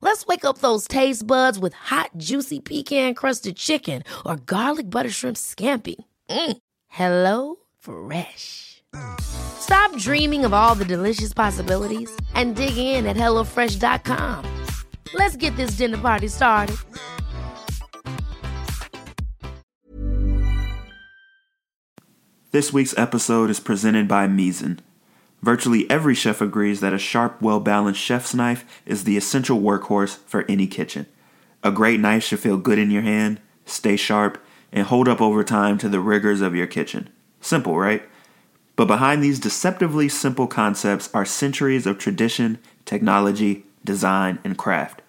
Let's 0.00 0.26
wake 0.26 0.44
up 0.44 0.58
those 0.58 0.86
taste 0.86 1.26
buds 1.26 1.58
with 1.58 1.74
hot, 1.74 2.10
juicy 2.16 2.60
pecan 2.60 3.14
crusted 3.14 3.56
chicken 3.56 4.02
or 4.24 4.36
garlic 4.36 4.88
butter 4.88 5.10
shrimp 5.10 5.36
scampi. 5.36 5.96
Mm. 6.30 6.56
Hello 6.88 7.56
Fresh. 7.78 8.82
Stop 9.20 9.94
dreaming 9.96 10.44
of 10.44 10.54
all 10.54 10.74
the 10.74 10.84
delicious 10.84 11.32
possibilities 11.32 12.10
and 12.34 12.56
dig 12.56 12.76
in 12.76 13.06
at 13.06 13.16
HelloFresh.com. 13.16 14.44
Let's 15.14 15.36
get 15.36 15.56
this 15.56 15.72
dinner 15.72 15.98
party 15.98 16.28
started. 16.28 16.76
This 22.50 22.72
week's 22.72 22.96
episode 22.96 23.50
is 23.50 23.60
presented 23.60 24.08
by 24.08 24.26
Misen. 24.26 24.78
Virtually 25.42 25.88
every 25.90 26.14
chef 26.14 26.40
agrees 26.40 26.80
that 26.80 26.92
a 26.92 26.98
sharp, 26.98 27.40
well 27.40 27.60
balanced 27.60 28.00
chef's 28.00 28.34
knife 28.34 28.82
is 28.84 29.04
the 29.04 29.16
essential 29.16 29.60
workhorse 29.60 30.18
for 30.26 30.44
any 30.48 30.66
kitchen. 30.66 31.06
A 31.62 31.70
great 31.70 32.00
knife 32.00 32.24
should 32.24 32.40
feel 32.40 32.56
good 32.56 32.78
in 32.78 32.90
your 32.90 33.02
hand, 33.02 33.40
stay 33.64 33.96
sharp, 33.96 34.42
and 34.72 34.86
hold 34.86 35.08
up 35.08 35.20
over 35.20 35.44
time 35.44 35.78
to 35.78 35.88
the 35.88 36.00
rigors 36.00 36.40
of 36.40 36.54
your 36.54 36.66
kitchen. 36.66 37.08
Simple, 37.40 37.78
right? 37.78 38.02
But 38.76 38.86
behind 38.86 39.22
these 39.22 39.40
deceptively 39.40 40.08
simple 40.08 40.46
concepts 40.46 41.10
are 41.14 41.24
centuries 41.24 41.86
of 41.86 41.98
tradition, 41.98 42.58
technology, 42.84 43.64
design, 43.84 44.38
and 44.44 44.56
craft. 44.56 45.02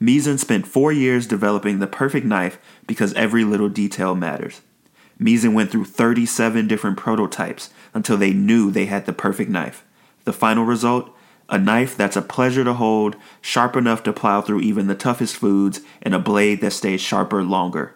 Misen 0.00 0.38
spent 0.38 0.66
four 0.66 0.90
years 0.90 1.28
developing 1.28 1.78
the 1.78 1.86
perfect 1.86 2.26
knife 2.26 2.58
because 2.86 3.14
every 3.14 3.44
little 3.44 3.68
detail 3.68 4.16
matters. 4.16 4.60
Misen 5.20 5.54
went 5.54 5.70
through 5.70 5.84
37 5.84 6.66
different 6.66 6.96
prototypes 6.96 7.70
until 7.94 8.16
they 8.16 8.32
knew 8.32 8.70
they 8.70 8.86
had 8.86 9.06
the 9.06 9.12
perfect 9.12 9.50
knife. 9.50 9.84
The 10.24 10.32
final 10.32 10.64
result? 10.64 11.14
A 11.48 11.58
knife 11.58 11.96
that's 11.96 12.16
a 12.16 12.22
pleasure 12.22 12.64
to 12.64 12.74
hold, 12.74 13.16
sharp 13.40 13.76
enough 13.76 14.02
to 14.04 14.12
plow 14.12 14.40
through 14.40 14.60
even 14.60 14.86
the 14.86 14.94
toughest 14.94 15.36
foods, 15.36 15.80
and 16.00 16.14
a 16.14 16.18
blade 16.18 16.60
that 16.60 16.72
stays 16.72 17.00
sharper 17.00 17.42
longer. 17.42 17.94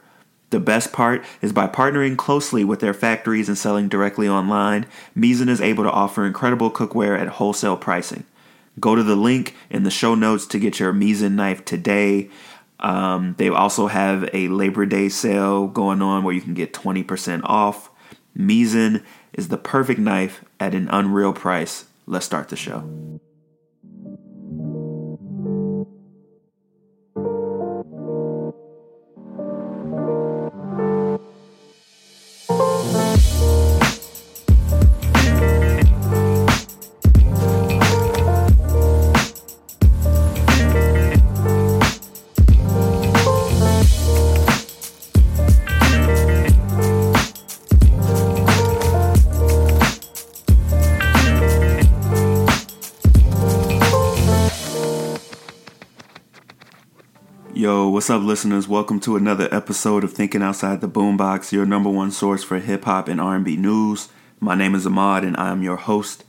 The 0.51 0.61
best 0.61 0.93
part 0.93 1.25
is 1.43 1.53
by 1.53 1.67
partnering 1.67 2.17
closely 2.17 2.65
with 2.65 2.81
their 2.81 2.95
factories 2.95 3.49
and 3.49 3.59
selling 3.59 3.89
directly 3.89 4.29
online, 4.29 4.87
Misen 5.17 5.49
is 5.49 5.61
able 5.61 5.85
to 5.85 5.91
offer 5.91 6.25
incredible 6.25 6.71
cookware 6.71 7.19
at 7.19 7.29
wholesale 7.29 7.77
pricing. 7.77 8.25
Go 8.79 8.95
to 8.95 9.03
the 9.03 9.17
link 9.17 9.55
in 9.71 9.83
the 9.83 9.91
show 9.91 10.15
notes 10.15 10.47
to 10.47 10.59
get 10.59 10.79
your 10.79 10.93
Misen 10.93 11.33
knife 11.33 11.65
today. 11.65 12.31
Um, 12.79 13.35
they 13.39 13.49
also 13.49 13.87
have 13.89 14.29
a 14.33 14.49
Labor 14.49 14.87
Day 14.87 15.09
sale 15.09 15.67
going 15.67 16.03
on 16.03 16.23
where 16.23 16.35
you 16.35 16.43
can 16.43 16.55
get 16.55 16.73
20% 16.73 17.41
off. 17.45 17.91
Misen 18.37 19.03
is 19.37 19.49
the 19.49 19.59
perfect 19.59 20.01
knife 20.01 20.45
at 20.59 20.75
an 20.75 20.89
unreal 20.91 21.33
price. 21.33 21.85
Let's 22.07 22.27
start 22.27 22.49
the 22.49 22.57
show. 22.57 23.21
What's 57.97 58.11
up, 58.11 58.21
listeners? 58.21 58.69
Welcome 58.69 59.01
to 59.01 59.17
another 59.17 59.49
episode 59.51 60.05
of 60.05 60.13
Thinking 60.13 60.43
Outside 60.43 60.83
the 60.83 60.87
Boombox, 60.87 61.51
your 61.51 61.65
number 61.65 61.89
one 61.89 62.11
source 62.11 62.45
for 62.45 62.59
hip 62.59 62.85
hop 62.85 63.09
and 63.09 63.19
R&B 63.19 63.57
news. 63.57 64.11
My 64.39 64.55
name 64.55 64.75
is 64.75 64.87
Ahmad, 64.87 65.25
and 65.25 65.35
I 65.39 65.49
am 65.49 65.63
your 65.63 65.77
host. 65.79 66.23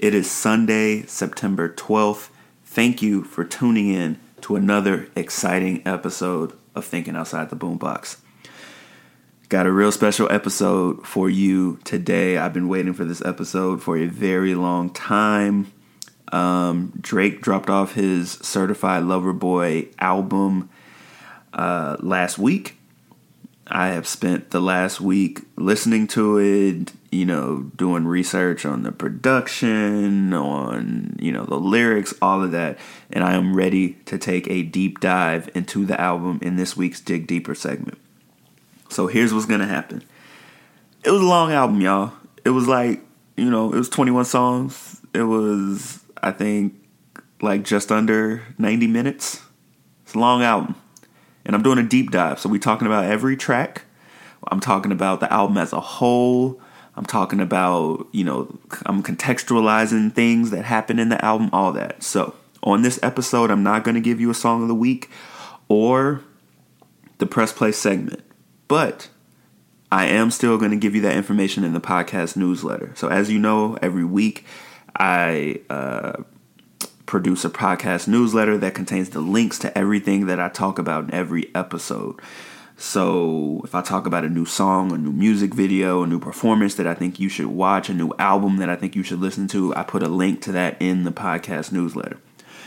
It 0.00 0.16
is 0.16 0.28
Sunday, 0.28 1.06
September 1.06 1.68
12th. 1.68 2.30
Thank 2.64 3.02
you 3.02 3.22
for 3.22 3.44
tuning 3.44 3.88
in 3.88 4.18
to 4.40 4.56
another 4.56 5.06
exciting 5.14 5.80
episode 5.86 6.52
of 6.74 6.84
Thinking 6.84 7.14
Outside 7.14 7.50
the 7.50 7.56
Boombox. 7.56 8.16
Got 9.48 9.66
a 9.66 9.70
real 9.70 9.92
special 9.92 10.26
episode 10.32 11.06
for 11.06 11.30
you 11.30 11.78
today. 11.84 12.36
I've 12.36 12.52
been 12.52 12.66
waiting 12.66 12.94
for 12.94 13.04
this 13.04 13.24
episode 13.24 13.80
for 13.80 13.96
a 13.96 14.08
very 14.08 14.56
long 14.56 14.90
time. 14.90 15.72
Um, 16.32 16.94
Drake 17.00 17.42
dropped 17.42 17.70
off 17.70 17.94
his 17.94 18.32
Certified 18.32 19.04
Lover 19.04 19.32
Boy 19.32 19.86
album 20.00 20.68
uh, 21.56 21.96
last 22.00 22.38
week. 22.38 22.78
I 23.68 23.88
have 23.88 24.06
spent 24.06 24.50
the 24.50 24.60
last 24.60 25.00
week 25.00 25.40
listening 25.56 26.06
to 26.08 26.38
it, 26.38 26.92
you 27.10 27.24
know, 27.24 27.64
doing 27.74 28.06
research 28.06 28.64
on 28.64 28.84
the 28.84 28.92
production, 28.92 30.32
on, 30.32 31.16
you 31.18 31.32
know, 31.32 31.44
the 31.44 31.58
lyrics, 31.58 32.14
all 32.22 32.44
of 32.44 32.52
that. 32.52 32.78
And 33.10 33.24
I 33.24 33.34
am 33.34 33.56
ready 33.56 33.94
to 34.04 34.18
take 34.18 34.48
a 34.48 34.62
deep 34.62 35.00
dive 35.00 35.50
into 35.52 35.84
the 35.84 36.00
album 36.00 36.38
in 36.42 36.54
this 36.54 36.76
week's 36.76 37.00
Dig 37.00 37.26
Deeper 37.26 37.56
segment. 37.56 37.98
So 38.88 39.08
here's 39.08 39.34
what's 39.34 39.46
going 39.46 39.60
to 39.60 39.66
happen. 39.66 40.04
It 41.02 41.10
was 41.10 41.20
a 41.20 41.26
long 41.26 41.50
album, 41.50 41.80
y'all. 41.80 42.12
It 42.44 42.50
was 42.50 42.68
like, 42.68 43.00
you 43.36 43.50
know, 43.50 43.72
it 43.72 43.76
was 43.76 43.88
21 43.88 44.26
songs. 44.26 45.00
It 45.12 45.24
was 45.24 46.04
I 46.22 46.32
think 46.32 46.74
like 47.40 47.64
just 47.64 47.92
under 47.92 48.42
90 48.58 48.86
minutes. 48.86 49.42
It's 50.04 50.14
a 50.14 50.18
long 50.18 50.42
album. 50.42 50.76
And 51.46 51.54
I'm 51.54 51.62
doing 51.62 51.78
a 51.78 51.82
deep 51.82 52.10
dive. 52.10 52.38
So 52.38 52.50
we're 52.50 52.58
talking 52.58 52.86
about 52.86 53.04
every 53.04 53.36
track. 53.36 53.84
I'm 54.48 54.60
talking 54.60 54.92
about 54.92 55.20
the 55.20 55.32
album 55.32 55.56
as 55.56 55.72
a 55.72 55.80
whole. 55.80 56.60
I'm 56.96 57.06
talking 57.06 57.40
about, 57.40 58.06
you 58.12 58.24
know, 58.24 58.58
I'm 58.84 59.02
contextualizing 59.02 60.12
things 60.12 60.50
that 60.50 60.64
happen 60.64 60.98
in 60.98 61.08
the 61.08 61.24
album, 61.24 61.50
all 61.52 61.72
that. 61.72 62.02
So 62.02 62.34
on 62.62 62.82
this 62.82 62.98
episode, 63.02 63.50
I'm 63.50 63.62
not 63.62 63.84
going 63.84 63.94
to 63.94 64.00
give 64.00 64.20
you 64.20 64.30
a 64.30 64.34
song 64.34 64.62
of 64.62 64.68
the 64.68 64.74
week 64.74 65.08
or 65.68 66.22
the 67.18 67.26
press 67.26 67.52
play 67.52 67.72
segment. 67.72 68.22
But 68.66 69.08
I 69.92 70.06
am 70.06 70.30
still 70.30 70.58
going 70.58 70.72
to 70.72 70.76
give 70.76 70.94
you 70.94 71.02
that 71.02 71.16
information 71.16 71.64
in 71.64 71.74
the 71.74 71.80
podcast 71.80 72.36
newsletter. 72.36 72.92
So 72.96 73.08
as 73.08 73.30
you 73.30 73.38
know, 73.38 73.78
every 73.80 74.04
week 74.04 74.44
I 74.96 75.60
uh, 75.70 76.22
produce 77.06 77.44
a 77.44 77.50
podcast 77.50 78.08
newsletter 78.08 78.58
that 78.58 78.74
contains 78.74 79.10
the 79.10 79.20
links 79.20 79.58
to 79.60 79.76
everything 79.78 80.26
that 80.26 80.40
I 80.40 80.48
talk 80.48 80.78
about 80.78 81.04
in 81.04 81.14
every 81.14 81.54
episode. 81.54 82.20
So, 82.76 83.62
if 83.64 83.74
I 83.74 83.80
talk 83.80 84.06
about 84.06 84.24
a 84.24 84.28
new 84.28 84.44
song, 84.44 84.92
a 84.92 84.98
new 84.98 85.12
music 85.12 85.54
video, 85.54 86.02
a 86.02 86.06
new 86.06 86.20
performance 86.20 86.74
that 86.74 86.86
I 86.86 86.92
think 86.92 87.18
you 87.18 87.30
should 87.30 87.46
watch, 87.46 87.88
a 87.88 87.94
new 87.94 88.12
album 88.18 88.58
that 88.58 88.68
I 88.68 88.76
think 88.76 88.94
you 88.94 89.02
should 89.02 89.20
listen 89.20 89.48
to, 89.48 89.74
I 89.74 89.82
put 89.82 90.02
a 90.02 90.08
link 90.08 90.42
to 90.42 90.52
that 90.52 90.76
in 90.78 91.04
the 91.04 91.10
podcast 91.10 91.72
newsletter. 91.72 92.18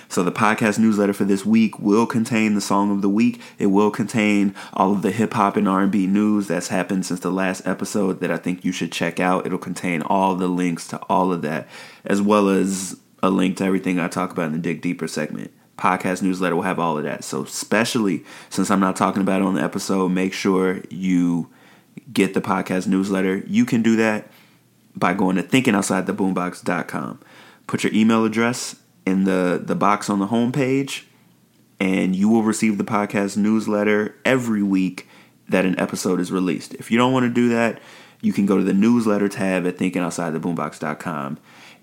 So 0.08 0.24
the 0.24 0.32
podcast 0.32 0.80
newsletter 0.80 1.14
for 1.14 1.26
this 1.26 1.46
week 1.46 1.78
will 1.78 2.08
contain 2.08 2.56
the 2.56 2.62
song 2.62 2.90
of 2.90 3.04
the 3.04 3.10
week. 3.10 3.40
It 3.60 3.68
will 3.68 3.92
contain 3.92 4.56
all 4.74 4.92
of 4.92 5.04
the 5.04 5.12
hip 5.12 5.34
hop 5.34 5.56
and 5.56 5.68
R&B 5.68 6.08
news 6.08 6.48
that's 6.48 6.70
happened 6.70 7.06
since 7.06 7.20
the 7.20 7.32
last 7.32 7.68
episode 7.68 8.20
that 8.22 8.32
I 8.32 8.38
think 8.38 8.66
you 8.66 8.72
should 8.72 8.92
check 8.92 9.20
out. 9.20 9.46
It'll 9.46 9.60
contain 9.60 10.02
all 10.02 10.34
the 10.34 10.48
links 10.48 10.88
to 10.88 10.98
all 11.04 11.32
of 11.32 11.44
that 11.44 11.68
as 12.04 12.24
well 12.24 12.50
as 12.50 13.00
a 13.22 13.30
link 13.30 13.58
to 13.58 13.64
everything 13.64 14.00
I 14.00 14.08
talk 14.08 14.32
about 14.32 14.48
in 14.48 14.54
the 14.54 14.58
Dig 14.60 14.82
Deeper 14.82 15.08
segment. 15.08 15.52
podcast 15.78 16.22
newsletter 16.22 16.56
will 16.56 16.64
have 16.64 16.80
all 16.80 16.98
of 16.98 17.04
that. 17.04 17.24
So, 17.24 17.44
especially 17.44 18.24
since 18.50 18.70
I'm 18.70 18.80
not 18.80 18.96
talking 18.96 19.22
about 19.22 19.42
it 19.42 19.46
on 19.46 19.56
the 19.56 19.64
episode, 19.64 20.10
make 20.10 20.34
sure 20.34 20.82
you 20.90 21.50
get 22.12 22.34
the 22.34 22.42
podcast 22.42 22.88
newsletter. 22.88 23.44
You 23.48 23.66
can 23.66 23.82
do 23.82 23.96
that 23.98 24.30
by 24.96 25.14
going 25.14 25.38
to 25.38 25.44
thinkingoutsidetheboombox.com. 25.44 27.20
Put 27.68 27.84
your 27.84 27.94
email 27.94 28.26
address 28.26 28.76
in 29.06 29.24
the, 29.24 29.62
the 29.64 29.76
box 29.76 30.10
on 30.10 30.20
the 30.20 30.28
homepage, 30.28 31.04
and 31.80 32.16
you 32.16 32.28
will 32.30 32.44
receive 32.44 32.78
the 32.78 32.84
podcast 32.84 33.38
newsletter 33.38 34.16
every 34.26 34.64
week 34.64 35.08
that 35.48 35.66
an 35.66 35.80
episode 35.80 36.20
is 36.20 36.32
released. 36.32 36.74
If 36.76 36.92
you 36.92 36.98
don't 36.98 37.14
want 37.14 37.24
to 37.24 37.30
do 37.30 37.50
that, 37.50 37.80
you 38.22 38.34
can 38.34 38.46
go 38.46 38.58
to 38.58 38.64
the 38.64 38.74
newsletter 38.74 39.30
tab 39.30 39.66
at 39.66 39.78
thinkingoutsidetheboombox.com 39.78 41.40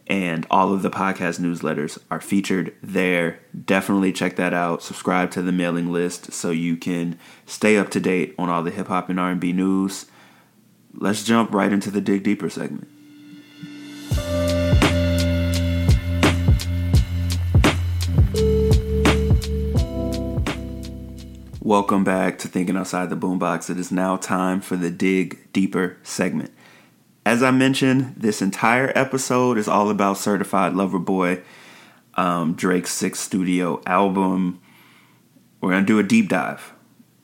and 0.06 0.47
all 0.50 0.73
of 0.73 0.82
the 0.82 0.91
podcast 0.91 1.41
newsletters 1.41 1.99
are 2.11 2.20
featured 2.20 2.75
there. 2.82 3.41
Definitely 3.64 4.12
check 4.12 4.37
that 4.37 4.55
out. 4.55 4.82
Subscribe 4.82 5.31
to 5.32 5.43
the 5.43 5.53
mailing 5.53 5.93
list 5.93 6.32
so 6.32 6.50
you 6.50 6.76
can 6.76 7.19
stay 7.44 7.76
up 7.76 7.91
to 7.91 8.00
date 8.00 8.35
on 8.38 8.49
all 8.49 8.62
the 8.62 8.70
hip 8.70 8.88
hop 8.88 9.08
and 9.08 9.19
R&B 9.19 9.53
news. 9.53 10.06
Let's 10.94 11.25
jump 11.25 11.53
right 11.53 11.73
into 11.73 11.91
the 11.91 12.00
dig 12.00 12.23
deeper 12.23 12.49
segment. 12.49 12.88
Welcome 21.67 22.05
back 22.05 22.38
to 22.38 22.49
Thinking 22.49 22.76
Outside 22.76 23.11
the 23.11 23.17
Boombox. 23.17 23.69
It 23.70 23.76
is 23.76 23.91
now 23.91 24.17
time 24.17 24.61
for 24.61 24.76
the 24.76 24.88
Dig 24.88 25.52
Deeper 25.52 25.97
segment. 26.05 26.52
As 27.26 27.43
I 27.43 27.50
mentioned, 27.50 28.14
this 28.17 28.40
entire 28.40 28.93
episode 28.94 29.58
is 29.58 29.67
all 29.67 29.90
about 29.90 30.17
Certified 30.17 30.75
Lover 30.75 31.00
Boy, 31.00 31.43
um, 32.14 32.55
Drake's 32.55 32.93
sixth 32.93 33.20
studio 33.20 33.82
album. 33.84 34.61
We're 35.61 35.70
going 35.70 35.82
to 35.82 35.87
do 35.88 35.99
a 35.99 36.05
deep 36.05 36.28
dive. 36.28 36.73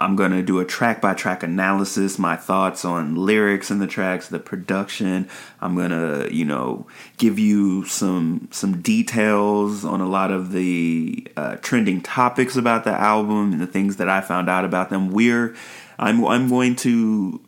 I'm 0.00 0.16
going 0.16 0.32
to 0.32 0.42
do 0.42 0.58
a 0.58 0.64
track 0.64 1.00
by 1.00 1.14
track 1.14 1.44
analysis, 1.44 2.18
my 2.18 2.34
thoughts 2.34 2.84
on 2.84 3.14
lyrics 3.14 3.70
in 3.70 3.78
the 3.78 3.86
tracks, 3.86 4.26
the 4.26 4.40
production. 4.40 5.28
I'm 5.60 5.76
going 5.76 5.90
to, 5.90 6.34
you 6.34 6.46
know, 6.46 6.88
give 7.16 7.38
you 7.38 7.84
some 7.84 8.48
some 8.50 8.82
details 8.82 9.84
on 9.84 10.00
a 10.00 10.08
lot 10.08 10.32
of 10.32 10.50
the 10.50 11.28
uh, 11.36 11.58
trending 11.62 12.00
topics 12.00 12.56
about 12.56 12.82
the 12.82 12.90
album 12.90 13.52
and 13.52 13.60
the 13.60 13.68
things 13.68 13.98
that 13.98 14.08
I 14.08 14.20
found 14.20 14.50
out 14.50 14.64
about 14.64 14.90
them. 14.90 15.12
We're 15.12 15.54
I'm 15.96 16.24
I'm 16.24 16.48
going 16.48 16.74
to 16.76 17.40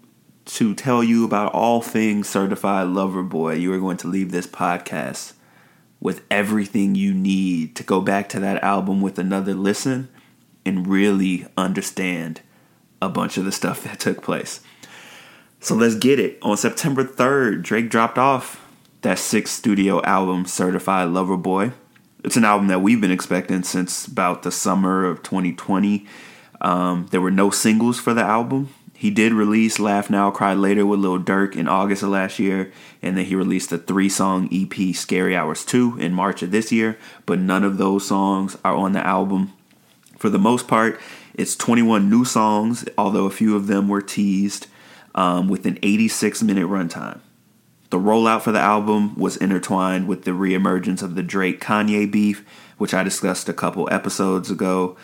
to 0.47 0.75
tell 0.75 1.03
you 1.03 1.25
about 1.25 1.53
all 1.53 1.81
things 1.81 2.29
certified 2.29 2.89
lover 2.89 3.23
boy. 3.23 3.55
You 3.55 3.73
are 3.73 3.79
going 3.79 3.97
to 3.99 4.09
leave 4.09 4.31
this 4.31 4.47
podcast 4.47 5.33
with 6.01 6.23
everything 6.31 6.95
you 6.95 7.15
need 7.15 7.75
to 7.77 7.83
go 7.83 8.01
back 8.01 8.29
to 8.31 8.41
that 8.41 8.63
album 8.63 9.01
with 9.01 9.19
another 9.19 9.55
listen 9.55 10.09
and 10.67 10.87
really 10.87 11.47
understand 11.57 12.41
a 13.01 13.09
bunch 13.09 13.37
of 13.37 13.45
the 13.45 13.53
stuff 13.53 13.85
that 13.85 14.01
took 14.01 14.23
place. 14.23 14.61
So 15.61 15.75
let's 15.75 15.95
get 15.95 16.21
it. 16.21 16.39
On 16.43 16.57
September 16.57 17.05
3rd, 17.05 17.63
Drake 17.63 17.89
dropped 17.89 18.19
off 18.19 18.61
that 19.01 19.19
sixth 19.19 19.55
studio 19.55 20.03
album, 20.03 20.45
Certified 20.45 21.09
Lover 21.09 21.37
Boy. 21.37 21.73
It's 22.23 22.37
an 22.37 22.45
album 22.45 22.69
that 22.69 22.81
we've 22.81 23.01
been 23.01 23.11
expecting 23.11 23.63
since 23.63 24.07
about 24.07 24.43
the 24.43 24.51
summer 24.51 25.07
of 25.07 25.23
2020. 25.23 26.07
Um, 26.61 27.07
there 27.11 27.21
were 27.21 27.31
no 27.31 27.51
singles 27.51 27.99
for 27.99 28.13
the 28.15 28.23
album. 28.23 28.69
He 29.05 29.11
did 29.11 29.35
release 29.35 29.79
Laugh 29.79 30.09
Now, 30.09 30.31
Cry 30.31 30.55
Later 30.55 30.87
with 30.87 30.99
Lil 30.99 31.19
Durk 31.19 31.57
in 31.57 31.69
August 31.69 32.03
of 32.03 32.09
last 32.09 32.39
year, 32.39 32.73
and 33.03 33.19
then 33.19 33.27
he 33.27 33.37
released 33.37 33.69
the 33.69 33.77
three 33.77 34.09
song 34.09 34.49
EP 34.51 34.95
Scary 34.95 35.37
Hours 35.37 35.63
2 35.67 35.99
in 35.99 36.15
March 36.15 36.43
of 36.43 36.53
this 36.53 36.73
year, 36.73 36.97
but 37.27 37.39
none 37.39 37.65
of 37.65 37.77
those 37.77 38.09
songs 38.09 38.57
are 38.65 38.75
on 38.75 38.93
the 38.93 39.07
album. 39.07 39.53
For 40.17 40.31
the 40.31 40.39
most 40.39 40.67
part, 40.67 40.99
it's 41.35 41.55
21 41.55 42.09
new 42.09 42.25
songs, 42.25 42.87
although 42.97 43.27
a 43.27 43.31
few 43.31 43.55
of 43.55 43.67
them 43.67 43.89
were 43.89 44.01
teased, 44.01 44.69
um, 45.15 45.49
with 45.49 45.67
an 45.67 45.79
86 45.83 46.43
minute 46.43 46.67
runtime. 46.67 47.21
The 47.91 47.99
rollout 47.99 48.41
for 48.41 48.53
the 48.53 48.59
album 48.59 49.19
was 49.19 49.37
intertwined 49.37 50.09
with 50.09 50.25
the 50.25 50.31
reemergence 50.31 51.03
of 51.03 51.15
the 51.15 51.23
Drake 51.23 51.61
Kanye 51.61 52.11
beef, 52.11 52.43
which 52.79 52.95
I 52.95 53.03
discussed 53.03 53.51
a 53.51 53.53
couple 53.53 53.87
episodes 53.93 54.51
ago. 54.51 54.97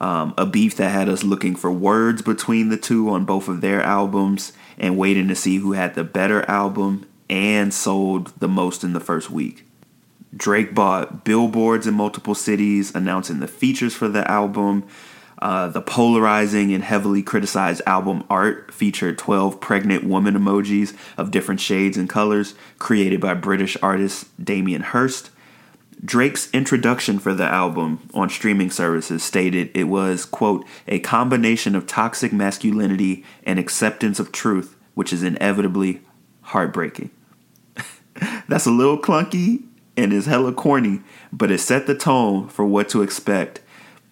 Um, 0.00 0.32
a 0.38 0.46
beef 0.46 0.76
that 0.76 0.90
had 0.90 1.08
us 1.08 1.24
looking 1.24 1.56
for 1.56 1.72
words 1.72 2.22
between 2.22 2.68
the 2.68 2.76
two 2.76 3.08
on 3.10 3.24
both 3.24 3.48
of 3.48 3.60
their 3.60 3.82
albums 3.82 4.52
and 4.78 4.96
waiting 4.96 5.26
to 5.28 5.34
see 5.34 5.56
who 5.56 5.72
had 5.72 5.94
the 5.94 6.04
better 6.04 6.48
album 6.48 7.04
and 7.28 7.74
sold 7.74 8.32
the 8.38 8.48
most 8.48 8.84
in 8.84 8.92
the 8.92 9.00
first 9.00 9.30
week. 9.30 9.64
Drake 10.36 10.74
bought 10.74 11.24
billboards 11.24 11.86
in 11.86 11.94
multiple 11.94 12.34
cities 12.34 12.94
announcing 12.94 13.40
the 13.40 13.48
features 13.48 13.94
for 13.94 14.08
the 14.08 14.28
album. 14.30 14.84
Uh, 15.40 15.68
the 15.68 15.80
polarizing 15.80 16.72
and 16.72 16.82
heavily 16.82 17.22
criticized 17.22 17.80
album 17.86 18.24
art 18.28 18.72
featured 18.74 19.16
12 19.16 19.60
pregnant 19.60 20.04
woman 20.04 20.34
emojis 20.34 20.96
of 21.16 21.30
different 21.30 21.60
shades 21.60 21.96
and 21.96 22.08
colors 22.08 22.54
created 22.78 23.20
by 23.20 23.34
British 23.34 23.76
artist 23.82 24.26
Damien 24.44 24.82
Hirst. 24.82 25.30
Drake's 26.04 26.48
introduction 26.52 27.18
for 27.18 27.34
the 27.34 27.44
album 27.44 28.08
on 28.14 28.28
streaming 28.28 28.70
services 28.70 29.22
stated 29.22 29.70
it 29.74 29.84
was, 29.84 30.24
quote, 30.24 30.64
a 30.86 31.00
combination 31.00 31.74
of 31.74 31.86
toxic 31.86 32.32
masculinity 32.32 33.24
and 33.42 33.58
acceptance 33.58 34.20
of 34.20 34.30
truth, 34.30 34.76
which 34.94 35.12
is 35.12 35.22
inevitably 35.22 36.00
heartbreaking. 36.42 37.10
That's 38.48 38.66
a 38.66 38.70
little 38.70 38.98
clunky 38.98 39.64
and 39.96 40.12
is 40.12 40.26
hella 40.26 40.52
corny, 40.52 41.00
but 41.32 41.50
it 41.50 41.58
set 41.58 41.86
the 41.86 41.96
tone 41.96 42.48
for 42.48 42.64
what 42.64 42.88
to 42.90 43.02
expect 43.02 43.60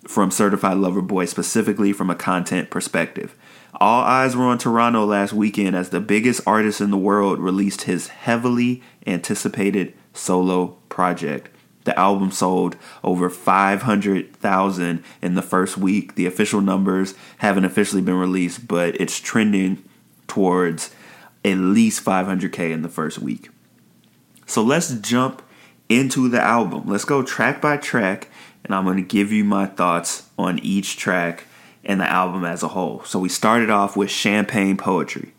from 0.08 0.30
Certified 0.30 0.78
Lover 0.78 1.02
Boy, 1.02 1.24
specifically 1.24 1.92
from 1.92 2.10
a 2.10 2.16
content 2.16 2.70
perspective. 2.70 3.36
All 3.74 4.02
eyes 4.02 4.34
were 4.34 4.44
on 4.44 4.58
Toronto 4.58 5.04
last 5.04 5.32
weekend 5.32 5.76
as 5.76 5.90
the 5.90 6.00
biggest 6.00 6.40
artist 6.46 6.80
in 6.80 6.90
the 6.90 6.96
world 6.96 7.38
released 7.38 7.82
his 7.82 8.08
heavily 8.08 8.82
anticipated 9.06 9.94
solo 10.12 10.78
project. 10.88 11.50
The 11.86 11.96
album 11.96 12.32
sold 12.32 12.76
over 13.04 13.30
500,000 13.30 15.04
in 15.22 15.34
the 15.34 15.42
first 15.42 15.78
week. 15.78 16.16
The 16.16 16.26
official 16.26 16.60
numbers 16.60 17.14
haven't 17.38 17.64
officially 17.64 18.02
been 18.02 18.18
released, 18.18 18.66
but 18.66 19.00
it's 19.00 19.20
trending 19.20 19.84
towards 20.26 20.92
at 21.44 21.58
least 21.58 22.04
500K 22.04 22.72
in 22.72 22.82
the 22.82 22.88
first 22.88 23.20
week. 23.20 23.50
So 24.46 24.62
let's 24.62 24.92
jump 24.94 25.42
into 25.88 26.28
the 26.28 26.40
album. 26.40 26.88
Let's 26.88 27.04
go 27.04 27.22
track 27.22 27.62
by 27.62 27.76
track, 27.76 28.30
and 28.64 28.74
I'm 28.74 28.84
going 28.84 28.96
to 28.96 29.02
give 29.02 29.30
you 29.30 29.44
my 29.44 29.66
thoughts 29.66 30.28
on 30.36 30.58
each 30.58 30.96
track 30.96 31.44
and 31.84 32.00
the 32.00 32.10
album 32.10 32.44
as 32.44 32.64
a 32.64 32.68
whole. 32.68 33.04
So 33.04 33.20
we 33.20 33.28
started 33.28 33.70
off 33.70 33.96
with 33.96 34.10
Champagne 34.10 34.76
Poetry. 34.76 35.34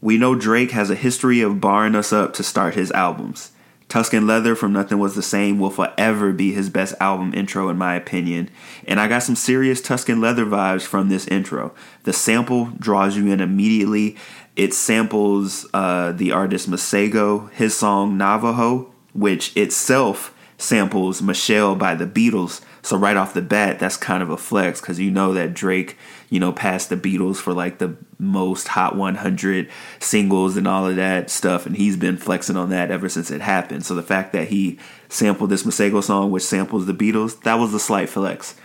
We 0.00 0.16
know 0.16 0.36
Drake 0.36 0.70
has 0.70 0.90
a 0.90 0.94
history 0.94 1.40
of 1.40 1.60
barring 1.60 1.96
us 1.96 2.12
up 2.12 2.34
to 2.34 2.44
start 2.44 2.76
his 2.76 2.92
albums. 2.92 3.50
Tuscan 3.92 4.26
Leather 4.26 4.56
from 4.56 4.72
Nothing 4.72 4.98
Was 4.98 5.14
the 5.14 5.22
Same 5.22 5.58
will 5.58 5.68
forever 5.68 6.32
be 6.32 6.54
his 6.54 6.70
best 6.70 6.94
album 6.98 7.34
intro, 7.34 7.68
in 7.68 7.76
my 7.76 7.94
opinion. 7.94 8.48
And 8.88 8.98
I 8.98 9.06
got 9.06 9.22
some 9.22 9.36
serious 9.36 9.82
Tuscan 9.82 10.18
Leather 10.18 10.46
vibes 10.46 10.86
from 10.86 11.10
this 11.10 11.28
intro. 11.28 11.74
The 12.04 12.14
sample 12.14 12.70
draws 12.78 13.18
you 13.18 13.30
in 13.30 13.42
immediately. 13.42 14.16
It 14.56 14.72
samples 14.72 15.66
uh, 15.74 16.12
the 16.12 16.32
artist 16.32 16.70
Masego, 16.70 17.50
his 17.50 17.76
song 17.76 18.16
Navajo, 18.16 18.90
which 19.12 19.54
itself 19.58 20.34
samples 20.56 21.20
Michelle 21.20 21.76
by 21.76 21.94
the 21.94 22.06
Beatles. 22.06 22.62
So 22.82 22.96
right 22.96 23.16
off 23.16 23.32
the 23.32 23.42
bat, 23.42 23.78
that's 23.78 23.96
kind 23.96 24.22
of 24.22 24.30
a 24.30 24.36
flex 24.36 24.80
because 24.80 24.98
you 24.98 25.10
know 25.10 25.32
that 25.34 25.54
Drake, 25.54 25.96
you 26.30 26.40
know, 26.40 26.52
passed 26.52 26.88
the 26.88 26.96
Beatles 26.96 27.36
for 27.36 27.52
like 27.52 27.78
the 27.78 27.96
most 28.18 28.68
Hot 28.68 28.96
100 28.96 29.70
singles 30.00 30.56
and 30.56 30.66
all 30.66 30.88
of 30.88 30.96
that 30.96 31.30
stuff, 31.30 31.64
and 31.64 31.76
he's 31.76 31.96
been 31.96 32.16
flexing 32.16 32.56
on 32.56 32.70
that 32.70 32.90
ever 32.90 33.08
since 33.08 33.30
it 33.30 33.40
happened. 33.40 33.86
So 33.86 33.94
the 33.94 34.02
fact 34.02 34.32
that 34.32 34.48
he 34.48 34.80
sampled 35.08 35.50
this 35.50 35.62
Masego 35.62 36.02
song, 36.02 36.32
which 36.32 36.42
samples 36.42 36.86
the 36.86 36.94
Beatles, 36.94 37.40
that 37.42 37.54
was 37.54 37.72
a 37.72 37.78
slight 37.78 38.08
flex. 38.08 38.56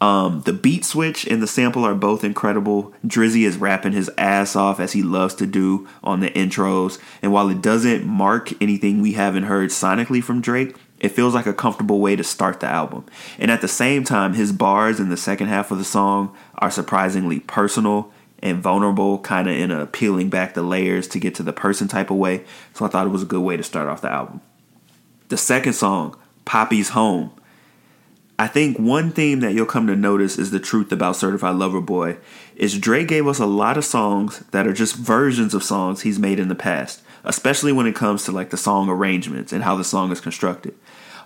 Um, 0.00 0.42
the 0.42 0.52
beat 0.52 0.84
switch 0.84 1.26
and 1.26 1.42
the 1.42 1.46
sample 1.46 1.84
are 1.84 1.94
both 1.94 2.22
incredible. 2.22 2.92
Drizzy 3.04 3.46
is 3.46 3.56
rapping 3.56 3.92
his 3.92 4.10
ass 4.18 4.54
off 4.54 4.78
as 4.78 4.92
he 4.92 5.02
loves 5.02 5.34
to 5.36 5.46
do 5.46 5.88
on 6.04 6.20
the 6.20 6.30
intros. 6.30 7.00
And 7.22 7.32
while 7.32 7.48
it 7.48 7.62
doesn't 7.62 8.04
mark 8.04 8.52
anything 8.62 9.00
we 9.00 9.12
haven't 9.12 9.44
heard 9.44 9.70
sonically 9.70 10.22
from 10.22 10.42
Drake, 10.42 10.76
it 11.06 11.12
feels 11.12 11.34
like 11.34 11.46
a 11.46 11.54
comfortable 11.54 12.00
way 12.00 12.16
to 12.16 12.24
start 12.24 12.58
the 12.58 12.66
album. 12.66 13.06
And 13.38 13.48
at 13.48 13.60
the 13.60 13.68
same 13.68 14.02
time, 14.02 14.34
his 14.34 14.50
bars 14.50 14.98
in 14.98 15.08
the 15.08 15.16
second 15.16 15.46
half 15.46 15.70
of 15.70 15.78
the 15.78 15.84
song 15.84 16.36
are 16.56 16.70
surprisingly 16.70 17.38
personal 17.38 18.12
and 18.40 18.60
vulnerable, 18.60 19.20
kind 19.20 19.48
of 19.48 19.56
in 19.56 19.70
a 19.70 19.86
peeling 19.86 20.28
back 20.28 20.54
the 20.54 20.62
layers 20.62 21.06
to 21.08 21.20
get 21.20 21.34
to 21.36 21.44
the 21.44 21.52
person 21.52 21.86
type 21.86 22.10
of 22.10 22.16
way. 22.16 22.44
So 22.74 22.84
I 22.84 22.88
thought 22.88 23.06
it 23.06 23.10
was 23.10 23.22
a 23.22 23.26
good 23.26 23.40
way 23.40 23.56
to 23.56 23.62
start 23.62 23.88
off 23.88 24.02
the 24.02 24.10
album. 24.10 24.40
The 25.28 25.36
second 25.36 25.74
song, 25.74 26.16
Poppy's 26.44 26.90
Home. 26.90 27.30
I 28.38 28.48
think 28.48 28.78
one 28.78 29.12
theme 29.12 29.40
that 29.40 29.54
you'll 29.54 29.64
come 29.64 29.86
to 29.86 29.96
notice 29.96 30.38
is 30.38 30.50
the 30.50 30.60
truth 30.60 30.92
about 30.92 31.16
Certified 31.16 31.54
Lover 31.54 31.80
Boy 31.80 32.18
is 32.56 32.78
Drake 32.78 33.08
gave 33.08 33.26
us 33.26 33.38
a 33.38 33.46
lot 33.46 33.78
of 33.78 33.84
songs 33.84 34.40
that 34.50 34.66
are 34.66 34.74
just 34.74 34.96
versions 34.96 35.54
of 35.54 35.62
songs 35.62 36.02
he's 36.02 36.18
made 36.18 36.38
in 36.38 36.48
the 36.48 36.54
past, 36.54 37.00
especially 37.24 37.72
when 37.72 37.86
it 37.86 37.94
comes 37.94 38.24
to 38.24 38.32
like 38.32 38.50
the 38.50 38.56
song 38.56 38.90
arrangements 38.90 39.52
and 39.52 39.62
how 39.64 39.74
the 39.74 39.84
song 39.84 40.12
is 40.12 40.20
constructed. 40.20 40.74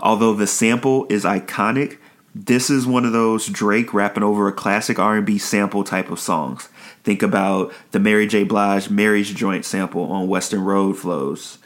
Although 0.02 0.34
the 0.34 0.46
sample 0.46 1.06
is 1.08 1.24
iconic, 1.24 1.98
this 2.34 2.70
is 2.70 2.86
one 2.86 3.04
of 3.04 3.12
those 3.12 3.46
Drake 3.46 3.92
rapping 3.92 4.22
over 4.22 4.46
a 4.48 4.52
classic 4.52 4.98
R&B 4.98 5.38
sample 5.38 5.84
type 5.84 6.10
of 6.10 6.20
songs. 6.20 6.68
Think 7.02 7.22
about 7.22 7.72
the 7.90 7.98
Mary 7.98 8.26
J. 8.26 8.44
Blige 8.44 8.90
"Mary's 8.90 9.32
Joint" 9.32 9.64
sample 9.64 10.04
on 10.04 10.28
Weston 10.28 10.62
Road 10.62 10.96
Flows 10.98 11.58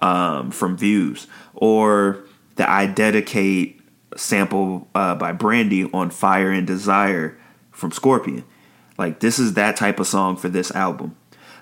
um, 0.00 0.50
from 0.50 0.76
Views, 0.76 1.26
or 1.54 2.24
the 2.56 2.70
"I 2.70 2.86
Dedicate" 2.86 3.80
sample 4.16 4.86
uh, 4.94 5.14
by 5.14 5.32
Brandy 5.32 5.90
on 5.92 6.10
"Fire 6.10 6.52
and 6.52 6.66
Desire" 6.66 7.36
from 7.72 7.90
Scorpion. 7.90 8.44
Like 8.96 9.20
this 9.20 9.38
is 9.38 9.54
that 9.54 9.76
type 9.76 9.98
of 9.98 10.06
song 10.06 10.36
for 10.36 10.48
this 10.48 10.70
album. 10.72 11.16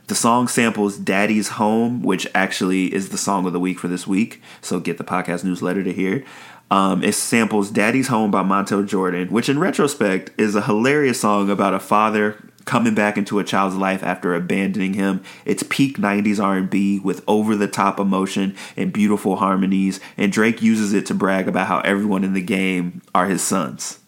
The 0.08 0.14
song 0.14 0.48
samples 0.48 0.98
Daddy's 0.98 1.50
Home, 1.50 2.02
which 2.02 2.26
actually 2.34 2.92
is 2.92 3.10
the 3.10 3.18
song 3.18 3.46
of 3.46 3.52
the 3.52 3.60
week 3.60 3.78
for 3.78 3.88
this 3.88 4.06
week. 4.06 4.42
So 4.60 4.80
get 4.80 4.98
the 4.98 5.04
podcast 5.04 5.44
newsletter 5.44 5.84
to 5.84 5.92
hear. 5.92 6.24
Um, 6.70 7.04
it 7.04 7.14
samples 7.14 7.70
Daddy's 7.70 8.08
Home 8.08 8.30
by 8.30 8.42
Montel 8.42 8.86
Jordan, 8.86 9.28
which 9.28 9.48
in 9.48 9.58
retrospect 9.58 10.30
is 10.38 10.54
a 10.54 10.62
hilarious 10.62 11.20
song 11.20 11.50
about 11.50 11.74
a 11.74 11.78
father 11.78 12.36
coming 12.64 12.94
back 12.94 13.16
into 13.16 13.38
a 13.38 13.44
child's 13.44 13.76
life 13.76 14.02
after 14.02 14.34
abandoning 14.34 14.94
him. 14.94 15.22
It's 15.44 15.64
peak 15.68 15.98
90s 15.98 16.42
R&B 16.42 17.00
with 17.00 17.22
over-the-top 17.28 18.00
emotion 18.00 18.56
and 18.76 18.92
beautiful 18.92 19.36
harmonies, 19.36 20.00
and 20.16 20.32
Drake 20.32 20.62
uses 20.62 20.92
it 20.92 21.06
to 21.06 21.14
brag 21.14 21.48
about 21.48 21.66
how 21.66 21.80
everyone 21.80 22.24
in 22.24 22.32
the 22.32 22.42
game 22.42 23.02
are 23.14 23.26
his 23.26 23.42
sons. 23.42 24.01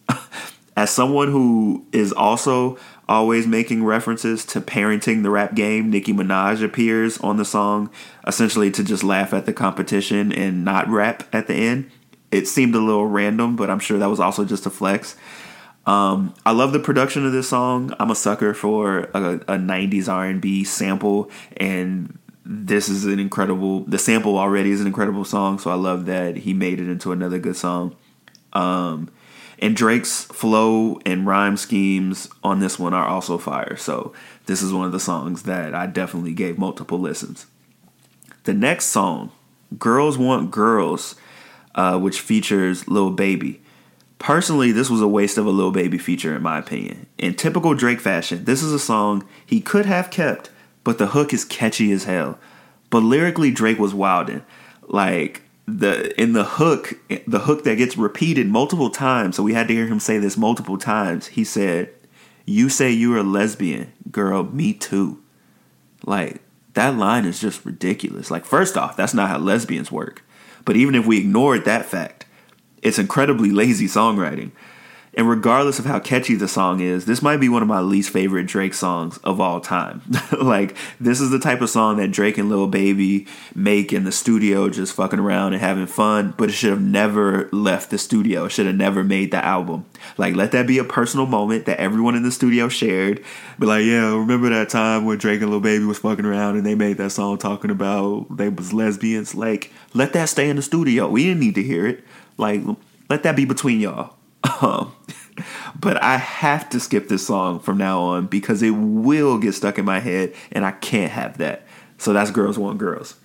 As 0.75 0.89
someone 0.89 1.31
who 1.31 1.85
is 1.91 2.11
also 2.11 2.77
always 3.07 3.47
making 3.47 3.83
references 3.83 4.43
to 4.45 4.59
parenting 4.59 5.23
the 5.23 5.29
rap 5.29 5.55
game, 5.55 5.89
Nicki 5.89 6.13
Minaj 6.13 6.63
appears 6.63 7.17
on 7.19 7.37
the 7.37 7.45
song 7.45 7.89
essentially 8.27 8.71
to 8.71 8.83
just 8.83 9.03
laugh 9.03 9.33
at 9.33 9.45
the 9.45 9.53
competition 9.53 10.31
and 10.31 10.65
not 10.65 10.87
rap 10.87 11.23
at 11.31 11.47
the 11.47 11.53
end 11.53 11.89
it 12.35 12.47
seemed 12.47 12.75
a 12.75 12.79
little 12.79 13.07
random, 13.07 13.55
but 13.55 13.69
I'm 13.69 13.79
sure 13.79 13.97
that 13.97 14.09
was 14.09 14.19
also 14.19 14.45
just 14.45 14.65
a 14.65 14.69
flex. 14.69 15.15
Um, 15.85 16.33
I 16.45 16.51
love 16.51 16.73
the 16.73 16.79
production 16.79 17.25
of 17.25 17.31
this 17.31 17.49
song. 17.49 17.93
I'm 17.99 18.11
a 18.11 18.15
sucker 18.15 18.53
for 18.53 19.09
a, 19.13 19.35
a 19.35 19.57
90s 19.57 20.11
R&B 20.11 20.63
sample, 20.63 21.29
and 21.57 22.17
this 22.43 22.89
is 22.89 23.05
an 23.05 23.19
incredible. 23.19 23.81
The 23.81 23.99
sample 23.99 24.37
already 24.37 24.71
is 24.71 24.81
an 24.81 24.87
incredible 24.87 25.25
song, 25.25 25.59
so 25.59 25.71
I 25.71 25.75
love 25.75 26.05
that 26.07 26.37
he 26.37 26.53
made 26.53 26.79
it 26.79 26.89
into 26.89 27.11
another 27.11 27.39
good 27.39 27.55
song. 27.55 27.95
Um, 28.53 29.09
and 29.59 29.75
Drake's 29.75 30.25
flow 30.25 30.99
and 31.05 31.25
rhyme 31.25 31.57
schemes 31.57 32.29
on 32.43 32.59
this 32.59 32.77
one 32.77 32.93
are 32.93 33.07
also 33.07 33.37
fire. 33.37 33.77
So 33.77 34.13
this 34.45 34.61
is 34.61 34.73
one 34.73 34.85
of 34.85 34.91
the 34.91 34.99
songs 34.99 35.43
that 35.43 35.73
I 35.73 35.87
definitely 35.87 36.33
gave 36.33 36.57
multiple 36.57 36.99
listens. 36.99 37.45
The 38.43 38.53
next 38.53 38.85
song, 38.85 39.31
"Girls 39.77 40.17
Want 40.17 40.51
Girls." 40.51 41.15
uh, 41.75 41.99
which 41.99 42.21
features 42.21 42.87
Lil 42.87 43.11
Baby. 43.11 43.61
Personally, 44.17 44.71
this 44.71 44.89
was 44.89 45.01
a 45.01 45.07
waste 45.07 45.37
of 45.37 45.45
a 45.45 45.51
Lil 45.51 45.71
Baby 45.71 45.97
feature, 45.97 46.35
in 46.35 46.41
my 46.41 46.57
opinion. 46.57 47.05
In 47.17 47.35
typical 47.35 47.75
Drake 47.75 47.99
fashion, 47.99 48.45
this 48.45 48.63
is 48.63 48.71
a 48.71 48.79
song 48.79 49.27
he 49.45 49.59
could 49.61 49.85
have 49.85 50.09
kept, 50.09 50.49
but 50.83 50.97
the 50.97 51.07
hook 51.07 51.33
is 51.33 51.45
catchy 51.45 51.91
as 51.91 52.05
hell. 52.05 52.39
But 52.89 53.03
lyrically, 53.03 53.51
Drake 53.51 53.77
was 53.77 53.93
wildin'. 53.93 54.43
Like 54.87 55.41
the 55.67 56.19
in 56.21 56.33
the 56.33 56.43
hook, 56.43 56.99
the 57.27 57.39
hook 57.39 57.63
that 57.63 57.75
gets 57.75 57.97
repeated 57.97 58.47
multiple 58.47 58.89
times. 58.89 59.35
So 59.35 59.43
we 59.43 59.53
had 59.53 59.67
to 59.67 59.73
hear 59.73 59.87
him 59.87 59.99
say 59.99 60.17
this 60.17 60.37
multiple 60.37 60.77
times. 60.77 61.27
He 61.27 61.43
said, 61.43 61.89
"You 62.45 62.69
say 62.69 62.91
you're 62.91 63.17
a 63.17 63.23
lesbian, 63.23 63.91
girl. 64.11 64.43
Me 64.43 64.73
too." 64.73 65.21
Like 66.05 66.41
that 66.73 66.95
line 66.95 67.25
is 67.25 67.39
just 67.39 67.65
ridiculous. 67.65 68.29
Like 68.29 68.45
first 68.45 68.77
off, 68.77 68.95
that's 68.95 69.13
not 69.13 69.29
how 69.29 69.37
lesbians 69.39 69.91
work. 69.91 70.23
But 70.65 70.75
even 70.75 70.95
if 70.95 71.05
we 71.05 71.19
ignored 71.19 71.65
that 71.65 71.85
fact, 71.85 72.25
it's 72.81 72.99
incredibly 72.99 73.51
lazy 73.51 73.87
songwriting. 73.87 74.51
And 75.17 75.29
regardless 75.29 75.79
of 75.79 75.85
how 75.85 75.99
catchy 75.99 76.35
the 76.35 76.47
song 76.47 76.81
is, 76.81 77.05
this 77.05 77.21
might 77.21 77.37
be 77.37 77.47
one 77.47 77.61
of 77.61 77.69
my 77.69 77.79
least 77.79 78.09
favorite 78.09 78.47
Drake 78.47 78.73
songs 78.73 79.17
of 79.19 79.39
all 79.39 79.61
time. 79.61 80.01
like, 80.41 80.75
this 80.99 81.21
is 81.21 81.29
the 81.29 81.39
type 81.39 81.61
of 81.61 81.69
song 81.69 81.97
that 81.97 82.11
Drake 82.11 82.37
and 82.37 82.49
Lil 82.49 82.67
Baby 82.67 83.25
make 83.55 83.93
in 83.93 84.03
the 84.03 84.11
studio, 84.11 84.69
just 84.69 84.93
fucking 84.93 85.19
around 85.19 85.53
and 85.53 85.61
having 85.61 85.87
fun, 85.87 86.33
but 86.37 86.49
it 86.49 86.51
should 86.51 86.71
have 86.71 86.81
never 86.81 87.47
left 87.53 87.91
the 87.91 87.97
studio. 87.97 88.45
It 88.45 88.49
should 88.49 88.65
have 88.65 88.75
never 88.75 89.05
made 89.05 89.31
the 89.31 89.43
album. 89.43 89.85
Like, 90.17 90.35
let 90.35 90.51
that 90.51 90.67
be 90.67 90.79
a 90.79 90.83
personal 90.83 91.27
moment 91.27 91.65
that 91.65 91.79
everyone 91.79 92.15
in 92.15 92.23
the 92.23 92.31
studio 92.31 92.67
shared. 92.67 93.23
Be 93.57 93.65
like, 93.67 93.85
yeah, 93.85 94.13
remember 94.13 94.49
that 94.49 94.67
time 94.67 95.05
when 95.05 95.17
Drake 95.17 95.41
and 95.41 95.49
Lil 95.49 95.61
Baby 95.61 95.85
was 95.85 95.99
fucking 95.99 96.25
around 96.25 96.57
and 96.57 96.65
they 96.65 96.75
made 96.75 96.97
that 96.97 97.11
song 97.11 97.37
talking 97.37 97.71
about 97.71 98.35
they 98.35 98.49
was 98.49 98.73
lesbians? 98.73 99.33
Like, 99.33 99.71
let 99.93 100.11
that 100.11 100.27
stay 100.27 100.49
in 100.49 100.57
the 100.57 100.61
studio. 100.61 101.07
We 101.07 101.23
didn't 101.23 101.39
need 101.39 101.55
to 101.55 101.63
hear 101.63 101.87
it. 101.87 102.03
Like, 102.37 102.61
let 103.09 103.23
that 103.23 103.37
be 103.37 103.45
between 103.45 103.79
y'all. 103.79 104.15
Um, 104.61 104.95
but 105.79 106.01
I 106.01 106.17
have 106.17 106.69
to 106.69 106.79
skip 106.79 107.07
this 107.07 107.25
song 107.25 107.59
from 107.59 107.77
now 107.77 107.99
on 108.01 108.27
because 108.27 108.61
it 108.61 108.71
will 108.71 109.37
get 109.37 109.53
stuck 109.53 109.77
in 109.77 109.85
my 109.85 109.99
head 109.99 110.33
and 110.51 110.65
I 110.65 110.71
can't 110.71 111.11
have 111.11 111.37
that. 111.39 111.65
So 111.97 112.13
that's 112.13 112.31
Girls 112.31 112.57
Want 112.57 112.77
Girls. 112.77 113.15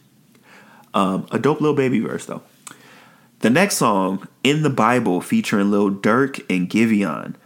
Um, 0.94 1.26
a 1.30 1.38
dope 1.38 1.60
Lil 1.60 1.74
Baby 1.74 2.00
verse 2.00 2.26
though. 2.26 2.42
The 3.40 3.50
next 3.50 3.76
song, 3.78 4.28
In 4.44 4.62
the 4.62 4.70
Bible, 4.70 5.20
featuring 5.20 5.70
Lil 5.70 5.90
Durk 5.90 6.44
and 6.50 6.68
Giveon. 6.68 7.36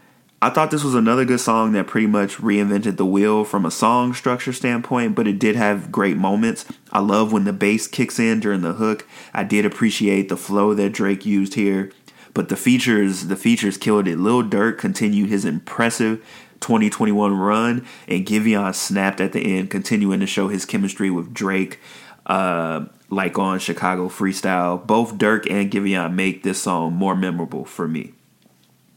I 0.42 0.50
thought 0.50 0.70
this 0.70 0.84
was 0.84 0.94
another 0.94 1.24
good 1.24 1.40
song 1.40 1.72
that 1.72 1.86
pretty 1.86 2.06
much 2.06 2.36
reinvented 2.36 2.98
the 2.98 3.06
wheel 3.06 3.44
from 3.44 3.64
a 3.64 3.70
song 3.70 4.12
structure 4.12 4.52
standpoint, 4.52 5.14
but 5.14 5.26
it 5.26 5.38
did 5.38 5.56
have 5.56 5.90
great 5.90 6.18
moments. 6.18 6.66
I 6.92 6.98
love 6.98 7.32
when 7.32 7.44
the 7.44 7.52
bass 7.52 7.86
kicks 7.86 8.18
in 8.18 8.40
during 8.40 8.60
the 8.60 8.74
hook. 8.74 9.08
I 9.32 9.44
did 9.44 9.64
appreciate 9.64 10.28
the 10.28 10.36
flow 10.36 10.74
that 10.74 10.92
Drake 10.92 11.24
used 11.24 11.54
here. 11.54 11.92
But 12.34 12.48
the 12.48 12.56
features, 12.56 13.28
the 13.28 13.36
features 13.36 13.78
killed 13.78 14.08
it. 14.08 14.18
Lil 14.18 14.42
Durk 14.42 14.78
continued 14.78 15.30
his 15.30 15.44
impressive 15.44 16.18
2021 16.60 17.36
run, 17.36 17.86
and 18.08 18.26
Giveon 18.26 18.74
snapped 18.74 19.20
at 19.20 19.32
the 19.32 19.56
end, 19.56 19.70
continuing 19.70 20.20
to 20.20 20.26
show 20.26 20.48
his 20.48 20.64
chemistry 20.64 21.10
with 21.10 21.32
Drake, 21.32 21.78
uh, 22.26 22.86
like 23.08 23.38
on 23.38 23.58
Chicago 23.58 24.08
Freestyle. 24.08 24.84
Both 24.84 25.16
Durk 25.16 25.50
and 25.50 25.70
Giveon 25.70 26.14
make 26.14 26.42
this 26.42 26.62
song 26.62 26.94
more 26.94 27.14
memorable 27.14 27.64
for 27.64 27.86
me. 27.86 28.12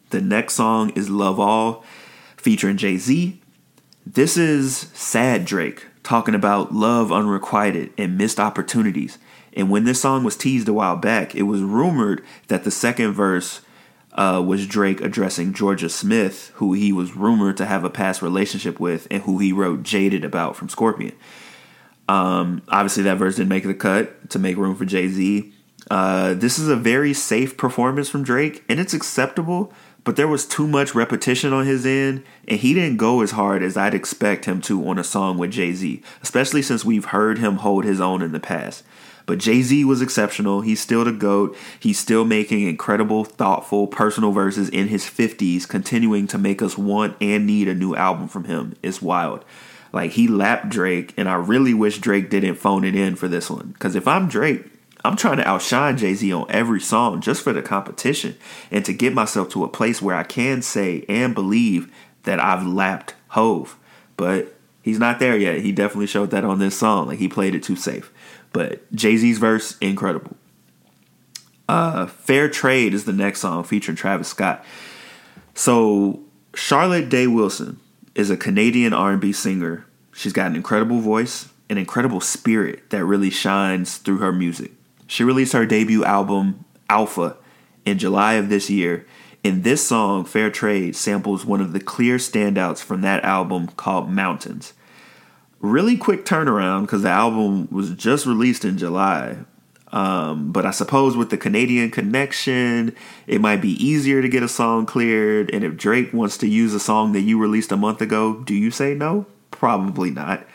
The 0.10 0.22
next 0.22 0.56
song 0.56 0.92
is 0.92 1.10
Love 1.10 1.40
All, 1.40 1.84
featuring 2.38 2.78
Jay 2.78 2.98
Z. 2.98 3.40
This 4.06 4.38
is 4.38 4.90
sad 4.94 5.46
Drake 5.46 5.86
talking 6.02 6.34
about 6.34 6.74
love 6.74 7.12
unrequited 7.12 7.92
and 7.98 8.18
missed 8.18 8.40
opportunities. 8.40 9.18
And 9.58 9.72
when 9.72 9.86
this 9.86 10.00
song 10.00 10.24
was 10.24 10.38
teased 10.38 10.70
a 10.70 10.74
while 10.74 10.96
back, 10.96 11.34
it 11.34 11.42
was 11.42 11.62
rumored 11.62 12.24
that 12.48 12.64
the 12.64 12.70
second 12.70 13.14
verse 13.14 13.62
uh, 14.14 14.42
was 14.46 14.68
Drake 14.68 15.02
addressing 15.02 15.52
Jorja 15.52 15.90
Smith, 15.90 16.52
who 16.56 16.74
he 16.74 16.94
was 16.94 17.16
rumored 17.16 17.58
to 17.58 17.66
have 17.66 17.84
a 17.84 17.90
past 17.90 18.22
relationship 18.22 18.80
with 18.80 19.08
and 19.10 19.24
who 19.24 19.40
he 19.40 19.52
wrote 19.52 19.82
Jaded 19.82 20.24
about 20.24 20.56
from 20.56 20.70
Scorpion. 20.70 21.16
Um, 22.08 22.62
obviously, 22.70 23.02
that 23.04 23.18
verse 23.18 23.38
didn't 23.38 23.50
make 23.50 23.64
the 23.64 23.74
cut 23.74 24.30
to 24.30 24.38
make 24.38 24.58
room 24.58 24.76
for 24.76 24.86
Jay 24.86 25.08
Z. 25.08 25.52
Uh, 25.90 26.36
this 26.36 26.60
is 26.60 26.70
a 26.70 26.76
very 26.76 27.14
safe 27.14 27.58
performance 27.58 28.10
from 28.10 28.24
Drake, 28.24 28.64
and 28.70 28.80
it's 28.80 28.94
acceptable, 28.94 29.74
but 30.04 30.18
there 30.18 30.28
was 30.28 30.46
too 30.46 30.68
much 30.68 30.94
repetition 30.94 31.52
on 31.52 31.66
his 31.66 31.86
end, 31.86 32.24
and 32.48 32.60
he 32.60 32.76
didn't 32.76 32.98
go 32.98 33.22
as 33.22 33.32
hard 33.32 33.64
as 33.64 33.76
I'd 33.76 33.96
expect 33.96 34.46
him 34.46 34.62
to 34.62 34.88
on 34.88 35.00
a 35.00 35.04
song 35.04 35.40
with 35.40 35.52
Jay 35.52 35.74
Z, 35.74 36.04
especially 36.22 36.62
since 36.62 36.86
we've 36.86 37.06
heard 37.06 37.40
him 37.40 37.58
hold 37.58 37.86
his 37.86 38.00
own 38.00 38.22
in 38.22 38.34
the 38.34 38.40
past. 38.40 38.84
But 39.28 39.38
Jay 39.40 39.62
Z 39.62 39.86
was 39.86 40.02
exceptional. 40.02 40.62
He's 40.62 40.80
still 40.80 41.04
the 41.04 41.12
GOAT. 41.12 41.56
He's 41.80 42.00
still 42.00 42.26
making 42.26 42.66
incredible, 42.66 43.26
thoughtful, 43.26 43.86
personal 43.86 44.32
verses 44.32 44.70
in 44.70 44.88
his 44.88 45.04
50s, 45.04 45.68
continuing 45.68 46.28
to 46.28 46.38
make 46.40 46.62
us 46.62 46.78
want 46.78 47.16
and 47.22 47.46
need 47.46 47.68
a 47.68 47.76
new 47.76 47.94
album 47.94 48.30
from 48.30 48.46
him. 48.46 48.76
It's 48.82 49.02
wild. 49.02 49.44
Like, 49.92 50.12
he 50.12 50.28
lapped 50.28 50.70
Drake, 50.70 51.14
and 51.18 51.28
I 51.28 51.36
really 51.36 51.74
wish 51.74 52.00
Drake 52.00 52.30
didn't 52.30 52.56
phone 52.56 52.86
it 52.86 52.96
in 52.96 53.16
for 53.16 53.28
this 53.28 53.50
one. 53.50 53.72
Because 53.74 53.96
if 53.96 54.08
I'm 54.08 54.30
Drake, 54.30 54.66
I'm 55.04 55.18
trying 55.18 55.38
to 55.38 55.48
outshine 55.48 55.98
Jay 55.98 56.14
Z 56.14 56.32
on 56.32 56.46
every 56.50 56.80
song 56.80 57.20
just 57.20 57.42
for 57.42 57.52
the 57.52 57.62
competition 57.62 58.38
and 58.72 58.86
to 58.86 58.94
get 58.94 59.14
myself 59.14 59.50
to 59.50 59.64
a 59.64 59.70
place 59.70 60.02
where 60.02 60.16
I 60.16 60.24
can 60.24 60.62
say 60.62 61.06
and 61.10 61.36
believe 61.36 61.94
that 62.24 62.40
I've 62.40 62.66
lapped 62.66 63.14
Hove. 63.30 63.78
But 64.16 64.56
he's 64.82 65.00
not 65.00 65.20
there 65.20 65.38
yet. 65.38 65.60
He 65.60 65.74
definitely 65.74 66.08
showed 66.08 66.32
that 66.32 66.46
on 66.46 66.60
this 66.60 66.78
song. 66.78 67.08
Like, 67.08 67.20
he 67.20 67.28
played 67.28 67.56
it 67.56 67.64
too 67.64 67.76
safe. 67.76 68.12
But 68.54 68.92
Jay 68.94 69.18
Z's 69.18 69.38
verse, 69.38 69.78
incredible. 69.80 70.36
Uh, 71.70 72.06
Fair 72.08 72.50
Trade 72.50 72.94
is 72.94 73.06
the 73.06 73.14
next 73.14 73.42
song 73.42 73.64
featuring 73.64 73.98
Travis 73.98 74.30
Scott. 74.30 74.64
So 75.54 76.22
Charlotte 76.54 77.10
Day 77.10 77.28
Wilson 77.28 77.80
is 78.16 78.30
a 78.30 78.38
Canadian 78.38 78.94
R&B 78.94 79.32
singer. 79.34 79.86
She's 80.14 80.34
got 80.34 80.48
an 80.48 80.56
incredible 80.56 81.00
voice, 81.00 81.50
an 81.70 81.78
incredible 81.78 82.22
spirit 82.22 82.90
that 82.90 83.06
really 83.06 83.30
shines 83.30 83.98
through 83.98 84.18
her 84.20 84.32
music. 84.32 84.72
She 85.08 85.24
released 85.24 85.54
her 85.54 85.66
debut 85.66 86.04
album 86.04 86.66
Alpha 86.90 87.38
in 87.86 87.98
July 87.98 88.34
of 88.34 88.50
this 88.50 88.70
year. 88.70 89.06
And 89.44 89.64
this 89.64 89.88
song, 89.88 90.26
Fair 90.26 90.50
Trade, 90.50 90.96
samples 90.96 91.46
one 91.46 91.62
of 91.62 91.74
the 91.74 91.80
clear 91.80 92.18
standouts 92.18 92.80
from 92.80 93.02
that 93.02 93.24
album 93.24 93.68
called 93.68 94.10
Mountains 94.10 94.74
really 95.60 95.98
quick 95.98 96.26
turnaround 96.26 96.82
because 96.82 97.02
the 97.02 97.10
album 97.10 97.68
was 97.72 97.92
just 97.92 98.26
released 98.26 98.66
in 98.66 98.78
July. 98.78 99.38
Um, 99.92 100.52
but 100.52 100.66
I 100.66 100.72
suppose 100.72 101.16
with 101.16 101.30
the 101.30 101.38
Canadian 101.38 101.92
connection, 101.92 102.94
it 103.26 103.40
might 103.40 103.62
be 103.62 103.72
easier 103.84 104.22
to 104.22 104.28
get 104.28 104.44
a 104.44 104.50
song 104.50 104.86
cleared. 104.86 105.50
And 105.54 105.64
if 105.64 105.78
Drake 105.78 106.12
wants 106.14 106.38
to 106.40 106.48
use 106.48 106.74
a 106.74 106.80
song 106.80 107.14
that 107.14 107.22
you 107.22 107.40
released 107.40 107.72
a 107.72 107.78
month 107.78 108.02
ago, 108.02 108.42
do 108.44 108.54
you 108.54 108.70
say 108.70 108.94
no? 108.94 109.26
Probably 109.52 110.12
not. 110.12 110.46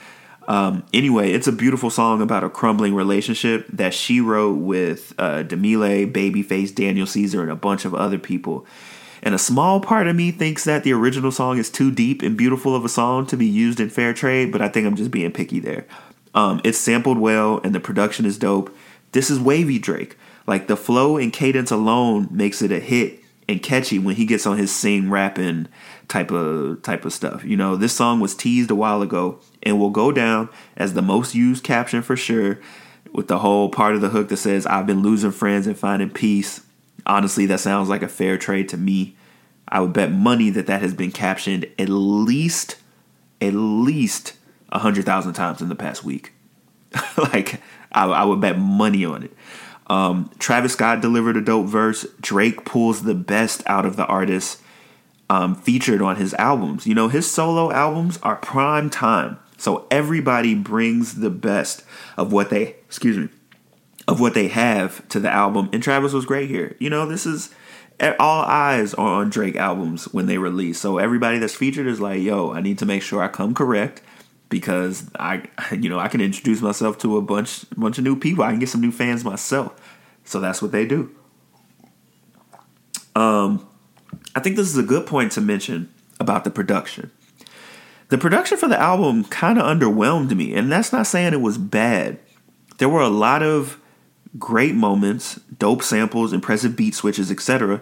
Um, 0.48 0.84
anyway, 0.92 1.32
it's 1.32 1.46
a 1.46 1.52
beautiful 1.52 1.88
song 1.88 2.20
about 2.20 2.44
a 2.44 2.50
crumbling 2.50 2.94
relationship 2.94 3.66
that 3.68 3.94
she 3.94 4.20
wrote 4.20 4.58
with 4.58 5.14
uh, 5.18 5.44
Demille, 5.44 6.12
Babyface, 6.12 6.74
Daniel 6.74 7.06
Caesar, 7.06 7.42
and 7.42 7.50
a 7.50 7.56
bunch 7.56 7.84
of 7.84 7.94
other 7.94 8.18
people. 8.18 8.66
And 9.22 9.34
a 9.34 9.38
small 9.38 9.80
part 9.80 10.08
of 10.08 10.16
me 10.16 10.32
thinks 10.32 10.64
that 10.64 10.82
the 10.82 10.92
original 10.92 11.30
song 11.30 11.58
is 11.58 11.70
too 11.70 11.90
deep 11.92 12.22
and 12.22 12.36
beautiful 12.36 12.74
of 12.74 12.84
a 12.84 12.88
song 12.88 13.26
to 13.26 13.36
be 13.36 13.46
used 13.46 13.78
in 13.78 13.88
fair 13.88 14.12
trade, 14.12 14.50
but 14.50 14.60
I 14.60 14.68
think 14.68 14.86
I'm 14.86 14.96
just 14.96 15.12
being 15.12 15.30
picky 15.30 15.60
there. 15.60 15.86
Um, 16.34 16.60
it's 16.64 16.78
sampled 16.78 17.18
well 17.18 17.60
and 17.62 17.74
the 17.74 17.80
production 17.80 18.26
is 18.26 18.38
dope. 18.38 18.74
This 19.12 19.30
is 19.30 19.38
wavy 19.38 19.78
Drake. 19.78 20.16
Like 20.46 20.66
the 20.66 20.76
flow 20.76 21.16
and 21.16 21.32
cadence 21.32 21.70
alone 21.70 22.28
makes 22.30 22.62
it 22.62 22.72
a 22.72 22.80
hit 22.80 23.20
and 23.48 23.62
catchy 23.62 23.98
when 23.98 24.16
he 24.16 24.24
gets 24.24 24.46
on 24.46 24.56
his 24.56 24.74
sing 24.74 25.10
rapping 25.10 25.68
type 26.08 26.30
of 26.30 26.82
type 26.82 27.04
of 27.04 27.12
stuff. 27.12 27.44
You 27.44 27.56
know, 27.56 27.76
this 27.76 27.92
song 27.92 28.18
was 28.18 28.34
teased 28.34 28.70
a 28.70 28.74
while 28.74 29.02
ago 29.02 29.40
and 29.62 29.78
will 29.78 29.90
go 29.90 30.10
down 30.10 30.48
as 30.76 30.94
the 30.94 31.02
most 31.02 31.34
used 31.34 31.62
caption 31.62 32.02
for 32.02 32.16
sure 32.16 32.58
with 33.12 33.28
the 33.28 33.38
whole 33.38 33.68
part 33.68 33.94
of 33.94 34.00
the 34.00 34.08
hook 34.08 34.28
that 34.28 34.38
says 34.38 34.66
I've 34.66 34.86
been 34.86 35.02
losing 35.02 35.32
friends 35.32 35.66
and 35.66 35.78
finding 35.78 36.10
peace. 36.10 36.62
Honestly, 37.06 37.46
that 37.46 37.60
sounds 37.60 37.88
like 37.88 38.02
a 38.02 38.08
fair 38.08 38.38
trade 38.38 38.68
to 38.70 38.76
me. 38.76 39.16
I 39.68 39.80
would 39.80 39.92
bet 39.92 40.12
money 40.12 40.50
that 40.50 40.66
that 40.66 40.82
has 40.82 40.94
been 40.94 41.12
captioned 41.12 41.66
at 41.78 41.88
least 41.88 42.76
at 43.40 43.54
least 43.54 44.34
a 44.70 44.78
hundred 44.78 45.04
thousand 45.04 45.32
times 45.32 45.60
in 45.60 45.68
the 45.68 45.74
past 45.74 46.04
week. 46.04 46.32
like 47.16 47.60
I, 47.90 48.04
I, 48.04 48.24
would 48.24 48.40
bet 48.40 48.58
money 48.58 49.04
on 49.04 49.24
it. 49.24 49.32
Um, 49.86 50.30
Travis 50.38 50.74
Scott 50.74 51.00
delivered 51.00 51.36
a 51.36 51.40
dope 51.40 51.66
verse. 51.66 52.06
Drake 52.20 52.64
pulls 52.64 53.02
the 53.02 53.14
best 53.14 53.62
out 53.66 53.84
of 53.86 53.96
the 53.96 54.06
artist 54.06 54.60
um, 55.28 55.54
featured 55.54 56.02
on 56.02 56.16
his 56.16 56.34
albums. 56.34 56.86
You 56.86 56.94
know, 56.94 57.08
his 57.08 57.30
solo 57.30 57.72
albums 57.72 58.18
are 58.22 58.36
prime 58.36 58.90
time. 58.90 59.38
So 59.56 59.86
everybody 59.90 60.54
brings 60.54 61.16
the 61.16 61.30
best 61.30 61.84
of 62.16 62.32
what 62.32 62.50
they, 62.50 62.76
excuse 62.86 63.16
me, 63.16 63.28
of 64.12 64.20
what 64.20 64.34
they 64.34 64.48
have 64.48 65.08
to 65.08 65.18
the 65.18 65.30
album. 65.30 65.70
And 65.72 65.82
Travis 65.82 66.12
was 66.12 66.26
great 66.26 66.50
here. 66.50 66.76
You 66.78 66.90
know, 66.90 67.06
this 67.06 67.24
is 67.24 67.48
all 68.20 68.42
eyes 68.42 68.92
are 68.92 69.20
on 69.22 69.30
Drake 69.30 69.56
albums 69.56 70.04
when 70.12 70.26
they 70.26 70.36
release. 70.36 70.78
So 70.78 70.98
everybody 70.98 71.38
that's 71.38 71.54
featured 71.54 71.86
is 71.86 71.98
like, 71.98 72.20
yo, 72.20 72.52
I 72.52 72.60
need 72.60 72.78
to 72.80 72.86
make 72.86 73.00
sure 73.00 73.22
I 73.22 73.28
come 73.28 73.54
correct 73.54 74.02
because 74.50 75.10
I, 75.18 75.44
you 75.72 75.88
know, 75.88 75.98
I 75.98 76.08
can 76.08 76.20
introduce 76.20 76.60
myself 76.60 76.98
to 76.98 77.16
a 77.16 77.22
bunch, 77.22 77.64
bunch 77.74 77.96
of 77.96 78.04
new 78.04 78.14
people. 78.14 78.44
I 78.44 78.50
can 78.50 78.58
get 78.58 78.68
some 78.68 78.82
new 78.82 78.92
fans 78.92 79.24
myself. 79.24 79.72
So 80.24 80.40
that's 80.40 80.60
what 80.60 80.72
they 80.72 80.84
do. 80.84 81.10
Um, 83.16 83.66
I 84.36 84.40
think 84.40 84.56
this 84.56 84.68
is 84.68 84.76
a 84.76 84.82
good 84.82 85.06
point 85.06 85.32
to 85.32 85.40
mention 85.40 85.90
about 86.20 86.44
the 86.44 86.50
production. 86.50 87.10
The 88.10 88.18
production 88.18 88.58
for 88.58 88.68
the 88.68 88.78
album 88.78 89.24
kind 89.24 89.58
of 89.58 89.64
underwhelmed 89.64 90.36
me, 90.36 90.52
and 90.52 90.70
that's 90.70 90.92
not 90.92 91.06
saying 91.06 91.32
it 91.32 91.40
was 91.40 91.56
bad. 91.56 92.18
There 92.76 92.90
were 92.90 93.00
a 93.00 93.08
lot 93.08 93.42
of 93.42 93.78
great 94.38 94.74
moments, 94.74 95.40
dope 95.58 95.82
samples, 95.82 96.32
impressive 96.32 96.76
beat 96.76 96.94
switches, 96.94 97.30
etc. 97.30 97.80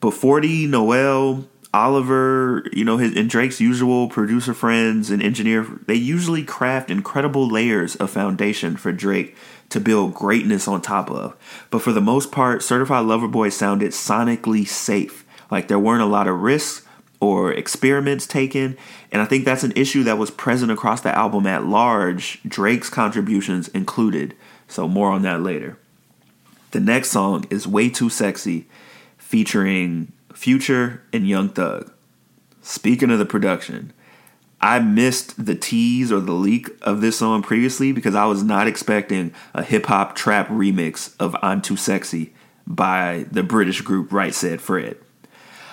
But 0.00 0.12
40, 0.12 0.66
Noel, 0.66 1.46
Oliver, 1.74 2.64
you 2.72 2.84
know, 2.84 2.98
his 2.98 3.16
and 3.16 3.30
Drake's 3.30 3.60
usual 3.60 4.08
producer 4.08 4.52
friends 4.52 5.10
and 5.10 5.22
engineer, 5.22 5.66
they 5.86 5.94
usually 5.94 6.44
craft 6.44 6.90
incredible 6.90 7.48
layers 7.48 7.96
of 7.96 8.10
foundation 8.10 8.76
for 8.76 8.92
Drake 8.92 9.36
to 9.70 9.80
build 9.80 10.14
greatness 10.14 10.68
on 10.68 10.82
top 10.82 11.10
of. 11.10 11.34
But 11.70 11.80
for 11.80 11.92
the 11.92 12.00
most 12.00 12.30
part, 12.30 12.62
Certified 12.62 13.06
Lover 13.06 13.28
Boy 13.28 13.48
sounded 13.48 13.92
sonically 13.92 14.66
safe. 14.66 15.24
Like 15.50 15.68
there 15.68 15.78
weren't 15.78 16.02
a 16.02 16.06
lot 16.06 16.28
of 16.28 16.40
risks 16.40 16.86
or 17.20 17.52
experiments 17.52 18.26
taken. 18.26 18.76
And 19.10 19.22
I 19.22 19.24
think 19.24 19.44
that's 19.44 19.62
an 19.62 19.72
issue 19.76 20.02
that 20.02 20.18
was 20.18 20.30
present 20.30 20.72
across 20.72 21.00
the 21.00 21.16
album 21.16 21.46
at 21.46 21.64
large, 21.64 22.42
Drake's 22.42 22.90
contributions 22.90 23.68
included. 23.68 24.34
So 24.68 24.88
more 24.88 25.10
on 25.10 25.22
that 25.22 25.40
later. 25.40 25.78
The 26.72 26.80
next 26.80 27.10
song 27.10 27.44
is 27.50 27.66
Way 27.66 27.90
Too 27.90 28.08
Sexy 28.08 28.66
featuring 29.18 30.10
Future 30.32 31.02
and 31.12 31.28
Young 31.28 31.50
Thug. 31.50 31.92
Speaking 32.62 33.10
of 33.10 33.18
the 33.18 33.26
production, 33.26 33.92
I 34.58 34.78
missed 34.78 35.44
the 35.44 35.54
tease 35.54 36.10
or 36.10 36.20
the 36.20 36.32
leak 36.32 36.70
of 36.80 37.02
this 37.02 37.18
song 37.18 37.42
previously 37.42 37.92
because 37.92 38.14
I 38.14 38.24
was 38.24 38.42
not 38.42 38.66
expecting 38.66 39.34
a 39.52 39.62
hip 39.62 39.84
hop 39.84 40.16
trap 40.16 40.48
remix 40.48 41.14
of 41.20 41.36
I'm 41.42 41.60
Too 41.60 41.76
Sexy 41.76 42.32
by 42.66 43.26
the 43.30 43.42
British 43.42 43.82
group 43.82 44.10
Right 44.10 44.32
Said 44.32 44.62
Fred. 44.62 44.96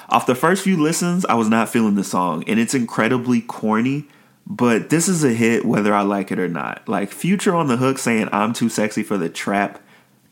Off 0.10 0.26
the 0.26 0.36
first 0.36 0.66
few 0.66 0.76
listens, 0.76 1.26
I 1.28 1.36
was 1.36 1.48
not 1.48 1.70
feeling 1.70 1.96
the 1.96 2.04
song, 2.04 2.44
and 2.46 2.60
it's 2.60 2.74
incredibly 2.74 3.40
corny, 3.40 4.10
but 4.46 4.90
this 4.90 5.08
is 5.08 5.24
a 5.24 5.32
hit 5.32 5.64
whether 5.64 5.94
I 5.94 6.02
like 6.02 6.30
it 6.30 6.40
or 6.40 6.50
not. 6.50 6.90
Like 6.90 7.14
Future 7.14 7.56
on 7.56 7.68
the 7.68 7.78
hook 7.78 8.00
saying 8.00 8.28
I'm 8.34 8.52
too 8.52 8.68
sexy 8.68 9.04
for 9.04 9.18
the 9.18 9.30
trap, 9.30 9.82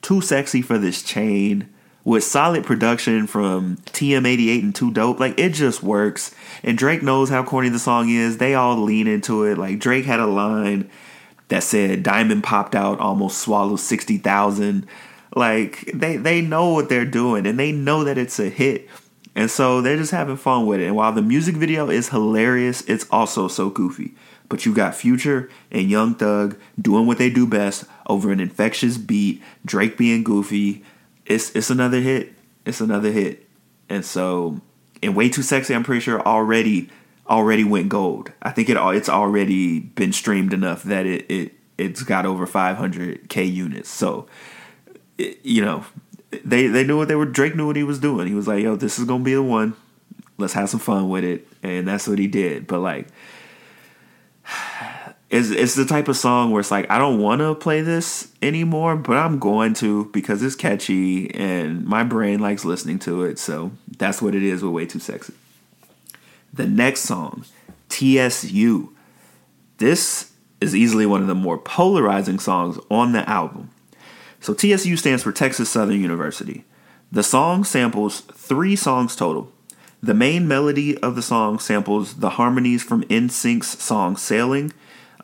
too 0.08 0.22
sexy 0.22 0.62
for 0.62 0.78
this 0.78 1.04
chain, 1.04 1.68
with 2.06 2.24
solid 2.24 2.64
production 2.64 3.28
from 3.28 3.76
TM88 3.88 4.64
and 4.64 4.74
Too 4.74 4.90
Dope, 4.90 5.20
like 5.20 5.38
it 5.38 5.50
just 5.50 5.84
works. 5.84 6.34
And 6.64 6.78
Drake 6.78 7.04
knows 7.04 7.30
how 7.30 7.44
corny 7.44 7.68
the 7.68 7.78
song 7.78 8.08
is. 8.08 8.38
They 8.38 8.56
all 8.56 8.78
lean 8.78 9.08
into 9.08 9.44
it. 9.44 9.58
Like 9.58 9.80
Drake 9.80 10.06
had 10.06 10.22
a 10.22 10.26
line 10.26 10.90
that 11.50 11.64
said 11.64 12.04
Diamond 12.04 12.46
popped 12.46 12.74
out, 12.74 13.02
almost 13.02 13.40
swallowed 13.40 13.82
60,000. 13.82 14.88
Like 15.36 15.92
they 15.94 16.16
they 16.16 16.40
know 16.40 16.70
what 16.70 16.88
they're 16.88 17.04
doing 17.04 17.46
and 17.46 17.60
they 17.60 17.74
know 17.74 18.06
that 18.06 18.18
it's 18.18 18.40
a 18.40 18.48
hit. 18.48 18.88
And 19.36 19.52
so 19.52 19.82
they're 19.82 19.98
just 19.98 20.12
having 20.12 20.38
fun 20.38 20.66
with 20.66 20.80
it. 20.80 20.86
And 20.86 20.96
while 20.96 21.12
the 21.12 21.22
music 21.22 21.56
video 21.56 21.90
is 21.90 22.08
hilarious, 22.08 22.82
it's 22.84 23.06
also 23.12 23.50
so 23.50 23.70
goofy. 23.70 24.16
But 24.48 24.66
you 24.66 24.74
got 24.74 24.96
Future 24.96 25.50
and 25.70 25.90
Young 25.90 26.16
Thug 26.16 26.58
doing 26.82 27.06
what 27.06 27.18
they 27.18 27.30
do 27.30 27.46
best 27.46 27.84
over 28.08 28.32
an 28.32 28.40
infectious 28.40 28.98
beat, 28.98 29.44
Drake 29.66 29.98
being 29.98 30.24
goofy, 30.24 30.84
it's 31.26 31.56
it's 31.56 31.70
another 31.70 32.00
hit. 32.00 32.34
It's 32.66 32.82
another 32.82 33.12
hit. 33.12 33.48
And 33.90 34.04
so, 34.04 34.60
and 35.04 35.16
way 35.16 35.30
too 35.30 35.42
sexy. 35.42 35.76
I'm 35.76 35.84
pretty 35.84 36.02
sure 36.02 36.22
already 36.22 36.90
already 37.30 37.64
went 37.64 37.90
gold. 37.90 38.32
I 38.42 38.52
think 38.52 38.70
it 38.70 38.78
all 38.78 38.92
it's 38.92 39.10
already 39.10 39.80
been 39.80 40.14
streamed 40.14 40.54
enough 40.54 40.84
that 40.84 41.06
it 41.06 41.30
it 41.30 41.54
it's 41.78 42.04
got 42.04 42.26
over 42.26 42.48
500k 42.48 43.54
units. 43.54 43.90
So, 43.90 44.28
it, 45.18 45.40
you 45.44 45.64
know, 45.64 45.86
they 46.44 46.68
they 46.68 46.84
knew 46.84 46.98
what 46.98 47.08
they 47.08 47.16
were. 47.16 47.26
Drake 47.26 47.56
knew 47.56 47.68
what 47.68 47.76
he 47.76 47.84
was 47.84 48.00
doing. 48.00 48.28
He 48.28 48.34
was 48.34 48.48
like, 48.48 48.64
"Yo, 48.64 48.76
this 48.76 48.98
is 48.98 49.06
gonna 49.06 49.24
be 49.24 49.34
the 49.34 49.44
one. 49.44 49.76
Let's 50.38 50.54
have 50.54 50.70
some 50.70 50.80
fun 50.80 51.10
with 51.10 51.24
it," 51.24 51.48
and 51.64 51.88
that's 51.88 52.08
what 52.08 52.20
he 52.20 52.28
did. 52.28 52.68
But 52.68 52.80
like, 52.80 53.08
it's 55.30 55.50
it's 55.50 55.76
the 55.76 55.86
type 55.86 56.08
of 56.08 56.16
song 56.16 56.52
where 56.52 56.62
it's 56.62 56.72
like 56.72 56.90
I 56.90 56.98
don't 56.98 57.20
want 57.20 57.42
to 57.42 57.54
play 57.54 57.82
this 57.82 58.32
anymore, 58.42 58.96
but 58.96 59.18
I'm 59.18 59.40
going 59.40 59.74
to 59.76 60.06
because 60.06 60.42
it's 60.42 60.56
catchy 60.56 61.34
and 61.34 61.86
my 61.86 62.04
brain 62.04 62.40
likes 62.40 62.64
listening 62.64 63.00
to 63.00 63.24
it. 63.24 63.38
So 63.38 63.72
that's 63.98 64.22
what 64.22 64.36
it 64.36 64.44
is 64.44 64.64
with 64.64 64.72
Way 64.72 64.86
Too 64.86 65.00
Sexy. 65.00 65.34
The 66.54 66.68
next 66.68 67.02
song, 67.02 67.44
TSU. 67.90 68.94
This 69.80 70.32
is 70.60 70.76
easily 70.76 71.06
one 71.06 71.22
of 71.22 71.28
the 71.28 71.36
more 71.36 71.58
polarizing 71.58 72.40
songs 72.40 72.80
on 72.90 73.12
the 73.12 73.30
album. 73.30 73.70
So 74.40 74.54
TSU 74.54 74.96
stands 74.96 75.24
for 75.24 75.32
Texas 75.32 75.70
Southern 75.70 76.02
University. 76.02 76.64
The 77.12 77.24
song 77.24 77.64
samples 77.64 78.22
three 78.22 78.76
songs 78.76 79.16
total. 79.16 79.52
The 80.02 80.14
main 80.14 80.48
melody 80.48 80.98
of 81.00 81.16
the 81.16 81.22
song 81.22 81.60
samples 81.60 82.16
the 82.16 82.32
harmonies 82.32 82.84
from 82.84 83.04
NSYNC's 83.04 83.82
song 83.82 84.16
Sailing 84.16 84.72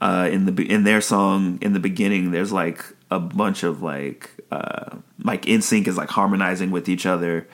uh, 0.02 0.30
in 0.32 0.46
the 0.46 0.64
in 0.72 0.84
their 0.84 1.02
song 1.02 1.60
in 1.62 1.74
the 1.74 1.80
beginning, 1.80 2.32
there's 2.32 2.52
like 2.52 2.84
a 3.12 3.20
bunch 3.20 3.64
of 3.64 3.82
like 3.82 4.32
uh, 4.52 4.98
like 5.24 5.44
NSYNC 5.44 5.88
is 5.88 5.98
like 5.98 6.10
harmonizing 6.10 6.72
with 6.72 6.90
each 6.90 7.06
other 7.06 7.48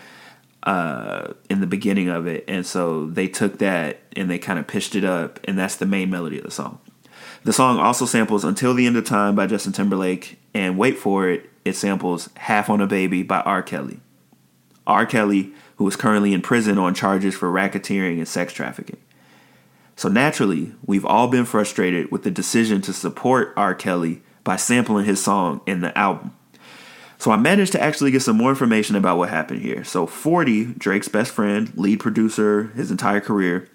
uh, 0.63 1.33
in 1.49 1.61
the 1.61 1.67
beginning 1.67 2.09
of 2.09 2.27
it, 2.27 2.43
and 2.47 2.65
so 2.65 3.07
they 3.07 3.27
took 3.27 3.59
that 3.59 3.99
and 4.15 4.29
they 4.29 4.39
kind 4.39 4.59
of 4.59 4.67
pitched 4.67 4.95
it 4.95 5.03
up, 5.03 5.39
and 5.45 5.57
that's 5.57 5.75
the 5.75 5.85
main 5.85 6.09
melody 6.09 6.37
of 6.37 6.43
the 6.43 6.51
song. 6.51 6.79
The 7.43 7.53
song 7.53 7.79
also 7.79 8.05
samples 8.05 8.43
"Until 8.43 8.73
the 8.73 8.85
End 8.85 8.97
of 8.97 9.05
Time" 9.05 9.35
by 9.35 9.47
Justin 9.47 9.73
Timberlake, 9.73 10.39
and 10.53 10.77
wait 10.77 10.97
for 10.97 11.29
it, 11.29 11.49
it 11.65 11.75
samples 11.75 12.29
"Half 12.35 12.69
on 12.69 12.81
a 12.81 12.87
Baby" 12.87 13.23
by 13.23 13.41
R. 13.41 13.61
Kelly. 13.61 13.99
R. 14.87 15.05
Kelly, 15.05 15.53
who 15.75 15.87
is 15.87 15.95
currently 15.95 16.33
in 16.33 16.41
prison 16.41 16.77
on 16.77 16.93
charges 16.93 17.35
for 17.35 17.51
racketeering 17.51 18.17
and 18.17 18.27
sex 18.27 18.51
trafficking. 18.51 18.97
So 19.99 20.07
naturally, 20.07 20.71
we've 20.85 21.03
all 21.03 21.27
been 21.27 21.43
frustrated 21.43 22.09
with 22.09 22.23
the 22.23 22.31
decision 22.31 22.79
to 22.83 22.93
support 22.93 23.51
R. 23.57 23.75
Kelly 23.75 24.21
by 24.45 24.55
sampling 24.55 25.03
his 25.03 25.21
song 25.21 25.59
in 25.65 25.81
the 25.81 25.95
album. 25.97 26.31
So 27.17 27.31
I 27.31 27.35
managed 27.35 27.73
to 27.73 27.81
actually 27.81 28.11
get 28.11 28.21
some 28.21 28.37
more 28.37 28.49
information 28.49 28.95
about 28.95 29.17
what 29.17 29.27
happened 29.27 29.61
here. 29.61 29.83
So 29.83 30.07
40, 30.07 30.75
Drake's 30.77 31.09
best 31.09 31.33
friend, 31.33 31.73
lead 31.75 31.99
producer 31.99 32.71
his 32.77 32.91
entire 32.91 33.19
career, 33.19 33.67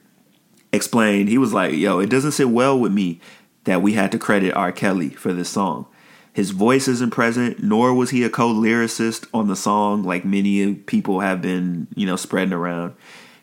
explained 0.72 1.28
he 1.28 1.36
was 1.36 1.52
like, 1.52 1.74
"Yo, 1.74 1.98
it 1.98 2.08
doesn't 2.08 2.32
sit 2.32 2.48
well 2.48 2.80
with 2.80 2.90
me 2.90 3.20
that 3.64 3.82
we 3.82 3.92
had 3.92 4.10
to 4.12 4.18
credit 4.18 4.54
R. 4.54 4.72
Kelly 4.72 5.10
for 5.10 5.34
this 5.34 5.50
song. 5.50 5.84
His 6.32 6.52
voice 6.52 6.88
isn't 6.88 7.10
present, 7.10 7.62
nor 7.62 7.92
was 7.92 8.08
he 8.08 8.24
a 8.24 8.30
co-lyricist 8.30 9.26
on 9.34 9.48
the 9.48 9.56
song 9.56 10.02
like 10.02 10.24
many 10.24 10.74
people 10.74 11.20
have 11.20 11.42
been, 11.42 11.86
you 11.94 12.06
know, 12.06 12.16
spreading 12.16 12.54
around. 12.54 12.94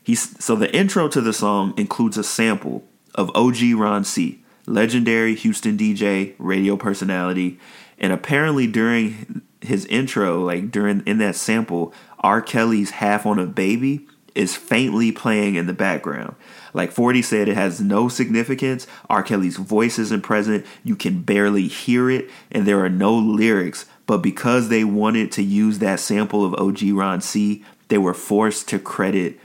He's 0.03 0.43
so 0.43 0.55
the 0.55 0.73
intro 0.75 1.07
to 1.07 1.21
the 1.21 1.33
song 1.33 1.73
includes 1.77 2.17
a 2.17 2.23
sample 2.23 2.83
of 3.13 3.29
OG 3.35 3.73
Ron 3.75 4.03
C, 4.03 4.43
legendary 4.65 5.35
Houston 5.35 5.77
DJ, 5.77 6.33
radio 6.39 6.75
personality, 6.75 7.59
and 7.99 8.11
apparently 8.11 8.67
during 8.67 9.41
his 9.61 9.85
intro, 9.85 10.43
like 10.43 10.71
during 10.71 11.01
in 11.05 11.19
that 11.19 11.35
sample, 11.35 11.93
R. 12.19 12.41
Kelly's 12.41 12.91
"Half 12.91 13.25
on 13.25 13.37
a 13.37 13.45
Baby" 13.45 14.07
is 14.33 14.55
faintly 14.55 15.11
playing 15.11 15.55
in 15.55 15.67
the 15.67 15.73
background. 15.73 16.35
Like 16.73 16.91
40 16.91 17.21
said, 17.21 17.49
it 17.49 17.55
has 17.55 17.81
no 17.81 18.07
significance. 18.07 18.87
R. 19.09 19.23
Kelly's 19.23 19.57
voice 19.57 19.99
isn't 19.99 20.21
present. 20.21 20.65
You 20.83 20.95
can 20.95 21.21
barely 21.21 21.67
hear 21.67 22.09
it, 22.09 22.29
and 22.49 22.65
there 22.65 22.83
are 22.83 22.89
no 22.89 23.13
lyrics. 23.13 23.85
But 24.07 24.19
because 24.19 24.69
they 24.69 24.83
wanted 24.83 25.31
to 25.33 25.43
use 25.43 25.79
that 25.79 25.99
sample 25.99 26.45
of 26.45 26.55
OG 26.55 26.91
Ron 26.93 27.21
C, 27.21 27.63
they 27.89 27.97
were 27.97 28.13
forced 28.13 28.69
to 28.69 28.79
credit 28.79 29.37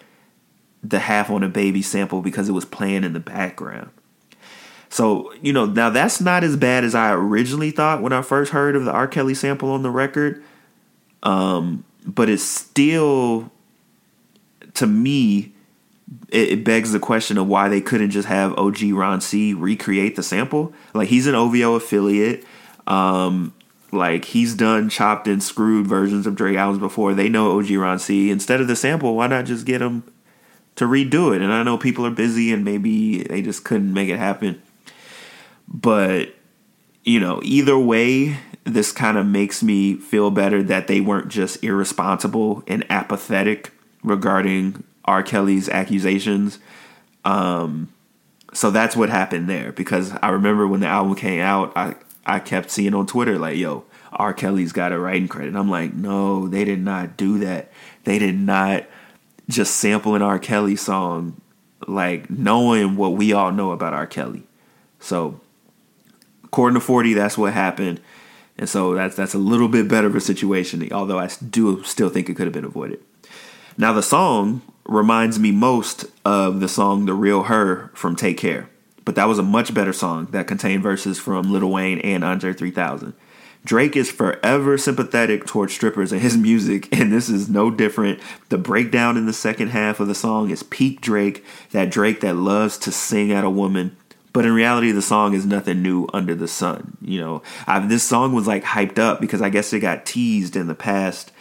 the 0.90 1.00
half 1.00 1.30
on 1.30 1.42
a 1.42 1.48
baby 1.48 1.82
sample 1.82 2.22
because 2.22 2.48
it 2.48 2.52
was 2.52 2.64
playing 2.64 3.04
in 3.04 3.12
the 3.12 3.20
background. 3.20 3.90
So, 4.88 5.32
you 5.42 5.52
know, 5.52 5.66
now 5.66 5.90
that's 5.90 6.20
not 6.20 6.44
as 6.44 6.56
bad 6.56 6.84
as 6.84 6.94
I 6.94 7.12
originally 7.12 7.70
thought 7.70 8.02
when 8.02 8.12
I 8.12 8.22
first 8.22 8.52
heard 8.52 8.76
of 8.76 8.84
the 8.84 8.92
R. 8.92 9.08
Kelly 9.08 9.34
sample 9.34 9.70
on 9.70 9.82
the 9.82 9.90
record. 9.90 10.42
Um, 11.22 11.84
but 12.04 12.28
it's 12.28 12.44
still, 12.44 13.50
to 14.74 14.86
me, 14.86 15.52
it, 16.28 16.50
it, 16.50 16.64
begs 16.64 16.92
the 16.92 17.00
question 17.00 17.36
of 17.36 17.48
why 17.48 17.68
they 17.68 17.80
couldn't 17.80 18.10
just 18.10 18.28
have 18.28 18.56
OG 18.56 18.82
Ron 18.92 19.20
C 19.20 19.52
recreate 19.52 20.14
the 20.14 20.22
sample. 20.22 20.72
Like 20.94 21.08
he's 21.08 21.26
an 21.26 21.34
OVO 21.34 21.74
affiliate. 21.74 22.44
Um, 22.86 23.52
like 23.90 24.26
he's 24.26 24.54
done 24.54 24.88
chopped 24.88 25.26
and 25.26 25.42
screwed 25.42 25.88
versions 25.88 26.26
of 26.28 26.36
Drake 26.36 26.56
albums 26.56 26.78
before. 26.78 27.12
They 27.12 27.28
know 27.28 27.58
OG 27.58 27.70
Ron 27.70 27.98
C. 27.98 28.30
Instead 28.30 28.60
of 28.60 28.68
the 28.68 28.76
sample, 28.76 29.16
why 29.16 29.26
not 29.26 29.46
just 29.46 29.66
get 29.66 29.82
him 29.82 30.04
to 30.76 30.84
redo 30.84 31.34
it? 31.34 31.42
And 31.42 31.52
I 31.52 31.62
know 31.62 31.76
people 31.76 32.06
are 32.06 32.10
busy 32.10 32.52
and 32.52 32.64
maybe 32.64 33.22
they 33.22 33.42
just 33.42 33.64
couldn't 33.64 33.92
make 33.92 34.08
it 34.08 34.18
happen. 34.18 34.62
But 35.68 36.34
you 37.04 37.20
know, 37.20 37.40
either 37.44 37.78
way, 37.78 38.36
this 38.64 38.90
kind 38.90 39.16
of 39.16 39.26
makes 39.26 39.62
me 39.62 39.94
feel 39.94 40.30
better 40.30 40.62
that 40.64 40.88
they 40.88 41.00
weren't 41.00 41.28
just 41.28 41.62
irresponsible 41.62 42.64
and 42.66 42.84
apathetic 42.90 43.72
regarding 44.02 44.82
R. 45.04 45.22
Kelly's 45.22 45.68
accusations. 45.68 46.58
Um, 47.24 47.92
so 48.52 48.70
that's 48.70 48.96
what 48.96 49.08
happened 49.08 49.48
there 49.48 49.72
because 49.72 50.12
I 50.20 50.30
remember 50.30 50.66
when 50.66 50.80
the 50.80 50.88
album 50.88 51.14
came 51.14 51.40
out, 51.40 51.72
I, 51.76 51.94
I 52.24 52.40
kept 52.40 52.70
seeing 52.70 52.94
on 52.94 53.06
Twitter 53.06 53.38
like, 53.38 53.56
yo, 53.56 53.84
R. 54.12 54.34
Kelly's 54.34 54.72
got 54.72 54.92
a 54.92 54.98
writing 54.98 55.28
credit. 55.28 55.54
I'm 55.54 55.70
like, 55.70 55.94
no, 55.94 56.48
they 56.48 56.64
did 56.64 56.80
not 56.80 57.16
do 57.16 57.38
that. 57.38 57.70
They 58.04 58.18
did 58.18 58.38
not 58.38 58.84
just 59.48 59.76
sampling 59.76 60.22
R. 60.22 60.38
Kelly 60.38 60.76
song, 60.76 61.40
like 61.86 62.28
knowing 62.30 62.96
what 62.96 63.12
we 63.12 63.32
all 63.32 63.52
know 63.52 63.72
about 63.72 63.94
R. 63.94 64.06
Kelly. 64.06 64.42
So, 64.98 65.40
according 66.44 66.80
to 66.80 66.84
40, 66.84 67.14
that's 67.14 67.38
what 67.38 67.52
happened. 67.52 68.00
And 68.58 68.68
so 68.68 68.94
that's 68.94 69.16
that's 69.16 69.34
a 69.34 69.38
little 69.38 69.68
bit 69.68 69.88
better 69.88 70.06
of 70.06 70.16
a 70.16 70.20
situation, 70.20 70.90
although 70.92 71.18
I 71.18 71.28
do 71.50 71.82
still 71.82 72.08
think 72.08 72.28
it 72.28 72.34
could 72.34 72.46
have 72.46 72.54
been 72.54 72.64
avoided. 72.64 73.00
Now 73.76 73.92
the 73.92 74.02
song 74.02 74.62
reminds 74.86 75.38
me 75.38 75.52
most 75.52 76.06
of 76.24 76.60
the 76.60 76.68
song 76.68 77.04
The 77.04 77.12
Real 77.12 77.44
Her 77.44 77.90
from 77.94 78.16
Take 78.16 78.38
Care. 78.38 78.70
But 79.04 79.14
that 79.14 79.28
was 79.28 79.38
a 79.38 79.42
much 79.42 79.72
better 79.72 79.92
song 79.92 80.26
that 80.32 80.48
contained 80.48 80.82
verses 80.82 81.18
from 81.18 81.52
Lil 81.52 81.70
Wayne 81.70 82.00
and 82.00 82.24
Andre 82.24 82.52
3000. 82.52 83.14
Drake 83.66 83.96
is 83.96 84.12
forever 84.12 84.78
sympathetic 84.78 85.44
towards 85.44 85.74
strippers 85.74 86.12
and 86.12 86.20
his 86.20 86.36
music, 86.36 86.88
and 86.98 87.12
this 87.12 87.28
is 87.28 87.48
no 87.48 87.70
different. 87.70 88.20
The 88.48 88.58
breakdown 88.58 89.16
in 89.16 89.26
the 89.26 89.32
second 89.32 89.68
half 89.68 89.98
of 89.98 90.06
the 90.06 90.14
song 90.14 90.50
is 90.50 90.62
peak 90.62 91.00
Drake, 91.00 91.44
that 91.72 91.90
Drake 91.90 92.20
that 92.20 92.36
loves 92.36 92.78
to 92.78 92.92
sing 92.92 93.32
at 93.32 93.44
a 93.44 93.50
woman. 93.50 93.96
But 94.32 94.46
in 94.46 94.52
reality, 94.52 94.92
the 94.92 95.02
song 95.02 95.34
is 95.34 95.44
nothing 95.44 95.82
new 95.82 96.06
under 96.12 96.34
the 96.34 96.46
sun. 96.46 96.96
You 97.00 97.20
know, 97.20 97.42
I, 97.66 97.80
this 97.80 98.04
song 98.04 98.34
was 98.34 98.46
like 98.46 98.62
hyped 98.62 98.98
up 98.98 99.20
because 99.20 99.42
I 99.42 99.48
guess 99.48 99.72
it 99.72 99.80
got 99.80 100.06
teased 100.06 100.54
in 100.54 100.68
the 100.68 100.74
past 100.74 101.32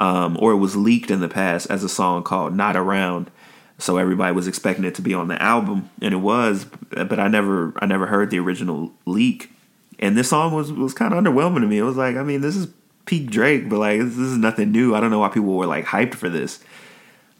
um, 0.00 0.36
or 0.40 0.52
it 0.52 0.56
was 0.56 0.76
leaked 0.76 1.10
in 1.10 1.20
the 1.20 1.28
past 1.28 1.70
as 1.70 1.84
a 1.84 1.88
song 1.88 2.24
called 2.24 2.54
"Not 2.54 2.76
Around." 2.76 3.30
So 3.78 3.96
everybody 3.96 4.34
was 4.34 4.46
expecting 4.46 4.84
it 4.84 4.96
to 4.96 5.02
be 5.02 5.14
on 5.14 5.28
the 5.28 5.40
album, 5.40 5.88
and 6.02 6.12
it 6.12 6.18
was, 6.18 6.66
but 6.90 7.18
I 7.18 7.28
never, 7.28 7.72
I 7.80 7.86
never 7.86 8.06
heard 8.06 8.30
the 8.30 8.38
original 8.38 8.92
leak. 9.06 9.50
And 10.00 10.16
this 10.16 10.30
song 10.30 10.52
was 10.52 10.72
was 10.72 10.94
kind 10.94 11.14
of 11.14 11.22
underwhelming 11.22 11.60
to 11.60 11.66
me. 11.68 11.78
It 11.78 11.82
was 11.82 11.96
like, 11.96 12.16
I 12.16 12.24
mean, 12.24 12.40
this 12.40 12.56
is 12.56 12.68
peak 13.04 13.30
Drake, 13.30 13.68
but 13.68 13.78
like 13.78 14.00
this 14.00 14.16
is 14.16 14.38
nothing 14.38 14.72
new. 14.72 14.94
I 14.94 15.00
don't 15.00 15.10
know 15.10 15.20
why 15.20 15.28
people 15.28 15.54
were 15.54 15.66
like 15.66 15.84
hyped 15.84 16.14
for 16.14 16.28
this. 16.28 16.58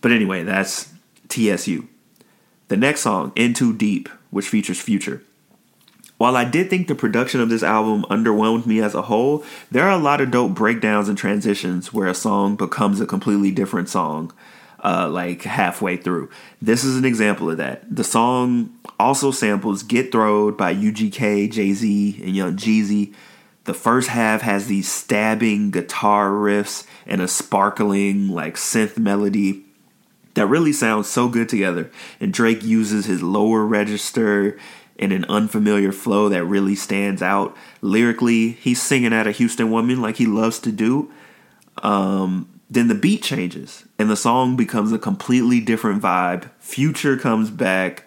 But 0.00 0.12
anyway, 0.12 0.44
that's 0.44 0.92
TSU. 1.28 1.88
The 2.68 2.76
next 2.76 3.00
song, 3.00 3.32
N 3.36 3.54
2 3.54 3.74
Deep," 3.74 4.08
which 4.30 4.48
features 4.48 4.80
Future. 4.80 5.22
While 6.18 6.36
I 6.36 6.44
did 6.44 6.68
think 6.68 6.86
the 6.86 6.94
production 6.94 7.40
of 7.40 7.48
this 7.48 7.62
album 7.62 8.04
underwhelmed 8.10 8.66
me 8.66 8.80
as 8.80 8.94
a 8.94 9.02
whole, 9.02 9.42
there 9.70 9.84
are 9.84 9.98
a 9.98 10.02
lot 10.02 10.20
of 10.20 10.30
dope 10.30 10.52
breakdowns 10.52 11.08
and 11.08 11.16
transitions 11.16 11.94
where 11.94 12.08
a 12.08 12.14
song 12.14 12.56
becomes 12.56 13.00
a 13.00 13.06
completely 13.06 13.50
different 13.50 13.88
song, 13.88 14.30
uh, 14.84 15.08
like 15.10 15.42
halfway 15.42 15.96
through. 15.96 16.30
This 16.60 16.84
is 16.84 16.96
an 16.96 17.04
example 17.04 17.50
of 17.50 17.56
that. 17.58 17.84
The 17.94 18.04
song 18.04 18.78
also 18.98 19.30
samples 19.30 19.82
Get 19.82 20.12
Throwed 20.12 20.56
by 20.56 20.74
UGK, 20.74 21.50
Jay 21.50 21.72
Z, 21.72 22.20
and 22.22 22.36
Young 22.36 22.56
Jeezy. 22.56 23.14
The 23.64 23.74
first 23.74 24.08
half 24.08 24.42
has 24.42 24.66
these 24.66 24.90
stabbing 24.90 25.70
guitar 25.70 26.30
riffs 26.30 26.86
and 27.06 27.20
a 27.20 27.28
sparkling, 27.28 28.28
like 28.28 28.54
synth 28.56 28.98
melody 28.98 29.64
that 30.34 30.46
really 30.46 30.72
sounds 30.72 31.08
so 31.08 31.28
good 31.28 31.48
together. 31.48 31.90
And 32.20 32.32
Drake 32.32 32.62
uses 32.62 33.06
his 33.06 33.22
lower 33.22 33.64
register 33.64 34.58
in 34.96 35.12
an 35.12 35.24
unfamiliar 35.26 35.92
flow 35.92 36.28
that 36.28 36.44
really 36.44 36.74
stands 36.74 37.22
out. 37.22 37.56
Lyrically, 37.80 38.52
he's 38.52 38.80
singing 38.80 39.12
at 39.12 39.26
a 39.26 39.32
Houston 39.32 39.70
woman 39.70 40.00
like 40.00 40.16
he 40.16 40.26
loves 40.26 40.58
to 40.60 40.72
do. 40.72 41.10
Um, 41.82 42.59
then 42.70 42.88
the 42.88 42.94
beat 42.94 43.22
changes 43.22 43.85
and 43.98 44.09
the 44.09 44.16
song 44.16 44.56
becomes 44.56 44.92
a 44.92 44.98
completely 44.98 45.61
different 45.61 46.02
vibe. 46.02 46.50
Future 46.59 47.16
comes 47.16 47.50
back 47.50 48.04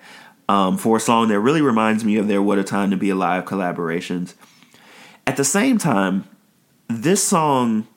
um, 0.47 0.78
for 0.78 0.97
a 0.97 1.02
song 1.02 1.28
that 1.28 1.39
really 1.39 1.62
reminds 1.62 2.06
me 2.06 2.17
of 2.17 2.28
their 2.28 2.41
What 2.41 2.60
a 2.60 2.63
Time 2.63 2.89
to 2.91 2.97
Be 2.97 3.10
Alive 3.10 3.45
collaborations. 3.45 4.34
At 5.28 5.38
the 5.38 5.43
same 5.43 5.78
time, 5.78 6.28
this 6.88 7.23
song 7.23 7.88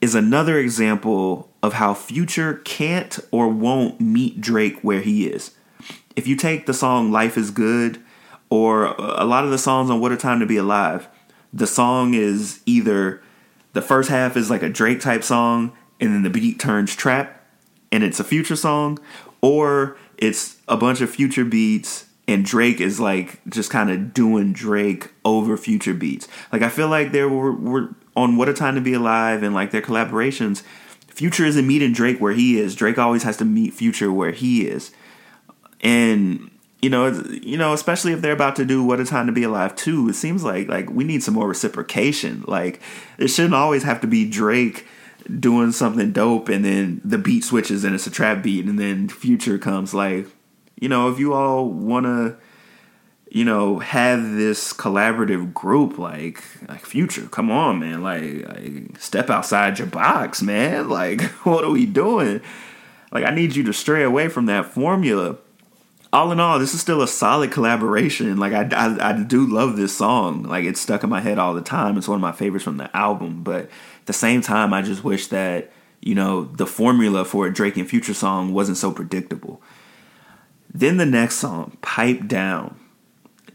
is 0.00 0.14
another 0.14 0.58
example 0.58 1.50
of 1.62 1.74
how 1.74 1.94
Future 1.94 2.54
can't 2.64 3.18
or 3.30 3.48
won't 3.48 4.00
meet 4.00 4.40
Drake 4.40 4.80
where 4.80 5.00
he 5.00 5.26
is 5.26 5.52
if 6.16 6.26
you 6.26 6.36
take 6.36 6.66
the 6.66 6.74
song 6.74 7.10
Life 7.10 7.36
is 7.36 7.50
Good 7.50 8.02
or 8.48 8.86
a 8.98 9.24
lot 9.24 9.44
of 9.44 9.50
the 9.50 9.58
songs 9.58 9.90
on 9.90 10.00
What 10.00 10.12
a 10.12 10.16
Time 10.16 10.40
to 10.40 10.46
Be 10.46 10.56
Alive, 10.56 11.08
the 11.52 11.66
song 11.66 12.14
is 12.14 12.60
either 12.66 13.22
the 13.72 13.82
first 13.82 14.10
half 14.10 14.36
is 14.36 14.50
like 14.50 14.62
a 14.62 14.68
Drake 14.68 15.00
type 15.00 15.22
song 15.22 15.72
and 16.00 16.14
then 16.14 16.22
the 16.22 16.30
beat 16.30 16.58
turns 16.58 16.94
trap 16.94 17.44
and 17.92 18.04
it's 18.04 18.20
a 18.20 18.24
future 18.24 18.56
song, 18.56 18.98
or 19.40 19.96
it's 20.16 20.58
a 20.68 20.76
bunch 20.76 21.00
of 21.00 21.10
future 21.10 21.44
beats 21.44 22.06
and 22.28 22.44
Drake 22.44 22.80
is 22.80 23.00
like 23.00 23.40
just 23.48 23.70
kind 23.70 23.90
of 23.90 24.14
doing 24.14 24.52
Drake 24.52 25.10
over 25.24 25.56
future 25.56 25.94
beats. 25.94 26.28
Like 26.52 26.62
I 26.62 26.68
feel 26.68 26.88
like 26.88 27.12
there 27.12 27.28
were, 27.28 27.52
were 27.52 27.94
on 28.16 28.36
What 28.36 28.48
a 28.48 28.54
Time 28.54 28.76
to 28.76 28.80
Be 28.80 28.92
Alive 28.92 29.42
and 29.42 29.54
like 29.54 29.70
their 29.70 29.82
collaborations, 29.82 30.62
Future 31.08 31.44
isn't 31.44 31.66
meeting 31.66 31.92
Drake 31.92 32.18
where 32.18 32.32
he 32.32 32.58
is. 32.58 32.74
Drake 32.74 32.96
always 32.96 33.24
has 33.24 33.36
to 33.38 33.44
meet 33.44 33.74
Future 33.74 34.10
where 34.10 34.30
he 34.30 34.66
is 34.66 34.92
and 35.82 36.50
you 36.82 36.88
know, 36.88 37.08
you 37.42 37.58
know, 37.58 37.72
especially 37.74 38.12
if 38.12 38.22
they're 38.22 38.32
about 38.32 38.56
to 38.56 38.64
do 38.64 38.82
"What 38.82 39.00
a 39.00 39.04
Time 39.04 39.26
to 39.26 39.32
Be 39.32 39.42
Alive" 39.42 39.76
too. 39.76 40.08
It 40.08 40.14
seems 40.14 40.42
like 40.42 40.68
like 40.68 40.90
we 40.90 41.04
need 41.04 41.22
some 41.22 41.34
more 41.34 41.48
reciprocation. 41.48 42.44
Like 42.46 42.80
it 43.18 43.28
shouldn't 43.28 43.54
always 43.54 43.82
have 43.82 44.00
to 44.00 44.06
be 44.06 44.28
Drake 44.28 44.86
doing 45.38 45.72
something 45.72 46.12
dope 46.12 46.48
and 46.48 46.64
then 46.64 47.00
the 47.04 47.18
beat 47.18 47.44
switches 47.44 47.84
and 47.84 47.94
it's 47.94 48.06
a 48.06 48.10
trap 48.10 48.42
beat 48.42 48.64
and 48.64 48.78
then 48.78 49.08
Future 49.08 49.58
comes. 49.58 49.92
Like, 49.92 50.26
you 50.80 50.88
know, 50.88 51.10
if 51.10 51.18
you 51.18 51.34
all 51.34 51.68
want 51.68 52.06
to, 52.06 52.36
you 53.30 53.44
know, 53.44 53.78
have 53.80 54.22
this 54.32 54.72
collaborative 54.72 55.52
group, 55.52 55.98
like 55.98 56.42
like 56.66 56.86
Future, 56.86 57.26
come 57.26 57.50
on, 57.50 57.78
man, 57.78 58.02
like, 58.02 58.48
like 58.48 58.98
step 58.98 59.28
outside 59.28 59.78
your 59.78 59.88
box, 59.88 60.40
man. 60.40 60.88
Like, 60.88 61.22
what 61.44 61.62
are 61.62 61.70
we 61.70 61.84
doing? 61.84 62.40
Like, 63.12 63.24
I 63.24 63.30
need 63.30 63.54
you 63.54 63.64
to 63.64 63.72
stray 63.72 64.02
away 64.02 64.28
from 64.28 64.46
that 64.46 64.66
formula 64.66 65.36
all 66.12 66.32
in 66.32 66.40
all, 66.40 66.58
this 66.58 66.74
is 66.74 66.80
still 66.80 67.02
a 67.02 67.08
solid 67.08 67.52
collaboration. 67.52 68.36
Like 68.36 68.52
I, 68.52 68.68
I, 68.72 69.10
I, 69.10 69.22
do 69.22 69.46
love 69.46 69.76
this 69.76 69.96
song. 69.96 70.42
Like 70.42 70.64
it's 70.64 70.80
stuck 70.80 71.04
in 71.04 71.10
my 71.10 71.20
head 71.20 71.38
all 71.38 71.54
the 71.54 71.62
time. 71.62 71.96
It's 71.96 72.08
one 72.08 72.16
of 72.16 72.22
my 72.22 72.32
favorites 72.32 72.64
from 72.64 72.78
the 72.78 72.94
album. 72.96 73.42
But 73.44 73.64
at 73.64 74.06
the 74.06 74.12
same 74.12 74.40
time, 74.40 74.74
I 74.74 74.82
just 74.82 75.04
wish 75.04 75.28
that 75.28 75.70
you 76.00 76.14
know 76.14 76.44
the 76.44 76.66
formula 76.66 77.24
for 77.24 77.46
a 77.46 77.52
Drake 77.52 77.76
and 77.76 77.88
Future 77.88 78.14
song 78.14 78.52
wasn't 78.52 78.78
so 78.78 78.90
predictable. 78.90 79.62
Then 80.72 80.96
the 80.96 81.06
next 81.06 81.36
song, 81.36 81.76
"Pipe 81.80 82.26
Down." 82.26 82.79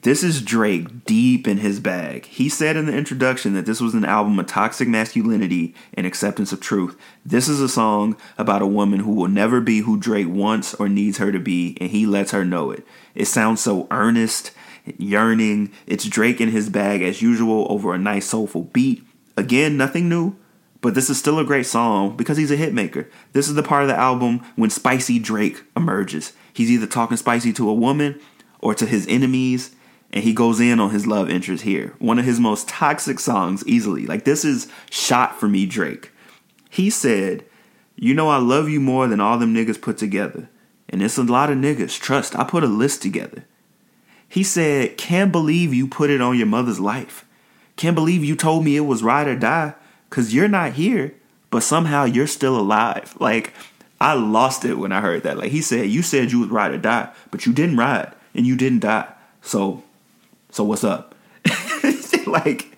This 0.06 0.22
is 0.22 0.44
Drake 0.44 1.04
deep 1.06 1.48
in 1.48 1.58
his 1.58 1.80
bag. 1.80 2.28
He 2.28 2.48
said 2.48 2.78
in 2.78 2.86
the 2.86 2.96
introduction 2.96 3.54
that 3.54 3.66
this 3.66 3.82
was 3.82 3.96
an 3.96 4.06
album 4.06 4.38
of 4.38 4.46
toxic 4.46 4.88
masculinity 4.88 5.74
and 5.96 6.06
acceptance 6.06 6.52
of 6.52 6.62
truth. 6.62 6.96
This 7.26 7.50
is 7.50 7.60
a 7.60 7.68
song 7.68 8.16
about 8.38 8.62
a 8.62 8.68
woman 8.68 9.00
who 9.00 9.16
will 9.16 9.28
never 9.28 9.62
be 9.62 9.80
who 9.80 10.00
Drake 10.00 10.30
wants 10.30 10.76
or 10.76 10.88
needs 10.88 11.18
her 11.18 11.32
to 11.32 11.40
be, 11.40 11.76
and 11.82 11.90
he 11.90 12.06
lets 12.06 12.34
her 12.34 12.46
know 12.46 12.70
it. 12.70 12.86
It 13.16 13.26
sounds 13.26 13.62
so 13.62 13.88
earnest, 13.90 14.52
yearning. 15.00 15.72
It's 15.88 16.06
Drake 16.06 16.40
in 16.40 16.50
his 16.50 16.70
bag 16.70 17.02
as 17.02 17.24
usual 17.24 17.66
over 17.72 17.92
a 17.92 17.98
nice 17.98 18.28
soulful 18.28 18.66
beat. 18.66 19.04
Again, 19.36 19.76
nothing 19.76 20.08
new, 20.08 20.36
but 20.82 20.94
this 20.94 21.10
is 21.10 21.18
still 21.18 21.40
a 21.40 21.44
great 21.44 21.66
song 21.66 22.16
because 22.16 22.38
he's 22.38 22.52
a 22.52 22.58
hitmaker. 22.58 23.10
This 23.34 23.48
is 23.48 23.56
the 23.56 23.64
part 23.64 23.82
of 23.82 23.88
the 23.88 23.98
album 23.98 24.42
when 24.56 24.70
Spicy 24.70 25.18
Drake 25.18 25.64
emerges. 25.76 26.34
He's 26.54 26.70
either 26.70 26.86
talking 26.86 27.18
spicy 27.18 27.52
to 27.54 27.68
a 27.68 27.74
woman 27.74 28.22
or 28.60 28.76
to 28.76 28.86
his 28.86 29.08
enemies 29.08 29.72
and 30.12 30.24
he 30.24 30.34
goes 30.34 30.60
in 30.60 30.80
on 30.80 30.92
his 30.92 31.06
love 31.06 31.30
interest 31.30 31.64
here. 31.64 31.94
One 32.00 32.20
of 32.20 32.26
his 32.26 32.40
most 32.40 32.68
toxic 32.68 33.20
songs, 33.20 33.66
easily. 33.68 34.06
Like, 34.06 34.24
this 34.24 34.46
is 34.46 34.68
shot 34.90 35.40
for 35.40 35.48
me, 35.48 35.66
Drake. 35.66 36.12
He 36.70 36.90
said, 36.90 37.46
You 37.96 38.14
know, 38.14 38.30
I 38.30 38.38
love 38.38 38.70
you 38.70 38.80
more 38.80 39.08
than 39.08 39.20
all 39.20 39.38
them 39.38 39.54
niggas 39.54 39.82
put 39.82 39.98
together. 39.98 40.50
And 40.90 41.02
it's 41.02 41.18
a 41.18 41.24
lot 41.24 41.50
of 41.50 41.58
niggas. 41.58 42.00
Trust, 42.00 42.38
I 42.38 42.44
put 42.44 42.64
a 42.64 42.68
list 42.68 43.02
together. 43.02 43.46
He 44.28 44.44
said, 44.44 44.98
Can't 44.98 45.32
believe 45.32 45.74
you 45.74 45.88
put 45.88 46.10
it 46.10 46.22
on 46.22 46.38
your 46.38 46.48
mother's 46.48 46.80
life. 46.80 47.26
Can't 47.76 47.96
believe 47.96 48.24
you 48.24 48.36
told 48.36 48.64
me 48.64 48.76
it 48.76 48.82
was 48.82 49.04
ride 49.04 49.28
or 49.28 49.36
die, 49.36 49.76
because 50.10 50.34
you're 50.34 50.48
not 50.48 50.74
here, 50.74 51.14
but 51.50 51.64
somehow 51.64 52.06
you're 52.06 52.28
still 52.28 52.58
alive. 52.58 53.16
Like, 53.20 53.54
I 54.00 54.14
lost 54.14 54.66
it 54.66 54.76
when 54.76 54.92
I 54.92 55.02
heard 55.02 55.24
that. 55.24 55.38
Like, 55.38 55.52
he 55.52 55.62
said, 55.62 55.90
You 55.90 56.02
said 56.02 56.32
you 56.32 56.42
was 56.42 56.50
ride 56.50 56.74
or 56.74 56.78
die, 56.78 57.12
but 57.32 57.46
you 57.46 57.54
didn't 57.54 57.78
ride 57.78 58.14
and 58.34 58.46
you 58.46 58.56
didn't 58.56 58.80
die. 58.80 59.08
So 59.42 59.85
so 60.56 60.64
what's 60.64 60.86
up? 60.86 61.14
like, 62.28 62.78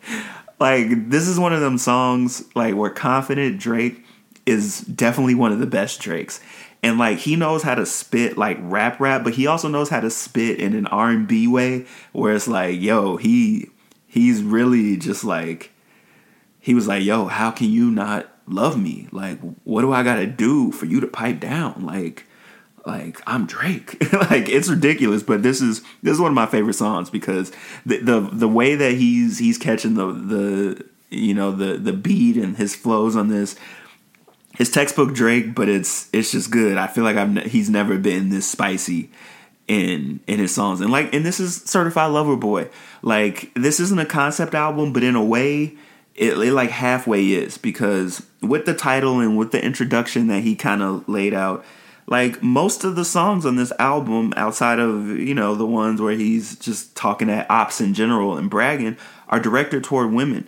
like 0.59 1.09
this 1.11 1.27
is 1.27 1.39
one 1.39 1.53
of 1.53 1.61
them 1.61 1.77
songs 1.77 2.43
like 2.55 2.73
where 2.73 2.89
confident 2.89 3.59
Drake 3.59 4.03
is 4.47 4.81
definitely 4.81 5.35
one 5.35 5.51
of 5.51 5.59
the 5.59 5.67
best 5.67 6.01
Drakes. 6.01 6.41
And 6.81 6.97
like 6.97 7.19
he 7.19 7.35
knows 7.35 7.61
how 7.61 7.75
to 7.75 7.85
spit 7.85 8.35
like 8.35 8.57
rap 8.61 8.99
rap, 8.99 9.23
but 9.23 9.35
he 9.35 9.45
also 9.45 9.67
knows 9.67 9.89
how 9.89 9.99
to 9.99 10.09
spit 10.09 10.59
in 10.59 10.73
an 10.73 10.87
R 10.87 11.11
and 11.11 11.27
B 11.27 11.47
way 11.47 11.85
where 12.13 12.33
it's 12.33 12.47
like, 12.47 12.81
yo, 12.81 13.17
he 13.17 13.69
he's 14.07 14.41
really 14.41 14.97
just 14.97 15.23
like 15.23 15.71
he 16.59 16.73
was 16.73 16.87
like, 16.87 17.03
yo, 17.03 17.27
how 17.27 17.51
can 17.51 17.69
you 17.69 17.91
not 17.91 18.27
love 18.47 18.81
me? 18.81 19.07
Like, 19.11 19.39
what 19.65 19.81
do 19.81 19.93
I 19.93 20.01
gotta 20.01 20.25
do 20.25 20.71
for 20.71 20.87
you 20.87 20.99
to 20.99 21.07
pipe 21.07 21.39
down? 21.39 21.85
Like, 21.85 22.25
like 22.87 23.21
I'm 23.27 23.45
Drake. 23.45 24.01
like 24.31 24.47
it's 24.49 24.69
ridiculous, 24.69 25.21
but 25.21 25.43
this 25.43 25.61
is 25.61 25.81
this 26.01 26.13
is 26.13 26.19
one 26.19 26.31
of 26.31 26.35
my 26.35 26.45
favorite 26.45 26.73
songs 26.73 27.09
because 27.09 27.51
the 27.85 27.99
the 27.99 28.19
the 28.21 28.47
way 28.47 28.75
that 28.75 28.93
he's 28.93 29.37
he's 29.37 29.57
catching 29.57 29.95
the 29.95 30.05
the 30.13 30.85
you 31.09 31.33
know 31.33 31.51
the 31.51 31.77
the 31.77 31.93
beat 31.93 32.37
and 32.37 32.55
his 32.57 32.75
flows 32.75 33.15
on 33.15 33.27
this 33.27 33.55
his 34.55 34.71
textbook 34.71 35.13
Drake, 35.13 35.53
but 35.53 35.69
it's 35.69 36.09
it's 36.13 36.31
just 36.31 36.49
good. 36.49 36.77
I 36.77 36.87
feel 36.87 37.03
like 37.03 37.17
I've 37.17 37.43
he's 37.43 37.69
never 37.69 37.97
been 37.97 38.29
this 38.29 38.49
spicy 38.49 39.11
in 39.67 40.21
in 40.25 40.39
his 40.39 40.55
songs. 40.55 40.79
And 40.79 40.89
like 40.89 41.13
and 41.13 41.25
this 41.25 41.41
is 41.41 41.57
Certified 41.63 42.11
Lover 42.11 42.37
Boy. 42.37 42.69
Like 43.01 43.51
this 43.53 43.81
isn't 43.81 43.99
a 43.99 44.05
concept 44.05 44.55
album, 44.55 44.93
but 44.93 45.03
in 45.03 45.15
a 45.15 45.23
way 45.23 45.75
it, 46.15 46.37
it 46.37 46.53
like 46.53 46.71
halfway 46.71 47.27
is 47.27 47.57
because 47.57 48.25
with 48.41 48.65
the 48.65 48.73
title 48.73 49.19
and 49.19 49.37
with 49.37 49.51
the 49.51 49.63
introduction 49.63 50.27
that 50.27 50.41
he 50.41 50.55
kind 50.55 50.81
of 50.81 51.07
laid 51.09 51.33
out 51.33 51.65
like 52.07 52.41
most 52.41 52.85
of 52.85 52.95
the 52.95 53.05
songs 53.05 53.45
on 53.45 53.57
this 53.57 53.73
album 53.77 54.33
outside 54.37 54.79
of 54.79 55.07
you 55.09 55.35
know 55.35 55.55
the 55.55 55.65
ones 55.65 56.01
where 56.01 56.15
he's 56.15 56.55
just 56.55 56.95
talking 56.95 57.29
at 57.29 57.49
ops 57.51 57.81
in 57.81 57.93
general 57.93 58.37
and 58.37 58.49
bragging 58.49 58.97
are 59.27 59.39
directed 59.39 59.83
toward 59.83 60.11
women. 60.11 60.47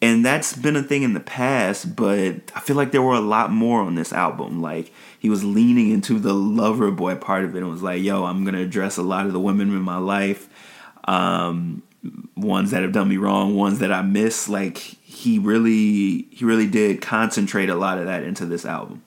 And 0.00 0.22
that's 0.22 0.54
been 0.54 0.76
a 0.76 0.82
thing 0.82 1.02
in 1.02 1.14
the 1.14 1.20
past 1.20 1.96
but 1.96 2.36
i 2.54 2.60
feel 2.60 2.76
like 2.76 2.92
there 2.92 3.02
were 3.02 3.14
a 3.14 3.20
lot 3.20 3.50
more 3.50 3.80
on 3.80 3.96
this 3.96 4.12
album. 4.12 4.62
Like 4.62 4.92
he 5.18 5.28
was 5.28 5.44
leaning 5.44 5.90
into 5.90 6.18
the 6.18 6.32
lover 6.32 6.90
boy 6.90 7.16
part 7.16 7.44
of 7.44 7.56
it 7.56 7.58
and 7.58 7.70
was 7.70 7.82
like 7.82 8.02
yo 8.02 8.24
i'm 8.24 8.44
gonna 8.44 8.60
address 8.60 8.96
a 8.96 9.02
lot 9.02 9.26
of 9.26 9.32
the 9.32 9.40
women 9.40 9.68
in 9.68 9.82
my 9.82 9.98
life 9.98 10.48
um, 11.06 11.82
ones 12.34 12.70
that 12.70 12.82
have 12.82 12.92
done 12.92 13.08
me 13.08 13.18
wrong 13.18 13.56
ones 13.56 13.80
that 13.80 13.92
i 13.92 14.02
miss. 14.02 14.48
Like 14.48 14.78
he 14.78 15.40
really 15.40 16.28
he 16.30 16.44
really 16.44 16.68
did 16.68 17.02
concentrate 17.02 17.68
a 17.68 17.74
lot 17.74 17.98
of 17.98 18.06
that 18.06 18.22
into 18.22 18.46
this 18.46 18.64
album 18.64 19.02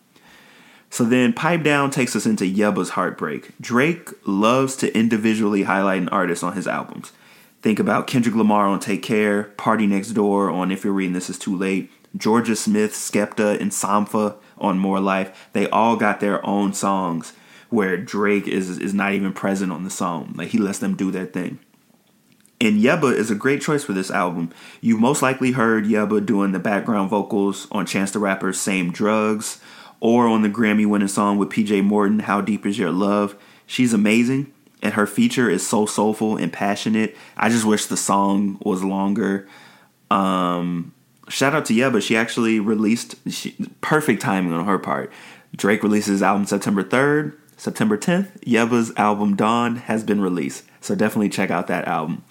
so 0.89 1.03
then 1.03 1.33
Pipe 1.33 1.63
Down 1.63 1.91
takes 1.91 2.15
us 2.15 2.25
into 2.25 2.45
Yebba's 2.45 2.91
Heartbreak. 2.91 3.51
Drake 3.59 4.09
loves 4.25 4.75
to 4.77 4.95
individually 4.97 5.63
highlight 5.63 6.01
an 6.01 6.09
artist 6.09 6.43
on 6.43 6.53
his 6.53 6.67
albums. 6.67 7.11
Think 7.61 7.79
about 7.79 8.07
Kendrick 8.07 8.35
Lamar 8.35 8.67
on 8.67 8.79
Take 8.79 9.03
Care, 9.03 9.43
Party 9.57 9.87
Next 9.87 10.11
Door 10.11 10.51
on 10.51 10.71
If 10.71 10.83
You're 10.83 10.93
Reading 10.93 11.13
This 11.13 11.29
Is 11.29 11.39
Too 11.39 11.55
Late, 11.55 11.91
Jorja 12.15 12.55
Smith, 12.55 12.93
Skepta, 12.93 13.59
and 13.59 13.71
Sampha 13.71 14.35
on 14.57 14.79
More 14.79 14.99
Life. 14.99 15.49
They 15.53 15.69
all 15.69 15.95
got 15.95 16.19
their 16.19 16.45
own 16.45 16.73
songs 16.73 17.33
where 17.69 17.97
Drake 17.97 18.47
is 18.47 18.77
is 18.79 18.93
not 18.93 19.13
even 19.13 19.33
present 19.33 19.71
on 19.71 19.83
the 19.83 19.89
song. 19.89 20.33
Like 20.35 20.49
he 20.49 20.57
lets 20.57 20.79
them 20.79 20.95
do 20.95 21.11
their 21.11 21.25
thing. 21.25 21.59
And 22.59 22.81
Yebba 22.81 23.13
is 23.13 23.29
a 23.29 23.35
great 23.35 23.61
choice 23.61 23.83
for 23.83 23.93
this 23.93 24.09
album. 24.09 24.51
You 24.81 24.97
most 24.97 25.21
likely 25.21 25.51
heard 25.51 25.85
Yebba 25.85 26.25
doing 26.25 26.53
the 26.53 26.59
background 26.59 27.09
vocals 27.09 27.67
on 27.71 27.85
Chance 27.85 28.11
the 28.11 28.19
Rapper's 28.19 28.59
Same 28.59 28.91
Drugs, 28.91 29.59
or 29.99 30.27
on 30.27 30.41
the 30.41 30.49
Grammy 30.49 30.85
winning 30.85 31.07
song 31.07 31.37
with 31.37 31.49
PJ 31.49 31.83
Morton, 31.83 32.19
How 32.19 32.41
Deep 32.41 32.65
Is 32.65 32.77
Your 32.77 32.91
Love. 32.91 33.35
She's 33.65 33.93
amazing, 33.93 34.51
and 34.81 34.93
her 34.93 35.07
feature 35.07 35.49
is 35.49 35.67
so 35.67 35.85
soulful 35.85 36.37
and 36.37 36.51
passionate. 36.53 37.15
I 37.35 37.49
just 37.49 37.65
wish 37.65 37.85
the 37.85 37.97
song 37.97 38.57
was 38.61 38.83
longer. 38.83 39.47
Um, 40.11 40.93
shout 41.27 41.53
out 41.53 41.65
to 41.65 41.73
Yebba. 41.73 42.01
She 42.01 42.15
actually 42.15 42.59
released 42.59 43.15
she, 43.29 43.55
perfect 43.81 44.21
timing 44.21 44.53
on 44.53 44.65
her 44.65 44.79
part. 44.79 45.11
Drake 45.55 45.83
releases 45.83 46.11
his 46.11 46.23
album 46.23 46.45
September 46.45 46.83
3rd. 46.83 47.33
September 47.59 47.97
10th, 47.97 48.39
Yebba's 48.41 48.93
album 48.97 49.35
Dawn 49.35 49.77
has 49.77 50.03
been 50.03 50.21
released. 50.21 50.63
So 50.79 50.93
definitely 50.93 51.29
check 51.29 51.49
out 51.49 51.65
that 51.67 51.87
album. 51.87 52.23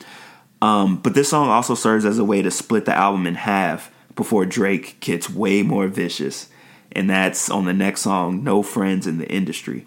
Um, 0.62 0.98
but 0.98 1.14
this 1.14 1.28
song 1.28 1.48
also 1.48 1.74
serves 1.74 2.04
as 2.04 2.18
a 2.18 2.24
way 2.24 2.42
to 2.42 2.50
split 2.50 2.84
the 2.84 2.94
album 2.94 3.26
in 3.26 3.34
half 3.34 3.90
before 4.14 4.46
Drake 4.46 5.00
gets 5.00 5.28
way 5.28 5.62
more 5.62 5.88
vicious 5.88 6.48
and 6.96 7.10
that's 7.10 7.50
on 7.50 7.66
the 7.66 7.72
next 7.72 8.00
song, 8.00 8.42
No 8.42 8.62
Friends 8.62 9.06
in 9.06 9.18
the 9.18 9.28
Industry. 9.28 9.86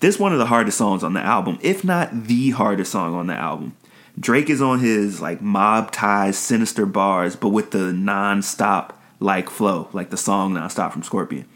This 0.00 0.18
one 0.18 0.32
of 0.32 0.38
the 0.38 0.46
hardest 0.46 0.78
songs 0.78 1.04
on 1.04 1.12
the 1.12 1.20
album, 1.20 1.58
if 1.62 1.84
not 1.84 2.24
the 2.24 2.50
hardest 2.50 2.92
song 2.92 3.14
on 3.14 3.26
the 3.26 3.34
album. 3.34 3.76
Drake 4.18 4.50
is 4.50 4.60
on 4.60 4.80
his 4.80 5.20
like 5.20 5.40
mob 5.40 5.92
ties, 5.92 6.36
sinister 6.36 6.86
bars, 6.86 7.36
but 7.36 7.50
with 7.50 7.70
the 7.70 7.92
non-stop 7.92 9.00
like 9.20 9.48
flow, 9.50 9.88
like 9.92 10.10
the 10.10 10.16
song 10.16 10.54
Non-Stop 10.54 10.92
from 10.92 11.02
Scorpion. 11.02 11.46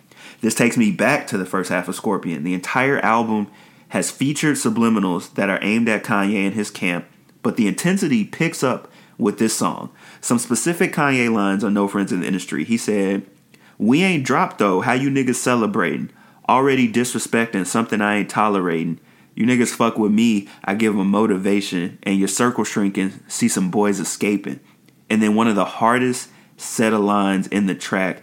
This 0.42 0.54
takes 0.54 0.76
me 0.76 0.92
back 0.92 1.26
to 1.28 1.38
the 1.38 1.46
first 1.46 1.70
half 1.70 1.88
of 1.88 1.94
Scorpion. 1.94 2.44
The 2.44 2.54
entire 2.54 2.98
album 3.00 3.48
has 3.88 4.10
featured 4.10 4.56
subliminals 4.56 5.32
that 5.34 5.48
are 5.48 5.58
aimed 5.62 5.88
at 5.88 6.04
Kanye 6.04 6.46
and 6.46 6.54
his 6.54 6.70
camp, 6.70 7.06
but 7.42 7.56
the 7.56 7.66
intensity 7.66 8.24
picks 8.24 8.62
up 8.62 8.90
with 9.16 9.38
this 9.38 9.56
song. 9.56 9.90
Some 10.20 10.38
specific 10.38 10.92
Kanye 10.92 11.32
lines 11.32 11.64
on 11.64 11.72
No 11.74 11.88
Friends 11.88 12.12
in 12.12 12.20
the 12.20 12.26
Industry. 12.26 12.64
He 12.64 12.76
said, 12.76 13.26
we 13.78 14.02
ain't 14.02 14.24
dropped 14.24 14.58
though. 14.58 14.80
How 14.80 14.92
you 14.92 15.10
niggas 15.10 15.36
celebrating? 15.36 16.10
Already 16.48 16.92
disrespecting 16.92 17.66
something 17.66 18.00
I 18.00 18.16
ain't 18.16 18.30
tolerating. 18.30 19.00
You 19.34 19.46
niggas 19.46 19.74
fuck 19.74 19.98
with 19.98 20.12
me, 20.12 20.48
I 20.64 20.74
give 20.74 20.94
them 20.94 21.10
motivation, 21.10 21.98
and 22.04 22.18
your 22.18 22.28
circle 22.28 22.62
shrinking, 22.62 23.14
see 23.26 23.48
some 23.48 23.70
boys 23.70 23.98
escaping. 23.98 24.60
And 25.10 25.20
then 25.22 25.34
one 25.34 25.48
of 25.48 25.56
the 25.56 25.64
hardest 25.64 26.28
set 26.56 26.92
of 26.92 27.00
lines 27.00 27.48
in 27.48 27.66
the 27.66 27.74
track 27.74 28.22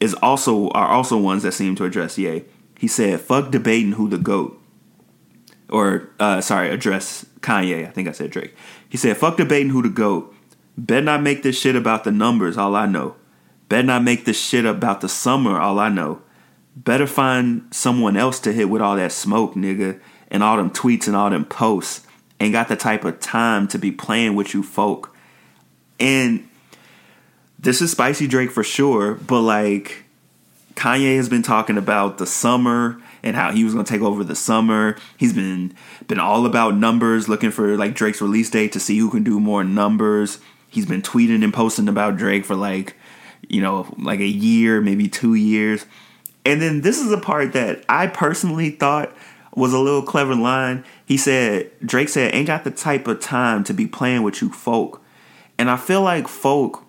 is 0.00 0.14
also 0.14 0.68
are 0.70 0.88
also 0.88 1.18
ones 1.18 1.42
that 1.42 1.52
seem 1.52 1.74
to 1.76 1.84
address 1.84 2.18
Ye. 2.18 2.44
He 2.78 2.88
said, 2.88 3.20
"Fuck 3.20 3.50
debating 3.50 3.92
who 3.92 4.08
the 4.08 4.18
goat," 4.18 4.60
or 5.68 6.10
uh, 6.18 6.40
sorry, 6.40 6.70
address 6.70 7.26
Kanye. 7.40 7.86
I 7.86 7.90
think 7.90 8.08
I 8.08 8.12
said 8.12 8.30
Drake. 8.30 8.54
He 8.88 8.96
said, 8.96 9.16
"Fuck 9.16 9.36
debating 9.36 9.70
who 9.70 9.82
the 9.82 9.88
goat. 9.88 10.34
Better 10.76 11.04
not 11.04 11.22
make 11.22 11.42
this 11.42 11.58
shit 11.58 11.76
about 11.76 12.04
the 12.04 12.12
numbers. 12.12 12.56
All 12.56 12.74
I 12.74 12.86
know." 12.86 13.16
Better 13.68 13.86
not 13.86 14.02
make 14.02 14.24
this 14.24 14.40
shit 14.40 14.64
about 14.64 15.00
the 15.00 15.08
summer, 15.08 15.60
all 15.60 15.78
I 15.78 15.88
know. 15.88 16.22
Better 16.76 17.06
find 17.06 17.66
someone 17.70 18.16
else 18.16 18.40
to 18.40 18.52
hit 18.52 18.68
with 18.68 18.80
all 18.80 18.96
that 18.96 19.12
smoke, 19.12 19.54
nigga, 19.54 20.00
and 20.30 20.42
all 20.42 20.56
them 20.56 20.70
tweets 20.70 21.06
and 21.06 21.16
all 21.16 21.30
them 21.30 21.44
posts. 21.44 22.06
Ain't 22.40 22.52
got 22.52 22.68
the 22.68 22.76
type 22.76 23.04
of 23.04 23.20
time 23.20 23.66
to 23.68 23.78
be 23.78 23.90
playing 23.90 24.36
with 24.36 24.54
you 24.54 24.62
folk. 24.62 25.14
And 25.98 26.48
this 27.58 27.82
is 27.82 27.90
Spicy 27.90 28.26
Drake 28.28 28.52
for 28.52 28.62
sure, 28.62 29.14
but 29.14 29.40
like 29.40 30.04
Kanye 30.76 31.16
has 31.16 31.28
been 31.28 31.42
talking 31.42 31.76
about 31.76 32.18
the 32.18 32.26
summer 32.26 33.02
and 33.24 33.34
how 33.34 33.50
he 33.50 33.64
was 33.64 33.74
going 33.74 33.84
to 33.84 33.92
take 33.92 34.02
over 34.02 34.22
the 34.22 34.36
summer. 34.36 34.96
He's 35.16 35.32
been 35.32 35.74
been 36.06 36.20
all 36.20 36.46
about 36.46 36.76
numbers, 36.76 37.28
looking 37.28 37.50
for 37.50 37.76
like 37.76 37.94
Drake's 37.94 38.22
release 38.22 38.48
date 38.48 38.72
to 38.72 38.80
see 38.80 38.98
who 38.98 39.10
can 39.10 39.24
do 39.24 39.40
more 39.40 39.64
numbers. 39.64 40.38
He's 40.70 40.86
been 40.86 41.02
tweeting 41.02 41.42
and 41.42 41.52
posting 41.52 41.88
about 41.88 42.16
Drake 42.16 42.44
for 42.44 42.54
like 42.54 42.94
you 43.48 43.60
know, 43.60 43.92
like 43.98 44.20
a 44.20 44.26
year, 44.26 44.80
maybe 44.80 45.08
two 45.08 45.34
years. 45.34 45.86
And 46.44 46.62
then 46.62 46.80
this 46.80 46.98
is 46.98 47.10
a 47.12 47.18
part 47.18 47.52
that 47.52 47.84
I 47.88 48.06
personally 48.06 48.70
thought 48.70 49.14
was 49.54 49.72
a 49.72 49.78
little 49.78 50.02
clever 50.02 50.34
line. 50.34 50.84
He 51.04 51.16
said, 51.16 51.70
Drake 51.84 52.08
said, 52.08 52.34
ain't 52.34 52.46
got 52.46 52.64
the 52.64 52.70
type 52.70 53.06
of 53.06 53.20
time 53.20 53.64
to 53.64 53.74
be 53.74 53.86
playing 53.86 54.22
with 54.22 54.40
you 54.40 54.50
folk. 54.50 55.02
And 55.58 55.70
I 55.70 55.76
feel 55.76 56.02
like 56.02 56.28
folk 56.28 56.84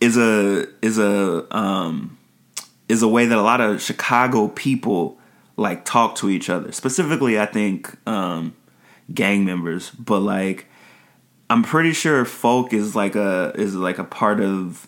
is 0.00 0.16
a 0.16 0.66
is 0.82 0.98
a 0.98 1.56
um 1.56 2.18
is 2.88 3.02
a 3.02 3.08
way 3.08 3.26
that 3.26 3.38
a 3.38 3.42
lot 3.42 3.60
of 3.60 3.80
Chicago 3.80 4.48
people 4.48 5.18
like 5.56 5.84
talk 5.84 6.14
to 6.16 6.30
each 6.30 6.48
other. 6.48 6.72
Specifically, 6.72 7.38
I 7.38 7.46
think 7.46 7.96
um 8.06 8.54
gang 9.12 9.44
members, 9.44 9.90
but 9.90 10.20
like 10.20 10.66
I'm 11.50 11.62
pretty 11.62 11.92
sure 11.92 12.24
folk 12.24 12.72
is 12.72 12.94
like 12.94 13.16
a 13.16 13.52
is 13.56 13.74
like 13.74 13.98
a 13.98 14.04
part 14.04 14.40
of 14.40 14.86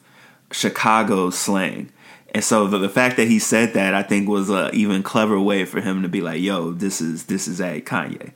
Chicago 0.51 1.31
slang. 1.31 1.91
And 2.35 2.45
so 2.45 2.67
the, 2.67 2.79
the 2.79 2.89
fact 2.89 3.17
that 3.17 3.29
he 3.29 3.39
said 3.39 3.73
that 3.75 3.95
I 3.95 4.03
think 4.03 4.29
was 4.29 4.51
a 4.51 4.71
even 4.73 5.03
clever 5.03 5.41
way 5.41 5.65
for 5.65 5.81
him 5.81 6.03
to 6.03 6.09
be 6.09 6.21
like, 6.21 6.41
"Yo, 6.41 6.73
this 6.73 7.01
is 7.01 7.25
this 7.25 7.49
is 7.49 7.61
a 7.61 7.81
Kanye." 7.81 8.33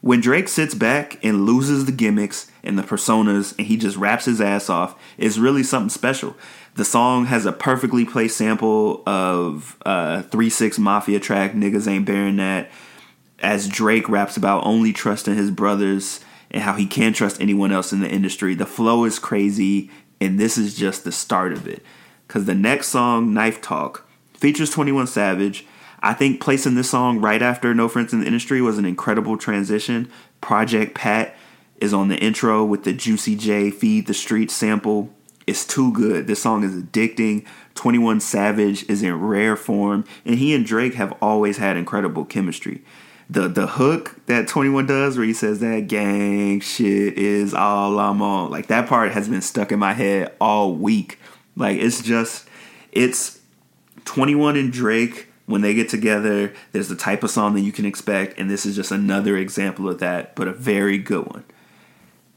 When 0.00 0.20
Drake 0.20 0.48
sits 0.48 0.74
back 0.74 1.18
and 1.24 1.44
loses 1.44 1.86
the 1.86 1.92
gimmicks 1.92 2.50
and 2.62 2.78
the 2.78 2.82
personas 2.82 3.56
and 3.58 3.66
he 3.66 3.76
just 3.76 3.96
raps 3.96 4.26
his 4.26 4.40
ass 4.40 4.70
off, 4.70 5.00
it's 5.16 5.38
really 5.38 5.62
something 5.62 5.88
special. 5.88 6.36
The 6.74 6.84
song 6.84 7.26
has 7.26 7.46
a 7.46 7.52
perfectly 7.52 8.04
placed 8.04 8.36
sample 8.36 9.02
of 9.06 9.76
uh 9.84 10.22
3 10.22 10.50
6 10.50 10.78
Mafia 10.78 11.18
track, 11.18 11.52
Niggas 11.52 11.88
Ain't 11.88 12.04
Bearing 12.04 12.36
That, 12.36 12.70
as 13.40 13.68
Drake 13.68 14.08
raps 14.08 14.36
about 14.36 14.64
only 14.64 14.92
trusting 14.92 15.36
his 15.36 15.50
brothers 15.50 16.20
and 16.50 16.62
how 16.62 16.74
he 16.74 16.86
can't 16.86 17.16
trust 17.16 17.40
anyone 17.40 17.72
else 17.72 17.92
in 17.92 18.00
the 18.00 18.08
industry. 18.08 18.54
The 18.54 18.66
flow 18.66 19.04
is 19.04 19.18
crazy, 19.18 19.90
and 20.20 20.38
this 20.38 20.58
is 20.58 20.74
just 20.74 21.04
the 21.04 21.12
start 21.12 21.52
of 21.52 21.66
it. 21.66 21.82
Because 22.26 22.44
the 22.44 22.54
next 22.54 22.88
song, 22.88 23.32
Knife 23.32 23.60
Talk, 23.60 24.06
features 24.34 24.70
21 24.70 25.06
Savage. 25.06 25.66
I 26.00 26.14
think 26.14 26.40
placing 26.40 26.74
this 26.74 26.90
song 26.90 27.20
right 27.20 27.42
after 27.42 27.74
No 27.74 27.88
Friends 27.88 28.12
in 28.12 28.20
the 28.20 28.26
Industry 28.26 28.60
was 28.60 28.78
an 28.78 28.84
incredible 28.84 29.36
transition. 29.36 30.10
Project 30.40 30.94
Pat 30.94 31.34
is 31.80 31.94
on 31.94 32.08
the 32.08 32.18
intro 32.18 32.64
with 32.64 32.84
the 32.84 32.92
Juicy 32.92 33.36
J 33.36 33.70
Feed 33.70 34.06
the 34.06 34.14
Street 34.14 34.50
sample. 34.50 35.12
It's 35.46 35.66
too 35.66 35.92
good. 35.92 36.26
This 36.26 36.42
song 36.42 36.62
is 36.62 36.74
addicting. 36.74 37.46
21 37.74 38.20
Savage 38.20 38.88
is 38.88 39.02
in 39.02 39.14
rare 39.14 39.56
form, 39.56 40.04
and 40.24 40.36
he 40.38 40.54
and 40.54 40.66
Drake 40.66 40.94
have 40.94 41.12
always 41.22 41.58
had 41.58 41.76
incredible 41.76 42.24
chemistry 42.24 42.82
the 43.30 43.48
the 43.48 43.66
hook 43.66 44.14
that 44.26 44.48
21 44.48 44.86
does 44.86 45.16
where 45.18 45.26
he 45.26 45.34
says 45.34 45.60
that 45.60 45.86
gang 45.86 46.60
shit 46.60 47.18
is 47.18 47.52
all 47.52 47.98
I'm 47.98 48.22
on. 48.22 48.50
Like 48.50 48.68
that 48.68 48.88
part 48.88 49.12
has 49.12 49.28
been 49.28 49.42
stuck 49.42 49.70
in 49.70 49.78
my 49.78 49.92
head 49.92 50.34
all 50.40 50.74
week. 50.74 51.18
Like 51.56 51.78
it's 51.78 52.02
just 52.02 52.48
it's 52.92 53.40
21 54.04 54.56
and 54.56 54.72
Drake 54.72 55.26
when 55.44 55.62
they 55.62 55.72
get 55.72 55.88
together, 55.88 56.52
there's 56.72 56.88
the 56.88 56.96
type 56.96 57.22
of 57.22 57.30
song 57.30 57.54
that 57.54 57.62
you 57.62 57.72
can 57.72 57.84
expect 57.84 58.38
and 58.38 58.50
this 58.50 58.64
is 58.64 58.76
just 58.76 58.90
another 58.90 59.36
example 59.36 59.88
of 59.88 59.98
that, 59.98 60.34
but 60.34 60.48
a 60.48 60.52
very 60.52 60.98
good 60.98 61.26
one. 61.26 61.44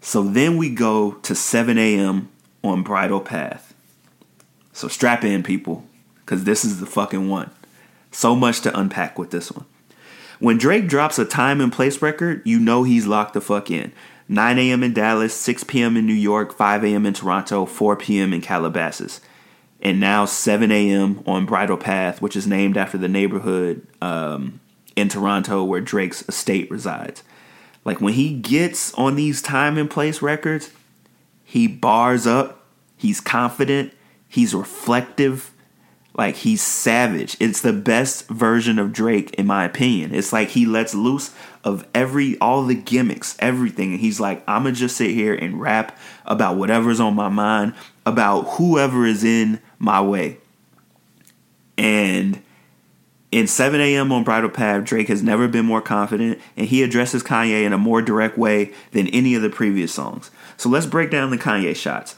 So 0.01 0.23
then 0.23 0.57
we 0.57 0.69
go 0.69 1.13
to 1.13 1.35
7 1.35 1.77
a.m. 1.77 2.29
on 2.63 2.83
Bridle 2.83 3.21
Path. 3.21 3.73
So 4.73 4.87
strap 4.87 5.23
in 5.23 5.43
people 5.43 5.85
cuz 6.25 6.43
this 6.43 6.65
is 6.65 6.81
the 6.81 6.85
fucking 6.85 7.29
one. 7.29 7.51
So 8.11 8.35
much 8.35 8.59
to 8.61 8.77
unpack 8.77 9.17
with 9.17 9.31
this 9.31 9.51
one. 9.51 9.65
When 10.41 10.57
Drake 10.57 10.87
drops 10.87 11.19
a 11.19 11.25
time 11.25 11.61
and 11.61 11.71
place 11.71 12.01
record, 12.01 12.41
you 12.45 12.59
know 12.59 12.81
he's 12.81 13.05
locked 13.05 13.35
the 13.35 13.41
fuck 13.41 13.69
in. 13.69 13.93
9 14.27 14.57
a.m. 14.57 14.81
in 14.81 14.91
Dallas, 14.91 15.35
6 15.35 15.65
p.m. 15.65 15.95
in 15.95 16.07
New 16.07 16.13
York, 16.13 16.57
5 16.57 16.83
a.m. 16.83 17.05
in 17.05 17.13
Toronto, 17.13 17.67
4 17.67 17.95
p.m. 17.97 18.33
in 18.33 18.41
Calabasas. 18.41 19.21
And 19.83 19.99
now 19.99 20.25
7 20.25 20.71
a.m. 20.71 21.23
on 21.27 21.45
Bridle 21.45 21.77
Path, 21.77 22.23
which 22.23 22.35
is 22.35 22.47
named 22.47 22.75
after 22.75 22.97
the 22.97 23.07
neighborhood 23.07 23.85
um, 24.01 24.59
in 24.95 25.09
Toronto 25.09 25.63
where 25.63 25.79
Drake's 25.79 26.27
estate 26.27 26.71
resides. 26.71 27.21
Like 27.85 28.01
when 28.01 28.13
he 28.13 28.33
gets 28.33 28.95
on 28.95 29.15
these 29.15 29.43
time 29.43 29.77
and 29.77 29.91
place 29.91 30.23
records, 30.23 30.71
he 31.43 31.67
bars 31.67 32.25
up, 32.25 32.65
he's 32.97 33.21
confident, 33.21 33.93
he's 34.27 34.55
reflective, 34.55 35.51
like 36.13 36.35
he's 36.35 36.61
savage. 36.61 37.37
It's 37.39 37.61
the 37.61 37.73
best 37.73 38.27
version 38.27 38.79
of 38.79 38.91
Drake 38.91 39.33
in 39.35 39.47
my 39.47 39.65
opinion. 39.65 40.13
It's 40.13 40.33
like 40.33 40.49
he 40.49 40.65
lets 40.65 40.93
loose 40.93 41.33
of 41.63 41.87
every 41.93 42.37
all 42.39 42.65
the 42.65 42.75
gimmicks, 42.75 43.35
everything. 43.39 43.91
And 43.91 43.99
he's 43.99 44.19
like, 44.19 44.43
I'm 44.47 44.63
gonna 44.63 44.75
just 44.75 44.97
sit 44.97 45.11
here 45.11 45.33
and 45.33 45.61
rap 45.61 45.97
about 46.25 46.57
whatever's 46.57 46.99
on 46.99 47.15
my 47.15 47.29
mind, 47.29 47.73
about 48.05 48.41
whoever 48.57 49.05
is 49.05 49.23
in 49.23 49.61
my 49.79 50.01
way. 50.01 50.37
And 51.77 52.41
in 53.31 53.47
7 53.47 53.79
a.m. 53.79 54.11
on 54.11 54.25
Bridle 54.25 54.49
Path, 54.49 54.83
Drake 54.83 55.07
has 55.07 55.23
never 55.23 55.47
been 55.47 55.65
more 55.65 55.81
confident, 55.81 56.39
and 56.57 56.67
he 56.67 56.83
addresses 56.83 57.23
Kanye 57.23 57.63
in 57.63 57.71
a 57.71 57.77
more 57.77 58.01
direct 58.01 58.37
way 58.37 58.73
than 58.91 59.07
any 59.07 59.35
of 59.35 59.41
the 59.41 59.49
previous 59.49 59.93
songs. 59.93 60.29
So 60.57 60.67
let's 60.67 60.85
break 60.85 61.09
down 61.09 61.31
the 61.31 61.37
Kanye 61.37 61.75
shots. 61.75 62.17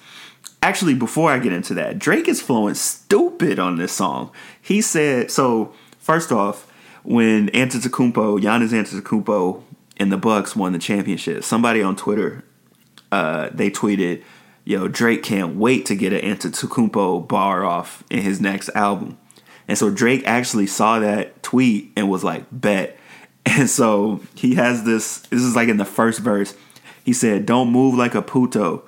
Actually, 0.63 0.93
before 0.93 1.29
I 1.29 1.39
get 1.39 1.51
into 1.51 1.73
that, 1.73 1.99
Drake 1.99 2.29
is 2.29 2.41
flowing 2.41 2.73
stupid 2.75 3.59
on 3.59 3.75
this 3.75 3.91
song. 3.91 4.31
He 4.61 4.79
said, 4.79 5.29
so 5.29 5.73
first 5.99 6.31
off, 6.31 6.71
when 7.03 7.49
Antetokounmpo, 7.49 8.39
Giannis 8.39 8.69
Antetokounmpo 8.69 9.61
and 9.97 10.09
the 10.09 10.15
Bucks 10.15 10.55
won 10.55 10.71
the 10.71 10.79
championship, 10.79 11.43
somebody 11.43 11.81
on 11.81 11.97
Twitter, 11.97 12.45
uh, 13.11 13.49
they 13.51 13.69
tweeted, 13.69 14.23
yo, 14.63 14.87
Drake 14.87 15.21
can't 15.21 15.57
wait 15.57 15.85
to 15.87 15.95
get 15.95 16.13
an 16.13 16.21
Antetokounmpo 16.21 17.27
bar 17.27 17.65
off 17.65 18.05
in 18.09 18.21
his 18.21 18.39
next 18.39 18.69
album. 18.69 19.17
And 19.67 19.77
so 19.77 19.89
Drake 19.89 20.23
actually 20.25 20.67
saw 20.67 20.99
that 20.99 21.43
tweet 21.43 21.91
and 21.97 22.09
was 22.09 22.23
like, 22.23 22.45
bet. 22.51 22.97
And 23.45 23.69
so 23.69 24.21
he 24.35 24.55
has 24.55 24.85
this, 24.85 25.17
this 25.23 25.41
is 25.41 25.57
like 25.57 25.67
in 25.67 25.75
the 25.75 25.83
first 25.83 26.21
verse. 26.21 26.55
He 27.03 27.11
said, 27.11 27.45
don't 27.45 27.69
move 27.69 27.95
like 27.95 28.15
a 28.15 28.21
puto 28.21 28.87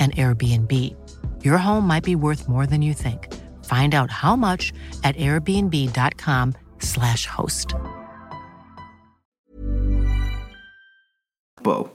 an 0.00 0.10
Airbnb. 0.12 0.96
your 1.44 1.58
home 1.58 1.86
might 1.86 2.04
be 2.04 2.14
worth 2.16 2.48
more 2.48 2.66
than 2.66 2.80
you 2.82 2.94
think. 2.94 3.28
Find 3.66 3.94
out 3.94 4.10
how 4.10 4.34
much 4.36 4.72
at 5.04 5.14
airbnb.com/slash 5.16 7.26
host. 7.26 7.74
Bo. 11.62 11.90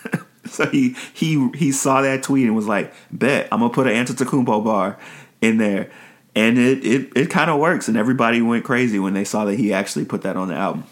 so 0.46 0.66
he 0.66 0.96
he 1.14 1.48
he 1.54 1.72
saw 1.72 2.02
that 2.02 2.22
tweet 2.22 2.46
and 2.46 2.56
was 2.56 2.66
like, 2.66 2.92
"Bet 3.10 3.48
I'm 3.52 3.60
gonna 3.60 3.72
put 3.72 3.86
an 3.86 3.94
Antetokounmpo 3.94 4.64
bar 4.64 4.98
in 5.40 5.58
there," 5.58 5.90
and 6.34 6.58
it 6.58 6.84
it 6.84 7.12
it 7.14 7.30
kind 7.30 7.50
of 7.50 7.60
works, 7.60 7.88
and 7.88 7.96
everybody 7.96 8.42
went 8.42 8.64
crazy 8.64 8.98
when 8.98 9.14
they 9.14 9.24
saw 9.24 9.44
that 9.44 9.58
he 9.58 9.72
actually 9.72 10.04
put 10.04 10.22
that 10.22 10.36
on 10.36 10.48
the 10.48 10.54
album. 10.54 10.84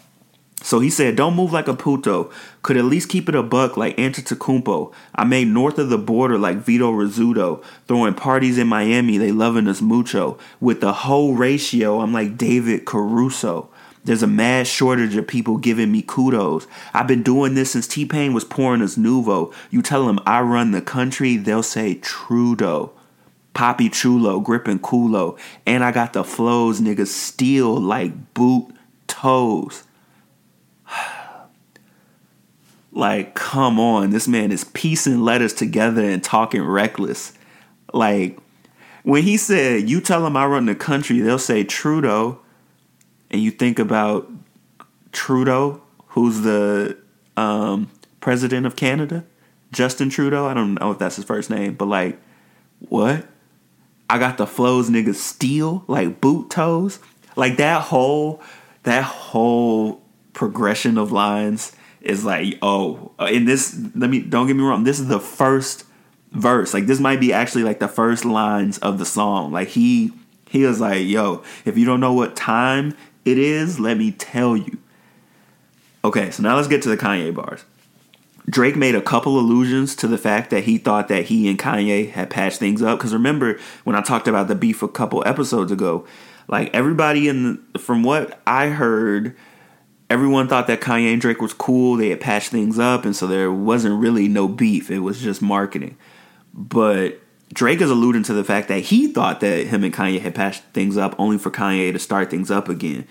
So 0.61 0.79
he 0.79 0.89
said, 0.89 1.15
"Don't 1.15 1.35
move 1.35 1.53
like 1.53 1.67
a 1.67 1.73
puto. 1.73 2.29
Could 2.63 2.77
at 2.77 2.85
least 2.85 3.09
keep 3.09 3.29
it 3.29 3.35
a 3.35 3.41
buck 3.41 3.77
like 3.77 3.97
Antetokounmpo. 3.97 4.91
I 5.15 5.23
made 5.23 5.47
north 5.47 5.79
of 5.79 5.89
the 5.89 5.97
border 5.97 6.37
like 6.37 6.57
Vito 6.57 6.91
Rizzuto. 6.91 7.63
Throwing 7.87 8.13
parties 8.13 8.57
in 8.57 8.67
Miami, 8.67 9.17
they 9.17 9.31
loving 9.31 9.67
us 9.67 9.81
mucho. 9.81 10.37
With 10.59 10.81
the 10.81 10.91
whole 10.91 11.33
ratio, 11.33 12.01
I'm 12.01 12.13
like 12.13 12.37
David 12.37 12.85
Caruso." 12.85 13.69
There's 14.05 14.23
a 14.23 14.27
mad 14.27 14.65
shortage 14.65 15.15
of 15.15 15.27
people 15.27 15.57
giving 15.57 15.91
me 15.91 16.01
kudos. 16.01 16.67
I've 16.93 17.07
been 17.07 17.21
doing 17.21 17.53
this 17.53 17.71
since 17.71 17.87
T 17.87 18.05
Pain 18.05 18.33
was 18.33 18.45
pouring 18.45 18.81
us 18.81 18.95
Nuvo. 18.95 19.53
You 19.69 19.81
tell 19.81 20.05
them 20.07 20.19
I 20.25 20.41
run 20.41 20.71
the 20.71 20.81
country, 20.81 21.35
they'll 21.37 21.63
say 21.63 21.95
Trudeau. 21.95 22.91
Papi 23.53 23.91
Chulo, 23.91 24.39
gripping 24.39 24.79
culo. 24.79 25.37
And 25.65 25.83
I 25.83 25.91
got 25.91 26.13
the 26.13 26.23
flows, 26.23 26.79
niggas 26.79 27.07
steal 27.07 27.75
like 27.75 28.33
boot 28.33 28.73
toes. 29.07 29.83
Like, 32.99 33.33
come 33.33 33.79
on. 33.79 34.11
This 34.11 34.27
man 34.27 34.51
is 34.51 34.63
piecing 34.63 35.21
letters 35.21 35.53
together 35.53 36.03
and 36.03 36.23
talking 36.23 36.61
reckless. 36.61 37.33
Like, 37.93 38.37
when 39.03 39.23
he 39.23 39.37
said, 39.37 39.89
You 39.89 40.01
tell 40.01 40.23
them 40.23 40.37
I 40.37 40.45
run 40.45 40.65
the 40.65 40.75
country, 40.75 41.19
they'll 41.19 41.39
say 41.39 41.63
Trudeau 41.63 42.39
and 43.31 43.41
you 43.41 43.51
think 43.51 43.79
about 43.79 44.29
Trudeau, 45.11 45.81
who's 46.09 46.41
the 46.41 46.97
um, 47.37 47.89
president 48.21 48.65
of 48.65 48.75
Canada, 48.75 49.25
Justin 49.71 50.09
Trudeau. 50.09 50.45
I 50.45 50.53
don't 50.53 50.75
know 50.75 50.91
if 50.91 50.99
that's 50.99 51.15
his 51.15 51.25
first 51.25 51.49
name, 51.49 51.75
but 51.75 51.85
like, 51.85 52.19
what? 52.79 53.27
I 54.09 54.17
got 54.17 54.37
the 54.37 54.47
flows 54.47 54.89
niggas 54.89 55.15
steal 55.15 55.83
like 55.87 56.19
boot 56.19 56.49
toes. 56.49 56.99
Like 57.35 57.57
that 57.57 57.83
whole 57.83 58.41
that 58.83 59.03
whole 59.03 60.01
progression 60.33 60.97
of 60.97 61.11
lines 61.11 61.75
is 62.01 62.23
like, 62.23 62.57
oh, 62.61 63.11
in 63.19 63.45
this 63.45 63.79
let 63.95 64.09
me 64.09 64.21
don't 64.21 64.47
get 64.47 64.55
me 64.55 64.63
wrong, 64.63 64.83
this 64.83 64.99
is 64.99 65.07
the 65.07 65.19
first 65.19 65.85
verse. 66.31 66.73
Like 66.73 66.85
this 66.85 66.99
might 66.99 67.19
be 67.19 67.33
actually 67.33 67.63
like 67.63 67.79
the 67.79 67.87
first 67.87 68.25
lines 68.25 68.77
of 68.79 68.99
the 68.99 69.05
song. 69.05 69.51
Like 69.51 69.69
he 69.69 70.11
he 70.49 70.65
was 70.65 70.79
like, 70.79 71.05
yo, 71.05 71.43
if 71.65 71.77
you 71.77 71.85
don't 71.85 71.99
know 71.99 72.13
what 72.13 72.35
time 72.35 72.95
it 73.25 73.37
is, 73.37 73.79
let 73.79 73.97
me 73.97 74.11
tell 74.11 74.57
you. 74.57 74.79
Okay, 76.03 76.31
so 76.31 76.41
now 76.41 76.55
let's 76.55 76.67
get 76.67 76.81
to 76.83 76.89
the 76.89 76.97
Kanye 76.97 77.33
bars. 77.33 77.65
Drake 78.49 78.75
made 78.75 78.95
a 78.95 79.01
couple 79.01 79.39
allusions 79.39 79.95
to 79.97 80.07
the 80.07 80.17
fact 80.17 80.49
that 80.49 80.63
he 80.63 80.77
thought 80.77 81.07
that 81.09 81.25
he 81.25 81.47
and 81.49 81.59
Kanye 81.59 82.09
had 82.09 82.31
patched 82.31 82.57
things 82.57 82.81
up. 82.81 82.97
Because 82.97 83.13
remember 83.13 83.59
when 83.83 83.95
I 83.95 84.01
talked 84.01 84.27
about 84.27 84.47
the 84.47 84.55
beef 84.55 84.81
a 84.81 84.87
couple 84.87 85.21
episodes 85.27 85.71
ago, 85.71 86.07
like 86.47 86.73
everybody 86.73 87.27
in 87.27 87.61
the, 87.73 87.79
from 87.79 88.01
what 88.01 88.41
I 88.47 88.69
heard, 88.69 89.35
everyone 90.09 90.47
thought 90.47 90.67
that 90.67 90.81
Kanye 90.81 91.11
and 91.13 91.21
Drake 91.21 91.41
was 91.41 91.53
cool. 91.53 91.95
They 91.95 92.09
had 92.09 92.21
patched 92.21 92.49
things 92.49 92.79
up, 92.79 93.05
and 93.05 93.15
so 93.15 93.27
there 93.27 93.51
wasn't 93.51 94.01
really 94.01 94.27
no 94.27 94.47
beef. 94.47 94.89
It 94.89 94.99
was 94.99 95.21
just 95.21 95.41
marketing. 95.41 95.97
But 96.53 97.19
Drake 97.53 97.81
is 97.81 97.89
alluding 97.89 98.23
to 98.23 98.33
the 98.33 98.43
fact 98.43 98.67
that 98.67 98.79
he 98.79 99.11
thought 99.11 99.39
that 99.41 99.67
him 99.67 99.83
and 99.83 99.93
Kanye 99.93 100.21
had 100.21 100.35
patched 100.35 100.63
things 100.73 100.97
up 100.97 101.15
only 101.17 101.37
for 101.37 101.51
Kanye 101.51 101.91
to 101.93 101.99
start 101.99 102.29
things 102.29 102.51
up 102.51 102.69
again. 102.69 103.07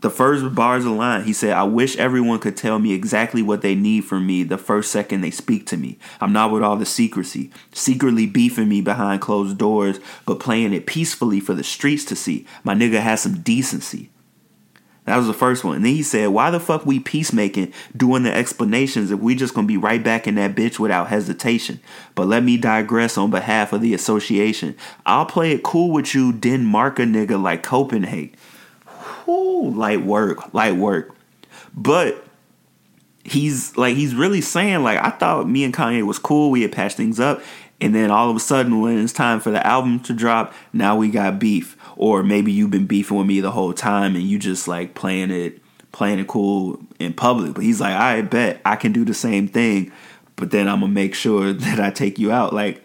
The 0.00 0.10
first 0.10 0.54
bars 0.54 0.86
of 0.86 0.92
the 0.92 0.96
line, 0.96 1.24
he 1.24 1.34
said, 1.34 1.52
I 1.52 1.64
wish 1.64 1.98
everyone 1.98 2.38
could 2.38 2.56
tell 2.56 2.78
me 2.78 2.94
exactly 2.94 3.42
what 3.42 3.60
they 3.60 3.74
need 3.74 4.06
from 4.06 4.26
me 4.26 4.42
the 4.42 4.56
first 4.56 4.90
second 4.90 5.20
they 5.20 5.30
speak 5.30 5.66
to 5.66 5.76
me. 5.76 5.98
I'm 6.22 6.32
not 6.32 6.50
with 6.50 6.62
all 6.62 6.76
the 6.76 6.86
secrecy, 6.86 7.50
secretly 7.72 8.26
beefing 8.26 8.70
me 8.70 8.80
behind 8.80 9.20
closed 9.20 9.58
doors, 9.58 10.00
but 10.24 10.40
playing 10.40 10.72
it 10.72 10.86
peacefully 10.86 11.38
for 11.38 11.52
the 11.52 11.62
streets 11.62 12.06
to 12.06 12.16
see. 12.16 12.46
My 12.64 12.74
nigga 12.74 13.00
has 13.00 13.20
some 13.20 13.42
decency. 13.42 14.08
That 15.10 15.16
was 15.16 15.26
the 15.26 15.34
first 15.34 15.64
one. 15.64 15.74
And 15.74 15.84
then 15.84 15.92
he 15.92 16.04
said, 16.04 16.28
Why 16.28 16.52
the 16.52 16.60
fuck 16.60 16.86
we 16.86 17.00
peacemaking 17.00 17.72
doing 17.96 18.22
the 18.22 18.32
explanations 18.32 19.10
if 19.10 19.18
we 19.18 19.34
just 19.34 19.54
gonna 19.54 19.66
be 19.66 19.76
right 19.76 20.00
back 20.00 20.28
in 20.28 20.36
that 20.36 20.54
bitch 20.54 20.78
without 20.78 21.08
hesitation? 21.08 21.80
But 22.14 22.28
let 22.28 22.44
me 22.44 22.56
digress 22.56 23.18
on 23.18 23.28
behalf 23.28 23.72
of 23.72 23.80
the 23.80 23.92
association. 23.92 24.76
I'll 25.04 25.26
play 25.26 25.50
it 25.50 25.64
cool 25.64 25.90
with 25.90 26.14
you, 26.14 26.32
Denmark 26.32 27.00
a 27.00 27.02
nigga 27.02 27.42
like 27.42 27.64
Copenhagen. 27.64 28.36
Whoo, 29.26 29.70
light 29.70 30.04
work, 30.04 30.54
light 30.54 30.76
work. 30.76 31.12
But 31.74 32.24
he's 33.24 33.76
like 33.76 33.96
he's 33.96 34.14
really 34.14 34.40
saying, 34.40 34.84
like, 34.84 35.02
I 35.02 35.10
thought 35.10 35.48
me 35.48 35.64
and 35.64 35.74
Kanye 35.74 36.06
was 36.06 36.20
cool, 36.20 36.52
we 36.52 36.62
had 36.62 36.70
patched 36.70 36.96
things 36.96 37.18
up, 37.18 37.42
and 37.80 37.94
then 37.94 38.10
all 38.10 38.28
of 38.28 38.36
a 38.36 38.40
sudden 38.40 38.80
when 38.80 38.98
it's 38.98 39.12
time 39.12 39.40
for 39.40 39.50
the 39.50 39.66
album 39.66 40.00
to 40.00 40.12
drop, 40.12 40.52
now 40.72 40.96
we 40.96 41.08
got 41.08 41.38
beef. 41.38 41.76
Or 41.96 42.22
maybe 42.22 42.52
you've 42.52 42.70
been 42.70 42.86
beefing 42.86 43.16
with 43.16 43.26
me 43.26 43.40
the 43.40 43.50
whole 43.50 43.72
time 43.72 44.14
and 44.14 44.24
you 44.24 44.38
just 44.38 44.68
like 44.68 44.94
playing 44.94 45.30
it 45.30 45.60
playing 45.92 46.20
it 46.20 46.28
cool 46.28 46.80
in 46.98 47.12
public. 47.12 47.54
But 47.54 47.64
he's 47.64 47.80
like 47.80 47.94
i 47.94 48.22
bet 48.22 48.60
i 48.64 48.76
can 48.76 48.92
do 48.92 49.04
the 49.04 49.14
same 49.14 49.48
thing 49.48 49.90
but 50.36 50.50
then 50.50 50.68
i'm 50.68 50.80
gonna 50.80 50.92
make 50.92 51.14
sure 51.14 51.52
that 51.52 51.80
i 51.80 51.90
take 51.90 52.18
you 52.18 52.30
out. 52.30 52.52
Like 52.52 52.84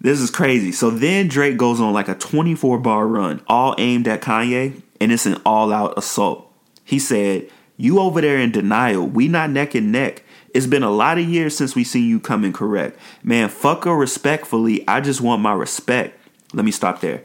this 0.00 0.20
is 0.20 0.30
crazy. 0.30 0.72
So 0.72 0.90
then 0.90 1.28
drake 1.28 1.56
goes 1.56 1.80
on 1.80 1.92
like 1.92 2.08
a 2.08 2.14
24 2.14 2.78
bar 2.78 3.06
run 3.06 3.42
all 3.48 3.74
aimed 3.78 4.08
at 4.08 4.22
kanye 4.22 4.80
and 5.00 5.12
it's 5.12 5.26
an 5.26 5.40
all 5.44 5.72
out 5.72 5.98
assault. 5.98 6.50
He 6.84 6.98
said 6.98 7.48
you 7.76 7.98
over 7.98 8.20
there 8.20 8.38
in 8.38 8.52
denial. 8.52 9.06
We 9.06 9.28
not 9.28 9.50
neck 9.50 9.74
and 9.74 9.90
neck 9.92 10.24
it's 10.54 10.66
been 10.66 10.82
a 10.82 10.90
lot 10.90 11.18
of 11.18 11.28
years 11.28 11.56
since 11.56 11.74
we 11.74 11.84
seen 11.84 12.08
you 12.08 12.20
coming 12.20 12.52
correct 12.52 12.98
man 13.22 13.48
fuck 13.48 13.84
her 13.84 13.94
respectfully 13.94 14.86
i 14.88 15.00
just 15.00 15.20
want 15.20 15.42
my 15.42 15.52
respect 15.52 16.18
let 16.52 16.64
me 16.64 16.70
stop 16.70 17.00
there 17.00 17.22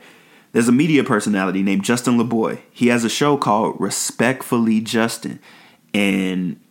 there's 0.55 0.69
a 0.69 0.71
media 0.71 1.03
personality 1.03 1.63
named 1.63 1.83
Justin 1.83 2.17
LaBoy. 2.17 2.61
He 2.71 2.87
has 2.87 3.03
a 3.03 3.09
show 3.09 3.35
called 3.35 3.75
Respectfully 3.77 4.79
Justin. 4.79 5.41
And 5.93 6.61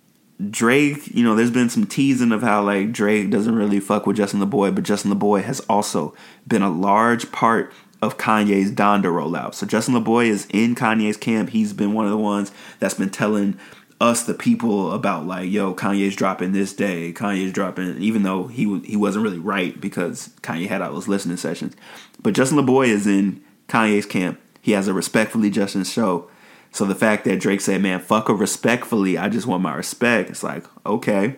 Drake, 0.48 1.06
you 1.08 1.22
know, 1.22 1.34
there's 1.34 1.50
been 1.50 1.68
some 1.68 1.84
teasing 1.84 2.32
of 2.32 2.40
how 2.40 2.62
like 2.62 2.92
Drake 2.92 3.28
doesn't 3.28 3.54
really 3.54 3.80
fuck 3.80 4.06
with 4.06 4.16
Justin 4.16 4.40
LaBoy, 4.40 4.74
but 4.74 4.84
Justin 4.84 5.12
LaBoy 5.12 5.42
has 5.42 5.60
also 5.68 6.14
been 6.48 6.62
a 6.62 6.70
large 6.70 7.30
part 7.30 7.74
of 8.00 8.16
Kanye's 8.16 8.72
Donda 8.72 9.04
rollout. 9.04 9.52
So 9.52 9.66
Justin 9.66 9.94
LaBoy 9.94 10.28
is 10.28 10.46
in 10.48 10.74
Kanye's 10.74 11.18
camp. 11.18 11.50
He's 11.50 11.74
been 11.74 11.92
one 11.92 12.06
of 12.06 12.10
the 12.10 12.16
ones 12.16 12.52
that's 12.78 12.94
been 12.94 13.10
telling 13.10 13.58
us 14.00 14.24
the 14.24 14.34
people 14.34 14.92
about 14.92 15.26
like, 15.26 15.50
yo, 15.50 15.74
Kanye's 15.74 16.16
dropping 16.16 16.52
this 16.52 16.72
day, 16.72 17.12
Kanye's 17.12 17.52
dropping, 17.52 17.98
even 17.98 18.22
though 18.22 18.46
he 18.48 18.80
he 18.80 18.96
wasn't 18.96 19.24
really 19.24 19.38
right 19.38 19.80
because 19.80 20.30
Kanye 20.42 20.68
had 20.68 20.82
all 20.82 20.92
those 20.92 21.08
listening 21.08 21.36
sessions. 21.36 21.74
But 22.22 22.34
Justin 22.34 22.58
LaBoy 22.58 22.88
is 22.88 23.06
in 23.06 23.42
Kanye's 23.68 24.06
camp. 24.06 24.40
He 24.60 24.72
has 24.72 24.88
a 24.88 24.94
respectfully 24.94 25.50
Justin 25.50 25.84
show. 25.84 26.28
So 26.72 26.84
the 26.84 26.94
fact 26.96 27.24
that 27.24 27.38
Drake 27.38 27.60
said, 27.60 27.82
man, 27.82 28.00
fuck 28.00 28.26
her 28.26 28.34
respectfully, 28.34 29.16
I 29.16 29.28
just 29.28 29.46
want 29.46 29.62
my 29.62 29.74
respect, 29.74 30.30
it's 30.30 30.42
like, 30.42 30.64
okay. 30.84 31.36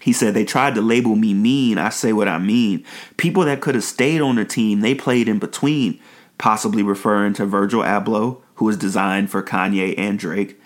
He 0.00 0.12
said, 0.12 0.32
they 0.32 0.44
tried 0.44 0.74
to 0.76 0.80
label 0.80 1.14
me 1.14 1.34
mean. 1.34 1.76
I 1.76 1.90
say 1.90 2.12
what 2.12 2.26
I 2.26 2.38
mean. 2.38 2.84
People 3.18 3.44
that 3.44 3.60
could 3.60 3.74
have 3.74 3.84
stayed 3.84 4.20
on 4.20 4.36
the 4.36 4.44
team, 4.44 4.80
they 4.80 4.94
played 4.94 5.28
in 5.28 5.38
between, 5.38 6.00
possibly 6.38 6.82
referring 6.82 7.34
to 7.34 7.46
Virgil 7.46 7.82
Abloh, 7.82 8.40
who 8.54 8.64
was 8.64 8.76
designed 8.76 9.30
for 9.30 9.42
Kanye 9.42 9.94
and 9.98 10.18
Drake. 10.18 10.58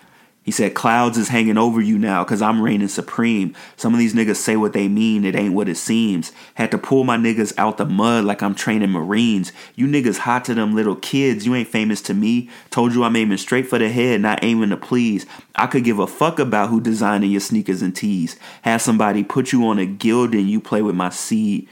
He 0.47 0.51
said, 0.53 0.75
Clouds 0.75 1.17
is 1.17 1.27
hanging 1.27 1.57
over 1.57 1.81
you 1.81 1.99
now 1.99 2.23
because 2.23 2.41
I'm 2.41 2.61
reigning 2.61 2.87
supreme. 2.87 3.53
Some 3.75 3.93
of 3.93 3.99
these 3.99 4.13
niggas 4.13 4.37
say 4.37 4.55
what 4.55 4.71
they 4.71 4.87
mean, 4.87 5.25
it 5.25 5.35
ain't 5.35 5.53
what 5.53 5.67
it 5.67 5.75
seems. 5.75 6.31
Had 6.53 6.71
to 6.71 6.77
pull 6.77 7.03
my 7.03 7.17
niggas 7.17 7.53
out 7.57 7.75
the 7.75 7.85
mud 7.85 8.23
like 8.23 8.41
I'm 8.41 8.55
training 8.55 8.91
Marines. 8.91 9.51
You 9.75 9.87
niggas 9.87 10.19
hot 10.19 10.45
to 10.45 10.53
them 10.53 10.73
little 10.73 10.95
kids, 10.95 11.45
you 11.45 11.53
ain't 11.53 11.67
famous 11.67 12.01
to 12.03 12.13
me. 12.13 12.49
Told 12.69 12.93
you 12.93 13.03
I'm 13.03 13.17
aiming 13.17 13.39
straight 13.39 13.67
for 13.67 13.77
the 13.77 13.89
head, 13.89 14.21
not 14.21 14.41
aiming 14.41 14.69
to 14.69 14.77
please. 14.77 15.25
I 15.53 15.67
could 15.67 15.83
give 15.83 15.99
a 15.99 16.07
fuck 16.07 16.39
about 16.39 16.69
who 16.69 16.79
designing 16.79 17.29
your 17.29 17.41
sneakers 17.41 17.81
and 17.81 17.93
tees. 17.93 18.37
Have 18.61 18.81
somebody 18.81 19.25
put 19.25 19.51
you 19.51 19.67
on 19.67 19.79
a 19.79 19.85
Gildan 19.85 20.47
you 20.47 20.61
play 20.61 20.81
with 20.81 20.95
my 20.95 21.09
seed. 21.09 21.67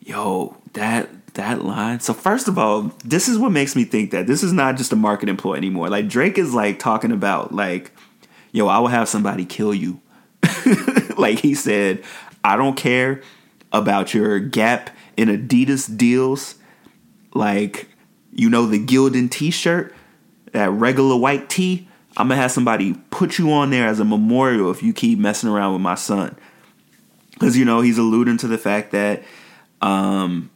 Yo, 0.00 0.56
that 0.72 1.19
that 1.40 1.64
line. 1.64 2.00
So 2.00 2.12
first 2.12 2.48
of 2.48 2.58
all, 2.58 2.92
this 3.02 3.26
is 3.26 3.38
what 3.38 3.50
makes 3.50 3.74
me 3.74 3.84
think 3.84 4.10
that 4.10 4.26
this 4.26 4.42
is 4.42 4.52
not 4.52 4.76
just 4.76 4.92
a 4.92 4.96
market 4.96 5.36
ploy 5.38 5.54
anymore. 5.54 5.88
Like 5.88 6.06
Drake 6.06 6.36
is 6.36 6.52
like 6.52 6.78
talking 6.78 7.12
about 7.12 7.52
like, 7.52 7.92
yo, 8.52 8.66
I 8.66 8.78
will 8.78 8.88
have 8.88 9.08
somebody 9.08 9.46
kill 9.46 9.72
you. 9.72 10.02
like 11.16 11.38
he 11.38 11.54
said, 11.54 12.04
I 12.44 12.56
don't 12.56 12.76
care 12.76 13.22
about 13.72 14.12
your 14.12 14.38
Gap 14.38 14.90
and 15.16 15.30
Adidas 15.30 15.96
deals. 15.96 16.56
Like, 17.32 17.88
you 18.32 18.50
know, 18.50 18.66
the 18.66 18.84
Gildan 18.84 19.30
t-shirt, 19.30 19.94
that 20.52 20.70
regular 20.70 21.16
white 21.16 21.48
tee. 21.48 21.88
I'm 22.18 22.28
gonna 22.28 22.40
have 22.40 22.52
somebody 22.52 22.94
put 23.10 23.38
you 23.38 23.50
on 23.52 23.70
there 23.70 23.86
as 23.86 23.98
a 23.98 24.04
memorial 24.04 24.70
if 24.70 24.82
you 24.82 24.92
keep 24.92 25.18
messing 25.18 25.48
around 25.48 25.72
with 25.72 25.80
my 25.80 25.94
son. 25.94 26.36
Cause 27.38 27.56
you 27.56 27.64
know, 27.64 27.80
he's 27.80 27.96
alluding 27.96 28.36
to 28.38 28.46
the 28.46 28.58
fact 28.58 28.92
that 28.92 29.22
um 29.80 30.50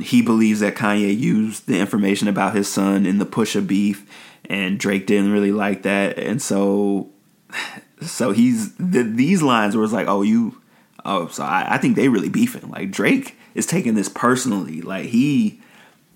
he 0.00 0.22
believes 0.22 0.60
that 0.60 0.74
Kanye 0.74 1.16
used 1.16 1.66
the 1.66 1.78
information 1.78 2.28
about 2.28 2.54
his 2.54 2.72
son 2.72 3.04
in 3.04 3.18
the 3.18 3.26
Pusha 3.26 3.66
beef, 3.66 4.08
and 4.48 4.78
Drake 4.78 5.06
didn't 5.06 5.32
really 5.32 5.52
like 5.52 5.82
that, 5.82 6.18
and 6.18 6.40
so 6.40 7.10
so 8.00 8.32
he's 8.32 8.74
the, 8.76 9.02
these 9.02 9.42
lines 9.42 9.76
where 9.76 9.84
it's 9.84 9.92
like, 9.92 10.08
oh, 10.08 10.22
you, 10.22 10.60
oh, 11.04 11.28
so 11.28 11.44
I, 11.44 11.74
I 11.74 11.78
think 11.78 11.96
they 11.96 12.08
really 12.08 12.28
beefing. 12.28 12.70
Like 12.70 12.90
Drake 12.90 13.36
is 13.54 13.66
taking 13.66 13.94
this 13.94 14.08
personally. 14.08 14.80
Like 14.80 15.06
he 15.06 15.60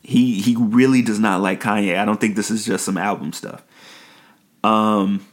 he 0.03 0.41
he 0.41 0.57
really 0.57 1.03
does 1.03 1.19
not 1.19 1.41
like 1.41 1.61
Kanye. 1.61 1.99
I 1.99 2.05
don't 2.05 2.21
think 2.21 2.37
this 2.37 2.51
is 2.51 2.65
just 2.65 2.85
some 2.85 2.97
album 2.97 3.33
stuff. 3.33 3.63
Um 4.65 5.27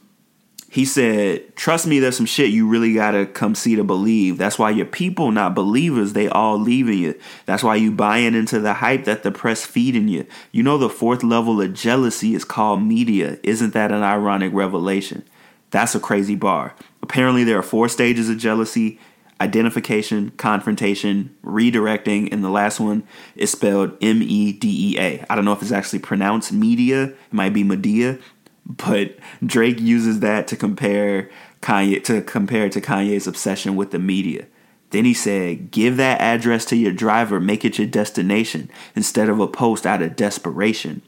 he 0.74 0.86
said, 0.86 1.56
Trust 1.56 1.86
me, 1.86 2.00
there's 2.00 2.18
some 2.18 2.26
shit 2.26 2.50
you 2.50 2.68
really 2.68 2.96
gotta 2.96 3.28
come 3.28 3.54
see 3.54 3.76
to 3.76 3.84
believe. 3.84 4.40
That's 4.40 4.58
why 4.58 4.72
your 4.72 4.88
people, 4.88 5.32
not 5.32 5.54
believers, 5.54 6.14
they 6.14 6.28
all 6.28 6.58
leaving 6.58 6.98
you. 6.98 7.20
That's 7.46 7.62
why 7.62 7.76
you 7.76 7.92
buying 7.92 8.34
into 8.34 8.60
the 8.60 8.74
hype 8.74 9.06
that 9.06 9.22
the 9.22 9.30
press 9.30 9.68
feeding 9.68 10.08
you. 10.08 10.26
You 10.52 10.64
know 10.64 10.80
the 10.80 10.90
fourth 10.90 11.22
level 11.22 11.62
of 11.62 11.76
jealousy 11.76 12.34
is 12.34 12.44
called 12.44 12.82
media. 12.82 13.38
Isn't 13.44 13.76
that 13.76 13.92
an 13.92 14.02
ironic 14.02 14.52
revelation? 14.52 15.24
That's 15.70 15.94
a 15.94 16.00
crazy 16.00 16.36
bar. 16.36 16.74
Apparently 17.04 17.44
there 17.44 17.60
are 17.60 17.64
four 17.64 17.88
stages 17.88 18.28
of 18.28 18.40
jealousy 18.40 19.00
identification, 19.44 20.32
confrontation, 20.38 21.36
redirecting, 21.44 22.32
and 22.32 22.44
the 22.44 22.50
last 22.50 22.80
one 22.80 23.04
is 23.36 23.52
spelled 23.52 23.96
M 24.02 24.24
E 24.24 24.54
D 24.54 24.94
E 24.94 25.00
A. 25.00 25.26
I 25.30 25.36
don't 25.36 25.46
know 25.46 25.54
if 25.54 25.62
it's 25.62 25.72
actually 25.72 26.00
pronounced 26.00 26.52
media, 26.52 27.04
it 27.04 27.18
might 27.34 27.54
be 27.54 27.64
Medea, 27.64 28.18
but 28.66 29.18
Drake 29.45 29.80
uses 29.80 30.20
that 30.22 30.47
to 30.47 30.55
compare 30.55 31.30
Kanye 31.61 32.03
to 32.05 32.22
compare 32.22 32.70
to 32.70 32.82
Kanye's 32.82 33.28
obsession 33.28 33.76
with 33.76 33.91
the 33.91 33.99
media. 33.99 34.45
Then 34.91 35.05
he 35.05 35.14
said, 35.14 35.72
"Give 35.72 35.97
that 35.97 36.22
address 36.22 36.66
to 36.66 36.76
your 36.76 36.91
driver, 36.91 37.39
make 37.39 37.66
it 37.66 37.78
your 37.78 37.88
destination 37.88 38.70
instead 38.95 39.30
of 39.30 39.39
a 39.39 39.47
post 39.47 39.86
out 39.86 40.01
of 40.01 40.16
desperation." 40.16 41.01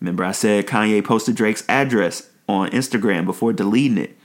Remember 0.00 0.24
I 0.24 0.32
said 0.32 0.66
Kanye 0.66 1.04
posted 1.04 1.36
Drake's 1.36 1.64
address 1.68 2.28
on 2.48 2.70
Instagram 2.70 3.26
before 3.26 3.52
deleting 3.52 3.98
it. 3.98 4.16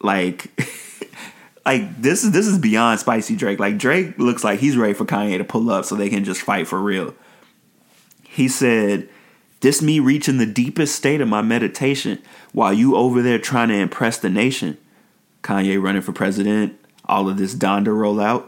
Like 0.00 0.50
like 1.66 2.00
this 2.00 2.24
is 2.24 2.32
this 2.32 2.46
is 2.46 2.58
beyond 2.58 3.00
spicy 3.00 3.36
Drake. 3.36 3.58
Like 3.58 3.78
Drake 3.78 4.18
looks 4.18 4.42
like 4.42 4.60
he's 4.60 4.76
ready 4.76 4.94
for 4.94 5.04
Kanye 5.04 5.38
to 5.38 5.44
pull 5.44 5.70
up 5.70 5.84
so 5.84 5.94
they 5.94 6.08
can 6.08 6.24
just 6.24 6.42
fight 6.42 6.66
for 6.66 6.80
real. 6.80 7.14
He 8.22 8.48
said, 8.48 9.08
this 9.60 9.82
me 9.82 10.00
reaching 10.00 10.38
the 10.38 10.46
deepest 10.46 10.94
state 10.94 11.20
of 11.20 11.28
my 11.28 11.42
meditation 11.42 12.20
while 12.52 12.72
you 12.72 12.96
over 12.96 13.22
there 13.22 13.38
trying 13.38 13.68
to 13.68 13.74
impress 13.74 14.18
the 14.18 14.30
nation. 14.30 14.78
Kanye 15.42 15.80
running 15.80 16.02
for 16.02 16.12
president, 16.12 16.78
all 17.04 17.28
of 17.28 17.36
this 17.36 17.54
Donda 17.54 17.88
rollout. 17.88 18.44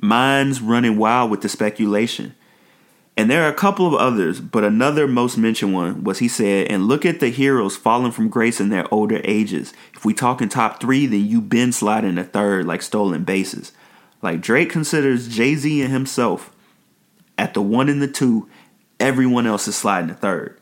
Mine's 0.00 0.60
running 0.60 0.96
wild 0.96 1.30
with 1.30 1.40
the 1.40 1.48
speculation. 1.48 2.34
And 3.16 3.28
there 3.28 3.42
are 3.42 3.50
a 3.50 3.54
couple 3.54 3.84
of 3.84 3.94
others, 3.94 4.40
but 4.40 4.62
another 4.62 5.08
most 5.08 5.36
mentioned 5.36 5.74
one 5.74 6.04
was 6.04 6.20
he 6.20 6.28
said, 6.28 6.68
and 6.68 6.86
look 6.86 7.04
at 7.04 7.18
the 7.18 7.30
heroes 7.30 7.76
falling 7.76 8.12
from 8.12 8.28
grace 8.28 8.60
in 8.60 8.68
their 8.68 8.86
older 8.94 9.20
ages. 9.24 9.72
If 9.92 10.04
we 10.04 10.14
talking 10.14 10.48
top 10.48 10.80
three, 10.80 11.04
then 11.06 11.26
you 11.26 11.40
been 11.40 11.72
sliding 11.72 12.16
a 12.16 12.22
third 12.22 12.66
like 12.66 12.80
stolen 12.80 13.24
bases. 13.24 13.72
Like 14.22 14.40
Drake 14.40 14.70
considers 14.70 15.26
Jay-Z 15.26 15.82
and 15.82 15.92
himself 15.92 16.54
at 17.36 17.54
the 17.54 17.62
one 17.62 17.88
and 17.88 18.00
the 18.00 18.08
two 18.08 18.48
everyone 19.00 19.46
else 19.46 19.68
is 19.68 19.76
sliding 19.76 20.10
a 20.10 20.14
third. 20.14 20.58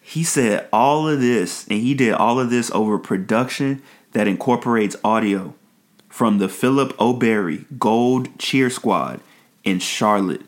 He 0.00 0.22
said 0.22 0.68
all 0.72 1.08
of 1.08 1.20
this, 1.20 1.66
and 1.66 1.80
he 1.80 1.94
did 1.94 2.14
all 2.14 2.38
of 2.38 2.50
this 2.50 2.70
over 2.70 2.98
production 2.98 3.82
that 4.12 4.28
incorporates 4.28 4.96
audio 5.02 5.54
from 6.08 6.38
the 6.38 6.48
Phillip 6.48 6.94
O. 6.98 7.12
Berry 7.12 7.66
Gold 7.78 8.38
Cheer 8.38 8.70
Squad 8.70 9.20
in 9.64 9.80
Charlotte, 9.80 10.42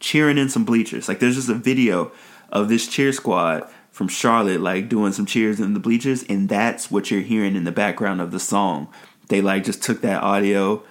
cheering 0.00 0.36
in 0.36 0.48
some 0.48 0.64
bleachers. 0.64 1.08
Like 1.08 1.20
there's 1.20 1.36
just 1.36 1.48
a 1.48 1.54
video 1.54 2.12
of 2.50 2.68
this 2.68 2.86
cheer 2.88 3.12
squad 3.12 3.66
from 3.92 4.08
Charlotte, 4.08 4.60
like 4.60 4.88
doing 4.88 5.12
some 5.12 5.26
cheers 5.26 5.60
in 5.60 5.74
the 5.74 5.80
bleachers, 5.80 6.24
and 6.24 6.48
that's 6.48 6.90
what 6.90 7.10
you're 7.10 7.20
hearing 7.20 7.54
in 7.54 7.64
the 7.64 7.72
background 7.72 8.20
of 8.20 8.32
the 8.32 8.40
song. 8.40 8.88
They 9.28 9.40
like 9.40 9.64
just 9.64 9.82
took 9.82 10.00
that 10.02 10.22
audio 10.22 10.82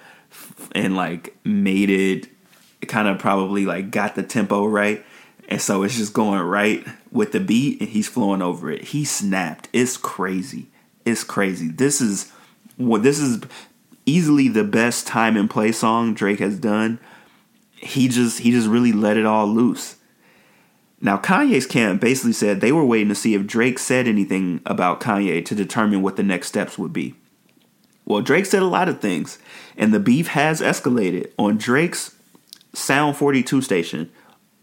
and 0.74 0.96
like 0.96 1.36
made 1.44 1.90
it 1.90 2.28
kind 2.88 3.08
of 3.08 3.18
probably 3.18 3.66
like 3.66 3.90
got 3.90 4.14
the 4.14 4.22
tempo 4.22 4.66
right. 4.66 5.04
And 5.48 5.60
so 5.60 5.82
it's 5.82 5.96
just 5.96 6.12
going 6.12 6.40
right 6.40 6.86
with 7.10 7.32
the 7.32 7.40
beat 7.40 7.80
and 7.80 7.88
he's 7.88 8.08
flowing 8.08 8.42
over 8.42 8.70
it. 8.70 8.84
He 8.84 9.04
snapped. 9.04 9.68
It's 9.72 9.96
crazy. 9.96 10.68
It's 11.04 11.24
crazy. 11.24 11.68
This 11.68 12.00
is 12.00 12.30
what 12.76 13.02
this 13.02 13.18
is 13.18 13.42
easily 14.06 14.48
the 14.48 14.64
best 14.64 15.06
time 15.06 15.36
and 15.36 15.50
play 15.50 15.72
song 15.72 16.14
Drake 16.14 16.38
has 16.40 16.58
done. 16.58 16.98
He 17.76 18.08
just 18.08 18.40
he 18.40 18.50
just 18.50 18.68
really 18.68 18.92
let 18.92 19.16
it 19.16 19.26
all 19.26 19.46
loose. 19.46 19.96
Now 21.00 21.18
Kanye's 21.18 21.66
camp 21.66 22.00
basically 22.00 22.32
said 22.32 22.60
they 22.60 22.72
were 22.72 22.84
waiting 22.84 23.08
to 23.08 23.14
see 23.14 23.34
if 23.34 23.46
Drake 23.46 23.78
said 23.78 24.06
anything 24.06 24.60
about 24.64 25.00
Kanye 25.00 25.44
to 25.44 25.54
determine 25.54 26.00
what 26.00 26.16
the 26.16 26.22
next 26.22 26.48
steps 26.48 26.78
would 26.78 26.92
be. 26.92 27.14
Well, 28.04 28.20
Drake 28.20 28.46
said 28.46 28.62
a 28.62 28.66
lot 28.66 28.88
of 28.88 29.00
things, 29.00 29.38
and 29.76 29.92
the 29.92 30.00
beef 30.00 30.28
has 30.28 30.60
escalated. 30.60 31.32
On 31.38 31.56
Drake's 31.56 32.14
Sound 32.74 33.16
42 33.16 33.60
station 33.60 34.10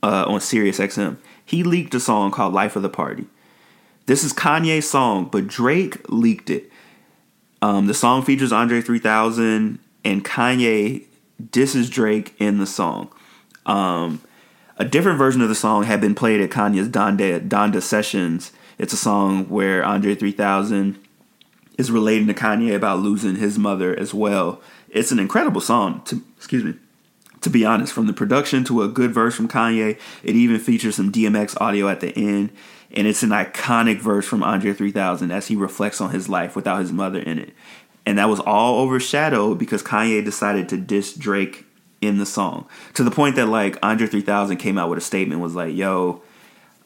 uh, 0.01 0.25
on 0.27 0.41
Sirius 0.41 0.79
XM, 0.79 1.17
he 1.45 1.63
leaked 1.63 1.93
a 1.93 1.99
song 1.99 2.31
called 2.31 2.53
Life 2.53 2.75
of 2.75 2.81
the 2.81 2.89
Party. 2.89 3.25
This 4.07 4.23
is 4.23 4.33
Kanye's 4.33 4.89
song, 4.89 5.25
but 5.25 5.47
Drake 5.47 6.09
leaked 6.09 6.49
it. 6.49 6.71
Um, 7.61 7.87
the 7.87 7.93
song 7.93 8.23
features 8.23 8.51
Andre 8.51 8.81
3000 8.81 9.77
and 10.03 10.25
Kanye 10.25 11.05
disses 11.51 11.89
Drake 11.89 12.33
in 12.39 12.57
the 12.57 12.65
song. 12.65 13.11
Um, 13.65 14.21
a 14.77 14.85
different 14.85 15.19
version 15.19 15.41
of 15.41 15.49
the 15.49 15.55
song 15.55 15.83
had 15.83 16.01
been 16.01 16.15
played 16.15 16.41
at 16.41 16.49
Kanye's 16.49 16.89
Donda, 16.89 17.47
Donda 17.47 17.81
sessions. 17.81 18.51
It's 18.79 18.93
a 18.93 18.97
song 18.97 19.49
where 19.49 19.83
Andre 19.83 20.15
3000 20.15 20.97
is 21.77 21.91
relating 21.91 22.27
to 22.27 22.33
Kanye 22.33 22.75
about 22.75 22.99
losing 22.99 23.35
his 23.35 23.59
mother 23.59 23.97
as 23.97 24.13
well. 24.13 24.61
It's 24.89 25.11
an 25.11 25.19
incredible 25.19 25.61
song. 25.61 26.01
To, 26.05 26.23
excuse 26.37 26.63
me 26.63 26.73
to 27.41 27.49
be 27.49 27.65
honest, 27.65 27.93
from 27.93 28.07
the 28.07 28.13
production 28.13 28.63
to 28.65 28.81
a 28.81 28.87
good 28.87 29.13
verse 29.13 29.35
from 29.35 29.47
Kanye, 29.47 29.99
it 30.23 30.35
even 30.35 30.59
features 30.59 30.95
some 30.95 31.11
DMX 31.11 31.59
audio 31.61 31.87
at 31.87 32.01
the 32.01 32.15
end, 32.15 32.51
and 32.91 33.07
it's 33.07 33.23
an 33.23 33.29
iconic 33.29 33.99
verse 33.99 34.25
from 34.25 34.43
Andre 34.43 34.73
3000 34.73 35.31
as 35.31 35.47
he 35.47 35.55
reflects 35.55 36.01
on 36.01 36.11
his 36.11 36.27
life 36.27 36.55
without 36.55 36.79
his 36.79 36.91
mother 36.91 37.19
in 37.19 37.39
it. 37.39 37.53
And 38.05 38.17
that 38.17 38.29
was 38.29 38.39
all 38.39 38.79
overshadowed 38.79 39.59
because 39.59 39.83
Kanye 39.83 40.23
decided 40.23 40.69
to 40.69 40.77
diss 40.77 41.13
Drake 41.13 41.65
in 42.01 42.17
the 42.17 42.25
song 42.25 42.65
to 42.93 43.03
the 43.03 43.11
point 43.11 43.35
that 43.35 43.47
like 43.47 43.77
Andre 43.83 44.07
3000 44.07 44.57
came 44.57 44.77
out 44.77 44.89
with 44.89 44.97
a 44.97 45.01
statement 45.01 45.41
was 45.41 45.53
like, 45.53 45.75
"Yo, 45.75 46.21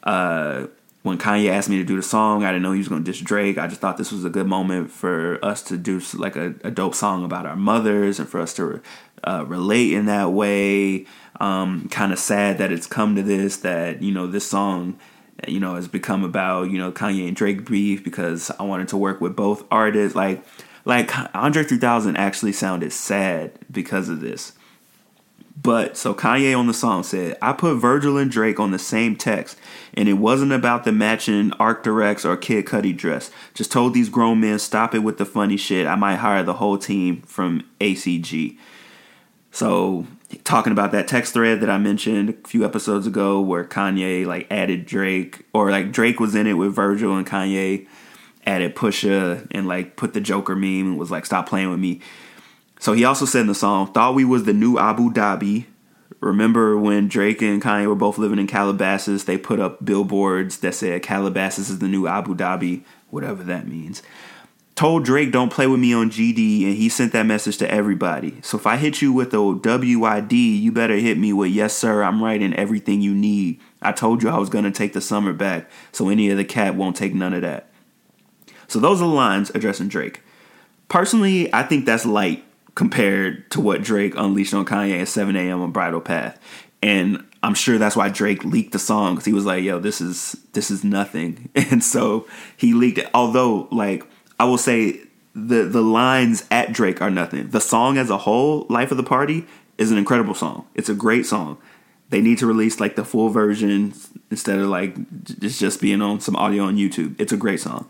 uh, 0.02 0.66
when 1.04 1.18
Kanye 1.18 1.50
asked 1.50 1.68
me 1.68 1.76
to 1.76 1.84
do 1.84 1.96
the 1.96 2.02
song, 2.02 2.44
I 2.44 2.48
didn't 2.50 2.62
know 2.62 2.72
he 2.72 2.78
was 2.78 2.88
going 2.88 3.04
to 3.04 3.12
diss 3.12 3.20
Drake. 3.20 3.58
I 3.58 3.66
just 3.66 3.82
thought 3.82 3.98
this 3.98 4.10
was 4.10 4.24
a 4.24 4.30
good 4.30 4.46
moment 4.46 4.90
for 4.90 5.38
us 5.44 5.62
to 5.64 5.76
do 5.76 6.00
like 6.14 6.34
a, 6.34 6.54
a 6.64 6.70
dope 6.70 6.94
song 6.94 7.26
about 7.26 7.44
our 7.44 7.56
mothers 7.56 8.18
and 8.18 8.26
for 8.26 8.40
us 8.40 8.54
to 8.54 8.80
uh, 9.22 9.44
relate 9.46 9.92
in 9.92 10.06
that 10.06 10.32
way. 10.32 11.04
Um, 11.40 11.90
kind 11.90 12.10
of 12.10 12.18
sad 12.18 12.56
that 12.56 12.72
it's 12.72 12.86
come 12.86 13.16
to 13.16 13.22
this, 13.22 13.58
that, 13.58 14.00
you 14.00 14.12
know, 14.12 14.26
this 14.26 14.48
song, 14.48 14.98
you 15.46 15.60
know, 15.60 15.74
has 15.74 15.88
become 15.88 16.24
about, 16.24 16.70
you 16.70 16.78
know, 16.78 16.90
Kanye 16.90 17.28
and 17.28 17.36
Drake 17.36 17.68
beef 17.68 18.02
because 18.02 18.50
I 18.58 18.62
wanted 18.62 18.88
to 18.88 18.96
work 18.96 19.20
with 19.20 19.36
both 19.36 19.64
artists. 19.70 20.16
Like, 20.16 20.42
like 20.86 21.12
Andre 21.36 21.64
3000 21.64 22.16
actually 22.16 22.52
sounded 22.52 22.94
sad 22.94 23.58
because 23.70 24.08
of 24.08 24.20
this. 24.20 24.54
But 25.56 25.96
so 25.96 26.14
Kanye 26.14 26.58
on 26.58 26.66
the 26.66 26.74
song 26.74 27.04
said, 27.04 27.38
I 27.40 27.52
put 27.52 27.76
Virgil 27.76 28.18
and 28.18 28.30
Drake 28.30 28.58
on 28.58 28.72
the 28.72 28.78
same 28.78 29.14
text, 29.14 29.56
and 29.94 30.08
it 30.08 30.14
wasn't 30.14 30.52
about 30.52 30.84
the 30.84 30.92
matching 30.92 31.50
Arc'teryx 31.52 32.24
or 32.24 32.36
Kid 32.36 32.66
Cudi 32.66 32.96
dress. 32.96 33.30
Just 33.54 33.70
told 33.70 33.94
these 33.94 34.08
grown 34.08 34.40
men, 34.40 34.58
stop 34.58 34.94
it 34.94 34.98
with 35.00 35.18
the 35.18 35.24
funny 35.24 35.56
shit. 35.56 35.86
I 35.86 35.94
might 35.94 36.16
hire 36.16 36.42
the 36.42 36.54
whole 36.54 36.76
team 36.76 37.22
from 37.22 37.62
ACG. 37.80 38.58
So 39.52 40.06
talking 40.42 40.72
about 40.72 40.90
that 40.90 41.06
text 41.06 41.32
thread 41.32 41.60
that 41.60 41.70
I 41.70 41.78
mentioned 41.78 42.30
a 42.30 42.48
few 42.48 42.64
episodes 42.64 43.06
ago 43.06 43.40
where 43.40 43.64
Kanye 43.64 44.26
like 44.26 44.48
added 44.50 44.84
Drake 44.84 45.46
or 45.52 45.70
like 45.70 45.92
Drake 45.92 46.18
was 46.18 46.34
in 46.34 46.48
it 46.48 46.54
with 46.54 46.74
Virgil 46.74 47.16
and 47.16 47.26
Kanye 47.26 47.86
added 48.44 48.74
Pusha 48.74 49.46
and 49.52 49.68
like 49.68 49.94
put 49.94 50.12
the 50.12 50.20
Joker 50.20 50.56
meme 50.56 50.86
and 50.86 50.98
was 50.98 51.12
like 51.12 51.24
stop 51.24 51.48
playing 51.48 51.70
with 51.70 51.78
me. 51.78 52.00
So 52.84 52.92
he 52.92 53.06
also 53.06 53.24
said 53.24 53.40
in 53.40 53.46
the 53.46 53.54
song, 53.54 53.94
thought 53.94 54.14
we 54.14 54.26
was 54.26 54.44
the 54.44 54.52
new 54.52 54.78
Abu 54.78 55.10
Dhabi. 55.10 55.64
Remember 56.20 56.76
when 56.76 57.08
Drake 57.08 57.40
and 57.40 57.62
Kanye 57.62 57.86
were 57.86 57.94
both 57.94 58.18
living 58.18 58.38
in 58.38 58.46
Calabasas, 58.46 59.24
they 59.24 59.38
put 59.38 59.58
up 59.58 59.82
billboards 59.82 60.58
that 60.58 60.74
said 60.74 61.02
Calabasas 61.02 61.70
is 61.70 61.78
the 61.78 61.88
new 61.88 62.06
Abu 62.06 62.34
Dhabi, 62.34 62.84
whatever 63.08 63.42
that 63.44 63.66
means 63.66 64.02
told 64.74 65.04
Drake 65.04 65.30
don't 65.30 65.52
play 65.52 65.68
with 65.68 65.78
me 65.78 65.94
on 65.94 66.10
GD 66.10 66.64
and 66.64 66.74
he 66.74 66.88
sent 66.88 67.12
that 67.12 67.22
message 67.22 67.58
to 67.58 67.70
everybody. 67.70 68.40
So 68.42 68.58
if 68.58 68.66
I 68.66 68.76
hit 68.76 69.00
you 69.00 69.12
with 69.12 69.32
a 69.32 69.40
WID, 69.40 70.32
you 70.32 70.72
better 70.72 70.96
hit 70.96 71.16
me 71.16 71.32
with 71.32 71.52
yes 71.52 71.74
sir, 71.74 72.02
I'm 72.02 72.20
writing 72.20 72.52
everything 72.54 73.00
you 73.00 73.14
need. 73.14 73.60
I 73.80 73.92
told 73.92 74.20
you 74.20 74.28
I 74.28 74.36
was 74.36 74.50
to 74.50 74.70
take 74.72 74.92
the 74.92 75.00
summer 75.00 75.32
back, 75.32 75.70
so 75.92 76.08
any 76.08 76.28
of 76.28 76.36
the 76.36 76.44
cat 76.44 76.74
won't 76.74 76.96
take 76.96 77.14
none 77.14 77.34
of 77.34 77.42
that. 77.42 77.70
So 78.66 78.80
those 78.80 79.00
are 79.00 79.08
the 79.08 79.14
lines 79.14 79.50
addressing 79.50 79.86
Drake. 79.86 80.22
Personally, 80.88 81.54
I 81.54 81.62
think 81.62 81.86
that's 81.86 82.04
light 82.04 82.44
compared 82.74 83.50
to 83.52 83.60
what 83.60 83.82
Drake 83.82 84.14
unleashed 84.16 84.54
on 84.54 84.64
Kanye 84.64 85.00
at 85.00 85.08
7 85.08 85.36
a.m. 85.36 85.60
on 85.62 85.70
Bridle 85.70 86.00
Path. 86.00 86.38
And 86.82 87.24
I'm 87.42 87.54
sure 87.54 87.78
that's 87.78 87.96
why 87.96 88.08
Drake 88.08 88.44
leaked 88.44 88.72
the 88.72 88.78
song 88.78 89.14
because 89.14 89.24
he 89.24 89.32
was 89.32 89.44
like, 89.46 89.64
"Yo, 89.64 89.78
this 89.78 90.00
is 90.00 90.36
this 90.52 90.70
is 90.70 90.84
nothing," 90.84 91.50
and 91.54 91.82
so 91.82 92.26
he 92.56 92.74
leaked 92.74 92.98
it. 92.98 93.08
Although, 93.14 93.68
like, 93.70 94.04
I 94.38 94.44
will 94.44 94.58
say 94.58 95.00
the 95.34 95.64
the 95.64 95.82
lines 95.82 96.44
at 96.50 96.72
Drake 96.72 97.00
are 97.00 97.10
nothing. 97.10 97.48
The 97.50 97.60
song 97.60 97.96
as 97.96 98.10
a 98.10 98.18
whole, 98.18 98.66
"Life 98.68 98.90
of 98.90 98.96
the 98.96 99.02
Party," 99.02 99.46
is 99.78 99.90
an 99.90 99.98
incredible 99.98 100.34
song. 100.34 100.66
It's 100.74 100.88
a 100.88 100.94
great 100.94 101.26
song. 101.26 101.58
They 102.10 102.20
need 102.20 102.38
to 102.38 102.46
release 102.46 102.80
like 102.80 102.96
the 102.96 103.04
full 103.04 103.30
version 103.30 103.94
instead 104.30 104.58
of 104.58 104.68
like 104.68 104.96
just 105.24 105.60
just 105.60 105.80
being 105.80 106.02
on 106.02 106.20
some 106.20 106.36
audio 106.36 106.64
on 106.64 106.76
YouTube. 106.76 107.14
It's 107.18 107.32
a 107.32 107.36
great 107.36 107.60
song, 107.60 107.88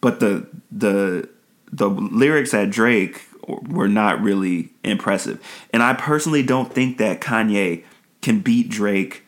but 0.00 0.20
the 0.20 0.46
the 0.70 1.28
the 1.70 1.88
lyrics 1.88 2.54
at 2.54 2.70
Drake 2.70 3.27
were 3.48 3.88
not 3.88 4.20
really 4.20 4.70
impressive. 4.84 5.42
And 5.72 5.82
I 5.82 5.94
personally 5.94 6.42
don't 6.42 6.72
think 6.72 6.98
that 6.98 7.20
Kanye 7.20 7.84
can 8.20 8.40
beat 8.40 8.68
Drake 8.68 9.24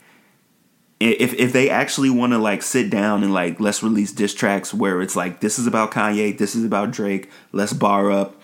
if 1.00 1.32
if 1.34 1.52
they 1.52 1.70
actually 1.70 2.10
want 2.10 2.34
to 2.34 2.38
like 2.38 2.62
sit 2.62 2.90
down 2.90 3.24
and 3.24 3.32
like 3.32 3.58
let's 3.58 3.82
release 3.82 4.12
diss 4.12 4.34
tracks 4.34 4.74
where 4.74 5.00
it's 5.00 5.16
like 5.16 5.40
this 5.40 5.58
is 5.58 5.66
about 5.66 5.90
Kanye, 5.90 6.36
this 6.36 6.54
is 6.54 6.64
about 6.64 6.90
Drake, 6.90 7.30
let's 7.52 7.72
bar 7.72 8.10
up. 8.10 8.40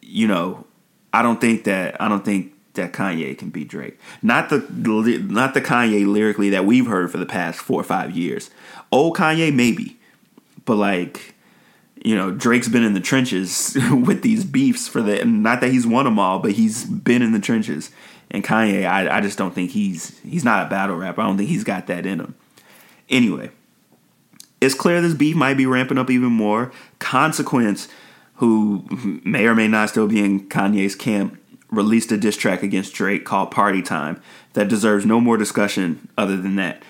You 0.00 0.28
know, 0.28 0.66
I 1.12 1.22
don't 1.22 1.40
think 1.40 1.64
that 1.64 2.00
I 2.00 2.08
don't 2.08 2.24
think 2.24 2.52
that 2.74 2.92
Kanye 2.92 3.36
can 3.36 3.50
beat 3.50 3.68
Drake. 3.68 3.98
Not 4.22 4.50
the 4.50 4.58
not 5.28 5.54
the 5.54 5.60
Kanye 5.60 6.06
lyrically 6.06 6.50
that 6.50 6.64
we've 6.64 6.86
heard 6.86 7.10
for 7.10 7.18
the 7.18 7.26
past 7.26 7.58
4 7.58 7.80
or 7.80 7.84
5 7.84 8.12
years. 8.12 8.50
Old 8.92 9.16
Kanye 9.16 9.52
maybe. 9.52 9.98
But 10.64 10.76
like 10.76 11.33
you 12.04 12.14
know, 12.14 12.30
Drake's 12.30 12.68
been 12.68 12.84
in 12.84 12.92
the 12.92 13.00
trenches 13.00 13.76
with 13.90 14.22
these 14.22 14.44
beefs 14.44 14.86
for 14.86 15.02
the 15.02 15.24
not 15.24 15.60
that 15.62 15.72
he's 15.72 15.86
won 15.86 16.04
them 16.04 16.18
all, 16.18 16.38
but 16.38 16.52
he's 16.52 16.84
been 16.84 17.22
in 17.22 17.32
the 17.32 17.40
trenches. 17.40 17.90
And 18.30 18.44
Kanye, 18.44 18.86
I, 18.86 19.18
I 19.18 19.20
just 19.20 19.38
don't 19.38 19.54
think 19.54 19.70
he's 19.70 20.18
he's 20.20 20.44
not 20.44 20.66
a 20.66 20.70
battle 20.70 20.96
rapper. 20.96 21.22
I 21.22 21.26
don't 21.26 21.38
think 21.38 21.48
he's 21.48 21.64
got 21.64 21.86
that 21.88 22.06
in 22.06 22.20
him. 22.20 22.34
Anyway, 23.08 23.50
it's 24.60 24.74
clear 24.74 25.00
this 25.00 25.14
beef 25.14 25.34
might 25.34 25.56
be 25.56 25.66
ramping 25.66 25.98
up 25.98 26.10
even 26.10 26.32
more. 26.32 26.72
Consequence, 26.98 27.88
who 28.34 28.84
may 29.24 29.46
or 29.46 29.54
may 29.54 29.68
not 29.68 29.88
still 29.88 30.06
be 30.06 30.22
in 30.22 30.48
Kanye's 30.48 30.94
camp, 30.94 31.38
released 31.70 32.12
a 32.12 32.16
diss 32.18 32.36
track 32.36 32.62
against 32.62 32.94
Drake 32.94 33.24
called 33.24 33.50
Party 33.50 33.82
Time 33.82 34.20
that 34.52 34.68
deserves 34.68 35.06
no 35.06 35.20
more 35.20 35.36
discussion 35.36 36.08
other 36.18 36.36
than 36.36 36.56
that. 36.56 36.82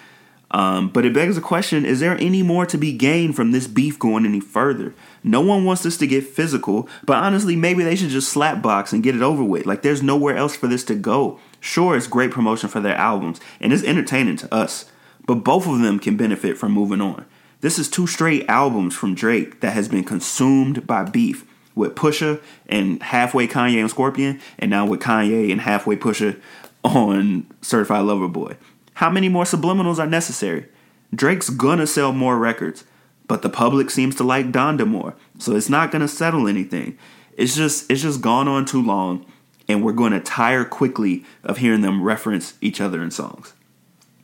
Um, 0.55 0.89
but 0.89 1.05
it 1.05 1.13
begs 1.13 1.35
the 1.35 1.41
question 1.41 1.85
is 1.85 1.99
there 1.99 2.17
any 2.19 2.45
more 2.45 2.65
to 2.65 2.79
be 2.79 2.93
gained 2.93 3.35
from 3.35 3.51
this 3.51 3.67
beef 3.67 3.99
going 3.99 4.25
any 4.25 4.39
further? 4.39 4.95
No 5.25 5.41
one 5.41 5.65
wants 5.65 5.83
this 5.83 5.97
to 5.97 6.07
get 6.07 6.29
physical, 6.29 6.89
but 7.05 7.17
honestly, 7.17 7.57
maybe 7.57 7.83
they 7.83 7.97
should 7.97 8.11
just 8.11 8.29
slap 8.29 8.63
box 8.63 8.93
and 8.93 9.03
get 9.03 9.17
it 9.17 9.23
over 9.23 9.43
with. 9.43 9.67
Like, 9.67 9.83
there's 9.83 10.01
nowhere 10.01 10.37
else 10.37 10.55
for 10.55 10.69
this 10.69 10.85
to 10.85 10.95
go. 10.95 11.41
Sure, 11.59 11.97
it's 11.97 12.07
great 12.07 12.31
promotion 12.31 12.69
for 12.69 12.79
their 12.79 12.95
albums, 12.95 13.41
and 13.61 13.73
it's 13.73 13.83
entertaining 13.83 14.37
to 14.37 14.55
us, 14.55 14.85
but 15.27 15.43
both 15.43 15.67
of 15.67 15.81
them 15.81 15.99
can 15.99 16.17
benefit 16.17 16.57
from 16.57 16.71
moving 16.71 17.01
on. 17.01 17.25
This 17.61 17.77
is 17.77 17.91
two 17.91 18.07
straight 18.07 18.49
albums 18.49 18.95
from 18.95 19.17
Drake 19.17 19.59
that 19.59 19.73
has 19.73 19.89
been 19.89 20.05
consumed 20.05 20.87
by 20.87 21.03
beef 21.03 21.45
with 21.75 21.97
Pusha 21.97 22.41
and 22.69 23.03
halfway 23.03 23.49
Kanye 23.49 23.81
and 23.81 23.91
Scorpion, 23.91 24.41
and 24.61 24.71
now 24.71 24.87
with 24.87 25.01
Kanye 25.01 25.51
and 25.51 25.63
halfway 25.63 25.97
Pusha 25.97 26.41
on 26.85 27.49
Certified 27.61 28.05
Lover 28.05 28.29
Boy. 28.29 28.57
How 28.95 29.11
many 29.11 29.29
more 29.29 29.45
subliminals 29.45 29.99
are 29.99 30.07
necessary? 30.07 30.67
Drake's 31.15 31.51
gonna 31.51 31.87
sell 31.87 32.13
more 32.13 32.39
records, 32.39 32.85
but 33.27 33.43
the 33.43 33.49
public 33.49 33.91
seems 33.91 34.15
to 34.17 34.25
like 34.25 34.53
Donda 34.53 34.87
more, 34.87 35.15
so 35.39 35.55
it's 35.55 35.69
not 35.69 35.91
gonna 35.91 36.09
settle 36.09 36.49
anything. 36.49 36.99
It's 37.37 37.55
just 37.55 37.91
it's 37.91 38.03
just 38.03 38.21
gone 38.21 38.49
on 38.49 38.65
too 38.65 38.83
long, 38.83 39.27
and 39.69 39.83
we're 39.83 39.93
gonna 39.93 40.21
tire 40.21 40.65
quickly 40.65 41.25
of 41.43 41.59
hearing 41.59 41.81
them 41.81 42.03
reference 42.03 42.55
each 42.61 42.81
other 42.81 43.03
in 43.03 43.11
songs. 43.11 43.53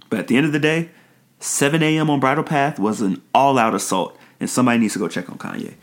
But 0.08 0.20
at 0.20 0.28
the 0.28 0.36
end 0.36 0.46
of 0.46 0.52
the 0.52 0.58
day, 0.58 0.90
7 1.40 1.82
a.m. 1.82 2.10
on 2.10 2.20
Bridle 2.20 2.44
Path 2.44 2.78
was 2.78 3.00
an 3.00 3.22
all-out 3.34 3.74
assault, 3.74 4.16
and 4.38 4.50
somebody 4.50 4.78
needs 4.78 4.92
to 4.92 4.98
go 4.98 5.08
check 5.08 5.30
on 5.30 5.38
Kanye. 5.38 5.74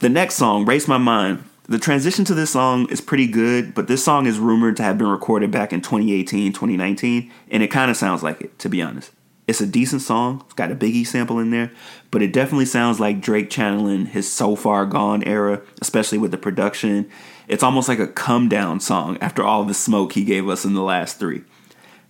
The 0.00 0.08
next 0.08 0.34
song, 0.34 0.64
Race 0.64 0.88
My 0.88 0.98
Mind, 0.98 1.44
the 1.68 1.78
transition 1.78 2.24
to 2.24 2.34
this 2.34 2.50
song 2.50 2.88
is 2.90 3.02
pretty 3.02 3.26
good, 3.26 3.74
but 3.74 3.88
this 3.88 4.02
song 4.02 4.26
is 4.26 4.38
rumored 4.38 4.76
to 4.78 4.82
have 4.82 4.96
been 4.96 5.08
recorded 5.08 5.50
back 5.50 5.70
in 5.72 5.82
2018, 5.82 6.52
2019, 6.52 7.30
and 7.50 7.62
it 7.62 7.68
kind 7.68 7.90
of 7.90 7.96
sounds 7.96 8.22
like 8.22 8.40
it, 8.40 8.58
to 8.58 8.70
be 8.70 8.80
honest. 8.80 9.10
It's 9.46 9.60
a 9.60 9.66
decent 9.66 10.00
song, 10.00 10.42
it's 10.46 10.54
got 10.54 10.72
a 10.72 10.74
Biggie 10.74 11.06
sample 11.06 11.38
in 11.38 11.50
there, 11.50 11.70
but 12.10 12.22
it 12.22 12.32
definitely 12.32 12.64
sounds 12.64 13.00
like 13.00 13.20
Drake 13.20 13.50
channeling 13.50 14.06
his 14.06 14.30
So 14.30 14.56
Far 14.56 14.86
Gone 14.86 15.22
era, 15.24 15.60
especially 15.82 16.16
with 16.16 16.30
the 16.30 16.38
production. 16.38 17.10
It's 17.48 17.62
almost 17.62 17.88
like 17.88 17.98
a 17.98 18.06
come 18.06 18.48
down 18.48 18.80
song 18.80 19.18
after 19.20 19.42
all 19.42 19.64
the 19.64 19.74
smoke 19.74 20.14
he 20.14 20.24
gave 20.24 20.48
us 20.48 20.64
in 20.64 20.74
the 20.74 20.82
last 20.82 21.18
three. 21.18 21.44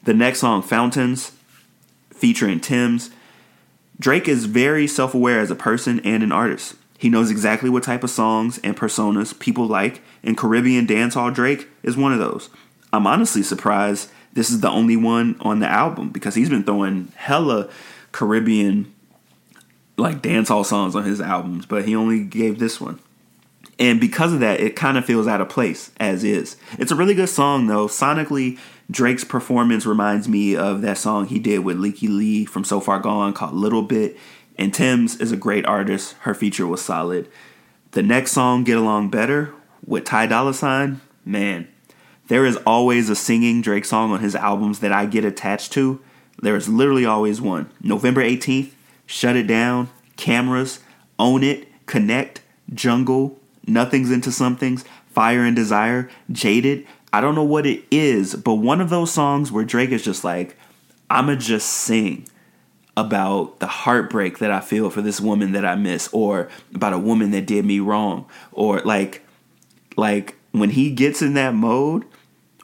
The 0.04 0.14
next 0.14 0.38
song, 0.38 0.62
Fountains, 0.62 1.32
featuring 2.10 2.60
Tems. 2.60 3.10
Drake 4.00 4.28
is 4.28 4.44
very 4.44 4.86
self 4.86 5.14
aware 5.14 5.40
as 5.40 5.50
a 5.50 5.56
person 5.56 6.00
and 6.00 6.22
an 6.22 6.32
artist. 6.32 6.76
He 6.98 7.08
knows 7.08 7.30
exactly 7.30 7.70
what 7.70 7.84
type 7.84 8.04
of 8.04 8.10
songs 8.10 8.58
and 8.64 8.76
personas 8.76 9.38
people 9.38 9.66
like, 9.66 10.02
and 10.22 10.36
Caribbean 10.36 10.86
Dancehall 10.86 11.32
Drake 11.32 11.68
is 11.82 11.96
one 11.96 12.12
of 12.12 12.18
those. 12.18 12.50
I'm 12.92 13.06
honestly 13.06 13.42
surprised 13.42 14.10
this 14.32 14.50
is 14.50 14.60
the 14.60 14.70
only 14.70 14.96
one 14.96 15.36
on 15.40 15.60
the 15.60 15.68
album 15.68 16.10
because 16.10 16.34
he's 16.34 16.50
been 16.50 16.64
throwing 16.64 17.12
hella 17.14 17.70
Caribbean 18.12 18.92
like 19.96 20.22
dancehall 20.22 20.64
songs 20.64 20.94
on 20.94 21.04
his 21.04 21.20
albums, 21.20 21.66
but 21.66 21.84
he 21.84 21.94
only 21.94 22.24
gave 22.24 22.58
this 22.58 22.80
one. 22.80 22.98
And 23.78 24.00
because 24.00 24.32
of 24.32 24.40
that, 24.40 24.60
it 24.60 24.74
kind 24.74 24.98
of 24.98 25.04
feels 25.04 25.28
out 25.28 25.40
of 25.40 25.48
place 25.48 25.92
as 26.00 26.24
is. 26.24 26.56
It's 26.78 26.90
a 26.90 26.96
really 26.96 27.14
good 27.14 27.28
song 27.28 27.68
though. 27.68 27.86
Sonically, 27.86 28.58
Drake's 28.90 29.24
performance 29.24 29.86
reminds 29.86 30.28
me 30.28 30.56
of 30.56 30.82
that 30.82 30.98
song 30.98 31.26
he 31.26 31.38
did 31.38 31.60
with 31.60 31.78
Lykke 31.78 32.08
Li 32.08 32.44
from 32.44 32.64
So 32.64 32.80
Far 32.80 32.98
Gone 32.98 33.32
called 33.32 33.54
Little 33.54 33.82
Bit. 33.82 34.16
And 34.58 34.74
Tems 34.74 35.16
is 35.20 35.30
a 35.30 35.36
great 35.36 35.64
artist. 35.64 36.16
Her 36.20 36.34
feature 36.34 36.66
was 36.66 36.82
solid. 36.82 37.28
The 37.92 38.02
next 38.02 38.32
song, 38.32 38.64
Get 38.64 38.76
Along 38.76 39.08
Better, 39.08 39.54
with 39.86 40.04
Ty 40.04 40.26
Dolla 40.26 40.52
Sign, 40.52 41.00
man, 41.24 41.68
there 42.26 42.44
is 42.44 42.56
always 42.66 43.08
a 43.08 43.16
singing 43.16 43.62
Drake 43.62 43.84
song 43.84 44.10
on 44.10 44.20
his 44.20 44.34
albums 44.34 44.80
that 44.80 44.92
I 44.92 45.06
get 45.06 45.24
attached 45.24 45.72
to. 45.72 46.00
There 46.42 46.56
is 46.56 46.68
literally 46.68 47.06
always 47.06 47.40
one. 47.40 47.70
November 47.80 48.22
18th, 48.22 48.72
Shut 49.06 49.36
It 49.36 49.46
Down, 49.46 49.88
Cameras, 50.16 50.80
Own 51.18 51.42
It, 51.42 51.68
Connect, 51.86 52.42
Jungle, 52.74 53.38
Nothing's 53.66 54.10
Into 54.10 54.30
Somethings, 54.30 54.84
Fire 55.06 55.44
and 55.44 55.56
Desire, 55.56 56.10
Jaded. 56.30 56.86
I 57.12 57.20
don't 57.20 57.34
know 57.34 57.44
what 57.44 57.66
it 57.66 57.84
is, 57.90 58.34
but 58.34 58.56
one 58.56 58.80
of 58.80 58.90
those 58.90 59.10
songs 59.12 59.50
where 59.50 59.64
Drake 59.64 59.90
is 59.90 60.04
just 60.04 60.24
like, 60.24 60.56
I'ma 61.08 61.36
just 61.36 61.68
sing 61.68 62.26
about 62.98 63.60
the 63.60 63.66
heartbreak 63.66 64.38
that 64.38 64.50
I 64.50 64.60
feel 64.60 64.90
for 64.90 65.02
this 65.02 65.20
woman 65.20 65.52
that 65.52 65.64
I 65.64 65.74
miss 65.76 66.08
or 66.12 66.48
about 66.74 66.92
a 66.92 66.98
woman 66.98 67.30
that 67.30 67.46
did 67.46 67.64
me 67.64 67.80
wrong 67.80 68.26
or 68.52 68.80
like 68.80 69.24
like 69.96 70.36
when 70.52 70.70
he 70.70 70.90
gets 70.90 71.22
in 71.22 71.34
that 71.34 71.54
mode 71.54 72.04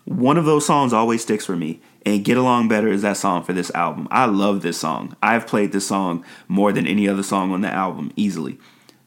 one 0.04 0.36
of 0.36 0.44
those 0.44 0.66
songs 0.66 0.92
always 0.92 1.22
sticks 1.22 1.46
for 1.46 1.56
me. 1.56 1.80
And 2.06 2.24
get 2.24 2.36
along 2.36 2.68
better 2.68 2.88
is 2.88 3.00
that 3.02 3.16
song 3.16 3.42
for 3.42 3.54
this 3.54 3.70
album. 3.74 4.06
I 4.10 4.26
love 4.26 4.60
this 4.60 4.78
song. 4.78 5.16
I've 5.22 5.46
played 5.46 5.72
this 5.72 5.86
song 5.86 6.22
more 6.48 6.70
than 6.70 6.86
any 6.86 7.08
other 7.08 7.22
song 7.22 7.52
on 7.52 7.62
the 7.62 7.70
album 7.70 8.12
easily. 8.14 8.58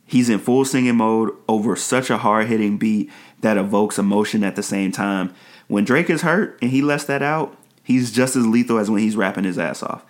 He's 0.08 0.30
in 0.30 0.40
full 0.40 0.66
singing 0.66 0.96
mode 0.96 1.32
over 1.48 1.76
such 1.76 2.10
a 2.10 2.18
hard-hitting 2.18 2.80
beat 2.80 3.12
that 3.42 3.58
evokes 3.58 4.00
emotion 4.00 4.44
at 4.44 4.56
the 4.56 4.64
same 4.64 4.92
time. 4.92 5.36
When 5.68 5.84
drake 5.84 6.10
is 6.10 6.24
hurt 6.24 6.58
and 6.60 6.72
he 6.72 6.82
lets 6.82 7.04
that 7.04 7.22
out 7.22 7.56
he's 7.84 8.12
just 8.12 8.36
as 8.36 8.46
lethal 8.46 8.80
as 8.80 8.90
when 8.90 9.02
he's 9.02 9.16
rapping 9.16 9.46
his 9.46 9.58
ass 9.58 9.82
off 9.82 10.04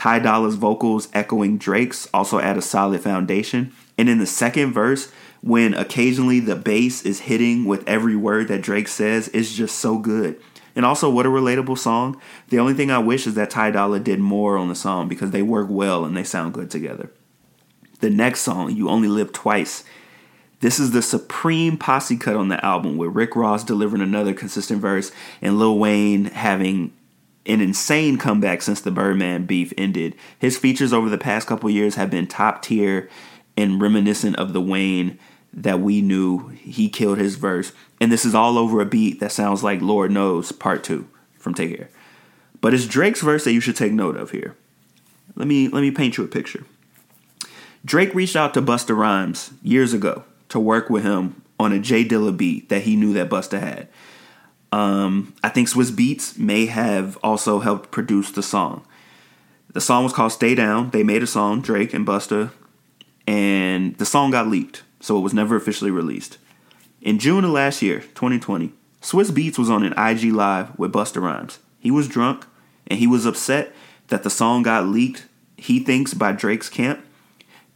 Ty 0.00 0.20
Dolla's 0.20 0.54
vocals 0.54 1.08
echoing 1.12 1.58
Drake's 1.58 2.08
also 2.14 2.38
add 2.38 2.56
a 2.56 2.62
solid 2.62 3.02
foundation. 3.02 3.70
And 3.98 4.08
in 4.08 4.18
the 4.18 4.24
second 4.24 4.72
verse, 4.72 5.12
when 5.42 5.74
occasionally 5.74 6.40
the 6.40 6.56
bass 6.56 7.04
is 7.04 7.20
hitting 7.20 7.66
with 7.66 7.86
every 7.86 8.16
word 8.16 8.48
that 8.48 8.62
Drake 8.62 8.88
says, 8.88 9.28
is 9.28 9.54
just 9.54 9.76
so 9.76 9.98
good. 9.98 10.40
And 10.74 10.86
also, 10.86 11.10
what 11.10 11.26
a 11.26 11.28
relatable 11.28 11.76
song. 11.76 12.18
The 12.48 12.58
only 12.58 12.72
thing 12.72 12.90
I 12.90 12.96
wish 12.96 13.26
is 13.26 13.34
that 13.34 13.50
Ty 13.50 13.72
Dolla 13.72 14.00
did 14.00 14.20
more 14.20 14.56
on 14.56 14.70
the 14.70 14.74
song 14.74 15.06
because 15.06 15.32
they 15.32 15.42
work 15.42 15.66
well 15.68 16.06
and 16.06 16.16
they 16.16 16.24
sound 16.24 16.54
good 16.54 16.70
together. 16.70 17.12
The 18.00 18.08
next 18.08 18.40
song, 18.40 18.74
You 18.74 18.88
Only 18.88 19.08
Live 19.08 19.34
Twice. 19.34 19.84
This 20.60 20.80
is 20.80 20.92
the 20.92 21.02
supreme 21.02 21.76
posse 21.76 22.16
cut 22.16 22.36
on 22.36 22.48
the 22.48 22.64
album 22.64 22.96
with 22.96 23.14
Rick 23.14 23.36
Ross 23.36 23.64
delivering 23.64 24.00
another 24.00 24.32
consistent 24.32 24.80
verse 24.80 25.12
and 25.42 25.58
Lil 25.58 25.78
Wayne 25.78 26.24
having 26.24 26.94
an 27.50 27.60
insane 27.60 28.16
comeback 28.16 28.62
since 28.62 28.80
the 28.80 28.90
Birdman 28.90 29.46
beef 29.46 29.72
ended. 29.76 30.14
His 30.38 30.56
features 30.56 30.92
over 30.92 31.08
the 31.08 31.18
past 31.18 31.48
couple 31.48 31.68
years 31.68 31.96
have 31.96 32.10
been 32.10 32.26
top 32.26 32.62
tier 32.62 33.08
and 33.56 33.80
reminiscent 33.80 34.36
of 34.36 34.52
the 34.52 34.60
Wayne 34.60 35.18
that 35.52 35.80
we 35.80 36.00
knew. 36.00 36.48
He 36.48 36.88
killed 36.88 37.18
his 37.18 37.36
verse, 37.36 37.72
and 38.00 38.12
this 38.12 38.24
is 38.24 38.34
all 38.34 38.56
over 38.56 38.80
a 38.80 38.86
beat 38.86 39.20
that 39.20 39.32
sounds 39.32 39.62
like 39.62 39.80
Lord 39.80 40.10
Knows 40.10 40.52
Part 40.52 40.84
2 40.84 41.08
from 41.38 41.54
Take 41.54 41.76
Care. 41.76 41.90
But 42.60 42.74
it's 42.74 42.86
Drake's 42.86 43.22
verse 43.22 43.44
that 43.44 43.52
you 43.52 43.60
should 43.60 43.76
take 43.76 43.92
note 43.92 44.16
of 44.16 44.30
here. 44.30 44.54
Let 45.34 45.48
me 45.48 45.68
let 45.68 45.80
me 45.80 45.90
paint 45.90 46.18
you 46.18 46.24
a 46.24 46.28
picture. 46.28 46.64
Drake 47.84 48.14
reached 48.14 48.36
out 48.36 48.52
to 48.54 48.62
Busta 48.62 48.94
Rhymes 48.96 49.52
years 49.62 49.94
ago 49.94 50.24
to 50.50 50.60
work 50.60 50.90
with 50.90 51.02
him 51.02 51.40
on 51.58 51.72
a 51.72 51.78
J 51.78 52.04
Dilla 52.04 52.36
beat 52.36 52.68
that 52.68 52.82
he 52.82 52.96
knew 52.96 53.12
that 53.14 53.30
Busta 53.30 53.58
had. 53.58 53.88
Um, 54.72 55.34
I 55.42 55.48
think 55.48 55.68
Swizz 55.68 55.90
Beatz 55.90 56.38
may 56.38 56.66
have 56.66 57.16
also 57.22 57.60
helped 57.60 57.90
produce 57.90 58.30
the 58.30 58.42
song. 58.42 58.84
The 59.72 59.80
song 59.80 60.04
was 60.04 60.12
called 60.12 60.32
Stay 60.32 60.54
Down. 60.54 60.90
They 60.90 61.02
made 61.02 61.22
a 61.22 61.26
song, 61.26 61.60
Drake 61.60 61.94
and 61.94 62.06
Busta, 62.06 62.50
and 63.26 63.96
the 63.98 64.06
song 64.06 64.30
got 64.30 64.48
leaked, 64.48 64.82
so 65.00 65.16
it 65.16 65.22
was 65.22 65.34
never 65.34 65.56
officially 65.56 65.90
released. 65.90 66.38
In 67.00 67.18
June 67.18 67.44
of 67.44 67.50
last 67.50 67.80
year, 67.80 68.00
2020, 68.00 68.72
Swizz 69.00 69.30
Beatz 69.30 69.58
was 69.58 69.70
on 69.70 69.82
an 69.82 69.94
IG 69.96 70.32
Live 70.32 70.78
with 70.78 70.92
Busta 70.92 71.22
Rhymes. 71.22 71.58
He 71.78 71.90
was 71.90 72.08
drunk 72.08 72.46
and 72.86 72.98
he 72.98 73.06
was 73.06 73.24
upset 73.24 73.72
that 74.08 74.22
the 74.22 74.30
song 74.30 74.62
got 74.62 74.86
leaked, 74.86 75.26
he 75.56 75.80
thinks, 75.80 76.12
by 76.12 76.32
Drake's 76.32 76.68
camp. 76.68 77.04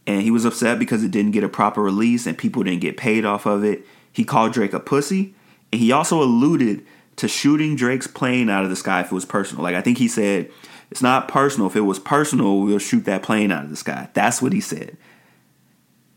And 0.05 0.21
he 0.21 0.29
was 0.29 0.45
upset 0.45 0.77
because 0.77 1.03
it 1.03 1.09
didn't 1.09 1.31
get 1.31 1.43
a 1.43 1.49
proper 1.49 1.81
release 1.81 2.27
and 2.27 2.37
people 2.37 2.63
didn't 2.63 2.81
get 2.81 2.97
paid 2.97 3.25
off 3.25 3.47
of 3.47 3.63
it. 3.63 3.83
He 4.11 4.23
called 4.23 4.53
Drake 4.53 4.73
a 4.73 4.79
pussy. 4.79 5.33
He 5.77 5.91
also 5.91 6.21
alluded 6.21 6.85
to 7.17 7.27
shooting 7.27 7.75
Drake's 7.75 8.07
plane 8.07 8.49
out 8.49 8.63
of 8.63 8.69
the 8.69 8.75
sky 8.75 9.01
if 9.01 9.07
it 9.07 9.15
was 9.15 9.25
personal. 9.25 9.63
Like, 9.63 9.75
I 9.75 9.81
think 9.81 9.97
he 9.97 10.07
said, 10.07 10.51
it's 10.91 11.01
not 11.01 11.27
personal. 11.27 11.67
If 11.67 11.75
it 11.75 11.81
was 11.81 11.99
personal, 11.99 12.59
we'll 12.59 12.79
shoot 12.79 13.05
that 13.05 13.23
plane 13.23 13.51
out 13.51 13.63
of 13.63 13.69
the 13.69 13.75
sky. 13.75 14.09
That's 14.13 14.41
what 14.41 14.53
he 14.53 14.61
said. 14.61 14.97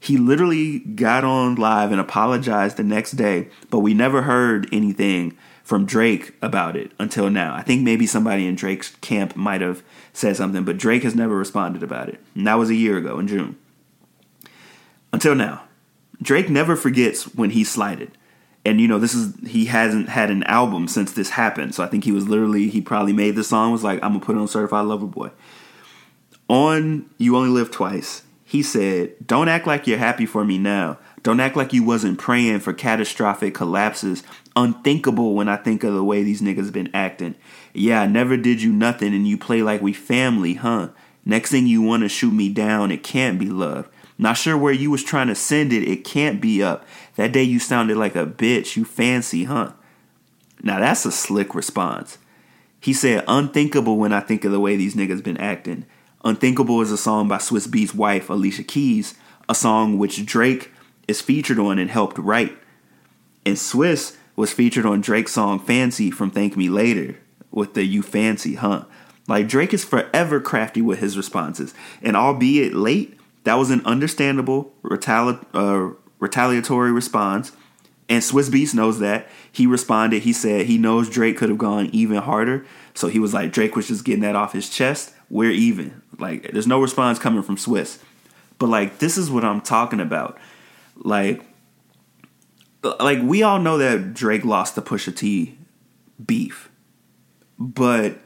He 0.01 0.17
literally 0.17 0.79
got 0.81 1.25
on 1.25 1.57
live 1.57 1.91
and 1.91 2.01
apologized 2.01 2.77
the 2.77 2.85
next 2.85 3.13
day, 3.13 3.49
but 3.71 3.81
we 3.81 3.95
never 3.95 4.23
heard 4.23 4.69
anything 4.73 5.37
from 5.65 5.85
Drake 5.85 6.35
about 6.41 6.77
it 6.77 6.93
until 6.99 7.29
now. 7.29 7.55
I 7.55 7.63
think 7.63 7.83
maybe 7.83 8.07
somebody 8.07 8.47
in 8.47 8.55
Drake's 8.55 8.95
camp 8.97 9.37
might 9.37 9.61
have 9.61 9.83
said 10.13 10.37
something, 10.37 10.65
but 10.65 10.79
Drake 10.79 11.03
has 11.03 11.15
never 11.15 11.37
responded 11.37 11.83
about 11.83 12.09
it. 12.09 12.21
And 12.35 12.47
that 12.47 12.55
was 12.55 12.71
a 12.71 12.75
year 12.75 12.97
ago 12.97 13.19
in 13.19 13.29
June. 13.29 13.59
Until 15.13 15.35
now. 15.35 15.65
Drake 16.23 16.49
never 16.49 16.75
forgets 16.75 17.35
when 17.35 17.51
he 17.51 17.65
slighted. 17.65 18.11
And 18.65 18.81
you 18.81 18.89
know, 18.89 18.99
this 18.99 19.15
is 19.15 19.35
he 19.47 19.67
hasn't 19.67 20.09
had 20.09 20.31
an 20.31 20.43
album 20.45 20.89
since 20.89 21.13
this 21.13 21.31
happened. 21.31 21.75
So 21.75 21.83
I 21.83 21.87
think 21.87 22.05
he 22.05 22.13
was 22.13 22.29
literally 22.29 22.69
he 22.69 22.81
probably 22.81 23.13
made 23.13 23.35
the 23.35 23.45
song 23.45 23.73
was 23.73 23.85
like, 23.85 24.03
I'm 24.03 24.13
gonna 24.13 24.25
put 24.25 24.37
it 24.37 24.41
on 24.41 24.49
Certified 24.49 24.87
Lover 24.87 25.07
Boy. 25.07 25.31
On 26.49 27.09
You 27.19 27.37
Only 27.37 27.51
Live 27.51 27.71
Twice, 27.71 28.25
he 28.45 28.63
said, 28.63 29.15
Don't 29.27 29.49
act 29.49 29.67
like 29.67 29.87
you're 29.87 29.99
happy 29.99 30.25
for 30.25 30.45
me 30.45 30.57
now. 30.57 30.99
Don't 31.23 31.41
act 31.41 31.57
like 31.57 31.75
you 31.75 31.85
wasn't 31.85 32.19
praying 32.19 32.61
for 32.61 32.73
catastrophic 32.73 33.55
collapses. 33.55 34.23
Unthinkable 34.57 35.35
when 35.35 35.49
I 35.49 35.57
think 35.57 35.85
of 35.85 35.93
the 35.93 36.03
way 36.03 36.23
these 36.23 36.41
niggas 36.41 36.73
been 36.73 36.91
acting. 36.95 37.35
Yeah, 37.75 38.01
I 38.01 38.07
never 38.07 38.37
did 38.37 38.63
you 38.63 38.73
nothing 38.73 39.15
and 39.15 39.29
you 39.29 39.37
play 39.37 39.63
like 39.63 39.83
we 39.83 39.93
family, 39.93 40.55
huh? 40.55 40.89
Next 41.27 41.51
thing 41.51 41.67
you 41.67 41.83
want 41.83 42.05
to 42.05 42.09
shoot 42.09 42.33
me 42.33 42.49
down, 42.49 42.91
it 42.91 43.05
can't 43.05 43.39
be 43.39 43.51
love. 43.51 43.87
Not 44.17 44.39
sure 44.39 44.57
where 44.57 44.73
you 44.73 44.91
was 44.91 45.05
trying 45.05 45.29
to 45.29 45.35
send 45.35 45.73
it, 45.73 45.87
it 45.87 46.05
can't 46.05 46.41
be 46.41 46.63
up. 46.63 46.87
That 47.19 47.33
day 47.33 47.43
you 47.43 47.59
sounded 47.59 47.97
like 47.97 48.15
a 48.15 48.25
bitch, 48.25 48.77
you 48.77 48.85
fancy, 48.85 49.43
huh? 49.43 49.73
Now 50.63 50.79
that's 50.79 51.05
a 51.05 51.11
slick 51.11 51.53
response. 51.53 52.17
He 52.81 52.93
said, 52.93 53.25
unthinkable 53.27 53.97
when 53.97 54.13
I 54.13 54.21
think 54.21 54.45
of 54.45 54.53
the 54.53 54.61
way 54.61 54.77
these 54.77 54.95
niggas 54.95 55.25
been 55.25 55.37
acting. 55.37 55.85
Unthinkable 56.25 56.81
is 56.81 56.93
a 56.93 56.97
song 56.97 57.27
by 57.27 57.39
Swizz 57.39 57.67
Beatz' 57.67 57.93
wife, 57.93 58.31
Alicia 58.31 58.63
Keys, 58.63 59.15
a 59.49 59.55
song 59.57 59.99
which 59.99 60.25
Drake 60.25 60.71
is 61.09 61.21
featured 61.21 61.59
on 61.59 61.81
and 61.81 61.91
helped 61.91 62.19
write. 62.19 62.57
And 63.45 63.57
Swizz 63.57 64.17
was 64.37 64.53
featured 64.53 64.87
on 64.87 65.01
Drake's 65.01 65.33
song 65.33 65.59
Fancy 65.59 66.13
from 66.13 66.31
Thank 66.31 66.57
Me 66.57 66.69
Later 66.69 67.19
with 67.51 67.75
the 67.75 67.83
You 67.83 68.03
Fancy, 68.03 68.55
huh? 68.55 68.85
Like 69.27 69.49
Drake 69.49 69.75
is 69.75 69.85
forever 69.85 70.41
crafty 70.41 70.81
with 70.81 71.01
his 71.01 71.17
responses. 71.17 71.75
And 72.01 72.17
albeit 72.17 72.75
late, 72.75 73.19
that 73.43 73.55
was 73.55 73.73
an 73.73 73.85
understandable 73.85 74.73
retali- 74.85 75.45
uh, 75.53 75.97
retaliatory 76.19 76.93
response. 76.93 77.53
And 78.09 78.23
Swizz 78.23 78.49
Beatz 78.49 78.75
knows 78.75 79.01
that. 79.01 79.29
He 79.53 79.67
responded, 79.67 80.23
he 80.23 80.33
said 80.33 80.67
he 80.67 80.79
knows 80.79 81.11
Drake 81.11 81.37
could 81.37 81.51
have 81.51 81.59
gone 81.59 81.91
even 81.93 82.19
harder. 82.19 82.65
So 82.95 83.09
he 83.09 83.19
was 83.19 83.35
like, 83.35 83.53
Drake 83.53 83.77
was 83.77 83.89
just 83.89 84.05
getting 84.05 84.23
that 84.23 84.35
off 84.35 84.53
his 84.53 84.71
chest. 84.71 85.13
We're 85.29 85.51
even. 85.51 86.03
Like, 86.19 86.51
there's 86.53 86.67
no 86.67 86.81
response 86.81 87.19
coming 87.19 87.43
from 87.43 87.57
Swizz. 87.57 87.99
But 88.59 88.69
like, 88.69 88.99
this 88.99 89.19
is 89.19 89.31
what 89.31 89.45
I'm 89.45 89.61
talking 89.61 90.01
about. 90.01 90.39
Like, 90.97 91.45
like 92.83 93.21
we 93.23 93.43
all 93.43 93.59
know 93.59 93.79
that 93.79 94.15
Drake 94.15 94.45
lost 94.45 94.75
the 94.75 94.83
Pusha 94.83 95.15
T 95.15 95.59
beef, 96.25 96.71
but 97.59 98.19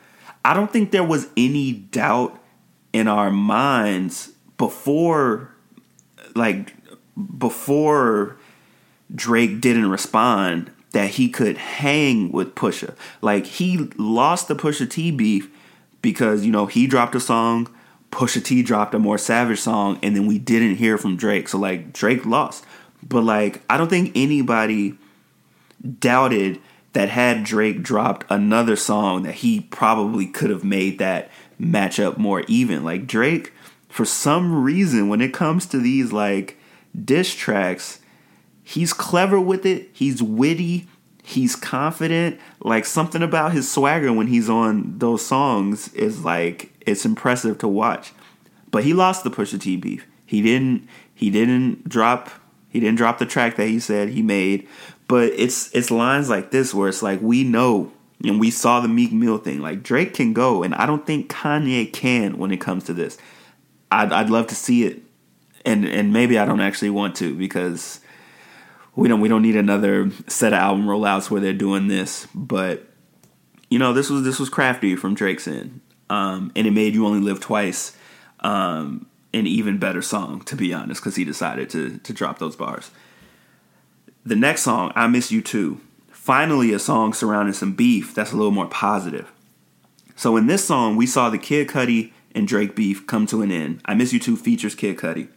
I 0.44 0.54
don't 0.54 0.72
think 0.72 0.90
there 0.90 1.04
was 1.04 1.28
any 1.36 1.72
doubt 1.72 2.42
in 2.92 3.08
our 3.08 3.30
minds 3.30 4.32
before, 4.56 5.54
like, 6.34 6.74
before 7.38 8.36
Drake 9.14 9.60
didn't 9.60 9.90
respond 9.90 10.70
that 10.92 11.10
he 11.10 11.28
could 11.28 11.56
hang 11.56 12.30
with 12.32 12.54
Pusha. 12.54 12.94
Like 13.20 13.46
he 13.46 13.90
lost 13.96 14.48
the 14.48 14.54
Pusha 14.54 14.88
T 14.88 15.10
beef 15.10 15.50
because 16.00 16.44
you 16.44 16.52
know 16.52 16.66
he 16.66 16.86
dropped 16.86 17.14
a 17.14 17.20
song, 17.20 17.68
Pusha 18.10 18.44
T 18.44 18.62
dropped 18.62 18.94
a 18.94 18.98
more 18.98 19.18
savage 19.18 19.60
song, 19.60 19.98
and 20.02 20.14
then 20.14 20.26
we 20.26 20.38
didn't 20.38 20.76
hear 20.76 20.98
from 20.98 21.16
Drake. 21.16 21.48
So 21.48 21.58
like 21.58 21.92
Drake 21.92 22.26
lost. 22.26 22.64
But 23.02 23.24
like 23.24 23.62
I 23.68 23.76
don't 23.76 23.88
think 23.88 24.12
anybody 24.14 24.98
doubted 25.98 26.60
that 26.92 27.08
had 27.08 27.44
Drake 27.44 27.82
dropped 27.82 28.26
another 28.30 28.76
song 28.76 29.22
that 29.22 29.36
he 29.36 29.60
probably 29.60 30.26
could 30.26 30.50
have 30.50 30.64
made 30.64 30.98
that 30.98 31.30
matchup 31.58 32.18
more 32.18 32.42
even. 32.48 32.84
Like 32.84 33.06
Drake, 33.06 33.52
for 33.88 34.04
some 34.04 34.62
reason, 34.62 35.08
when 35.08 35.22
it 35.22 35.32
comes 35.32 35.64
to 35.66 35.78
these 35.78 36.12
like 36.12 36.58
diss 37.04 37.34
tracks, 37.34 38.00
he's 38.62 38.92
clever 38.92 39.40
with 39.40 39.66
it. 39.66 39.90
He's 39.92 40.22
witty. 40.22 40.88
He's 41.22 41.54
confident. 41.54 42.40
Like 42.60 42.84
something 42.84 43.22
about 43.22 43.52
his 43.52 43.70
swagger 43.70 44.12
when 44.12 44.26
he's 44.26 44.50
on 44.50 44.98
those 44.98 45.24
songs 45.24 45.92
is 45.94 46.24
like 46.24 46.72
it's 46.80 47.04
impressive 47.04 47.58
to 47.58 47.68
watch. 47.68 48.12
But 48.70 48.84
he 48.84 48.94
lost 48.94 49.22
the 49.22 49.30
Pusha 49.30 49.60
T 49.60 49.76
beef. 49.76 50.06
He 50.26 50.42
didn't. 50.42 50.88
He 51.14 51.30
didn't 51.30 51.88
drop. 51.88 52.30
He 52.68 52.80
didn't 52.80 52.96
drop 52.96 53.18
the 53.18 53.26
track 53.26 53.56
that 53.56 53.68
he 53.68 53.78
said 53.78 54.08
he 54.08 54.22
made. 54.22 54.66
But 55.06 55.32
it's 55.36 55.70
it's 55.74 55.90
lines 55.90 56.30
like 56.30 56.50
this 56.50 56.72
where 56.72 56.88
it's 56.88 57.02
like 57.02 57.20
we 57.20 57.44
know 57.44 57.92
and 58.24 58.40
we 58.40 58.50
saw 58.50 58.80
the 58.80 58.88
Meek 58.88 59.12
Mill 59.12 59.38
thing. 59.38 59.60
Like 59.60 59.82
Drake 59.82 60.14
can 60.14 60.32
go, 60.32 60.62
and 60.62 60.74
I 60.74 60.86
don't 60.86 61.06
think 61.06 61.30
Kanye 61.30 61.92
can 61.92 62.38
when 62.38 62.50
it 62.50 62.60
comes 62.60 62.84
to 62.84 62.92
this. 62.92 63.18
I'd 63.90 64.12
I'd 64.12 64.30
love 64.30 64.46
to 64.48 64.54
see 64.54 64.84
it, 64.84 65.01
and 65.64 65.84
and 65.84 66.12
maybe 66.12 66.38
I 66.38 66.44
don't 66.44 66.60
actually 66.60 66.90
want 66.90 67.16
to 67.16 67.34
because 67.34 68.00
we 68.94 69.08
don't 69.08 69.20
we 69.20 69.28
don't 69.28 69.42
need 69.42 69.56
another 69.56 70.10
set 70.26 70.52
of 70.52 70.58
album 70.58 70.86
rollouts 70.86 71.30
where 71.30 71.40
they're 71.40 71.52
doing 71.52 71.88
this. 71.88 72.26
But 72.34 72.86
you 73.70 73.78
know, 73.78 73.92
this 73.92 74.10
was 74.10 74.24
this 74.24 74.38
was 74.38 74.48
crafty 74.48 74.96
from 74.96 75.14
Drake's 75.14 75.48
end, 75.48 75.80
um, 76.10 76.52
and 76.54 76.66
it 76.66 76.72
made 76.72 76.94
you 76.94 77.06
only 77.06 77.20
live 77.20 77.40
twice. 77.40 77.96
Um, 78.40 79.06
an 79.34 79.46
even 79.46 79.78
better 79.78 80.02
song, 80.02 80.42
to 80.42 80.56
be 80.56 80.74
honest, 80.74 81.00
because 81.00 81.16
he 81.16 81.24
decided 81.24 81.70
to 81.70 81.98
to 81.98 82.12
drop 82.12 82.38
those 82.38 82.56
bars. 82.56 82.90
The 84.24 84.36
next 84.36 84.62
song, 84.62 84.92
I 84.94 85.06
Miss 85.06 85.32
You 85.32 85.40
Too, 85.42 85.80
finally 86.10 86.72
a 86.72 86.78
song 86.78 87.12
surrounding 87.12 87.54
some 87.54 87.72
beef 87.72 88.14
that's 88.14 88.32
a 88.32 88.36
little 88.36 88.52
more 88.52 88.66
positive. 88.66 89.32
So 90.14 90.36
in 90.36 90.46
this 90.46 90.64
song, 90.64 90.96
we 90.96 91.06
saw 91.06 91.30
the 91.30 91.38
Kid 91.38 91.68
Cudi 91.68 92.12
and 92.34 92.46
Drake 92.46 92.76
beef 92.76 93.06
come 93.06 93.26
to 93.26 93.42
an 93.42 93.50
end. 93.50 93.80
I 93.84 93.94
Miss 93.94 94.12
You 94.12 94.20
Too 94.20 94.36
features 94.36 94.74
Kid 94.74 94.98
Cudi. 94.98 95.28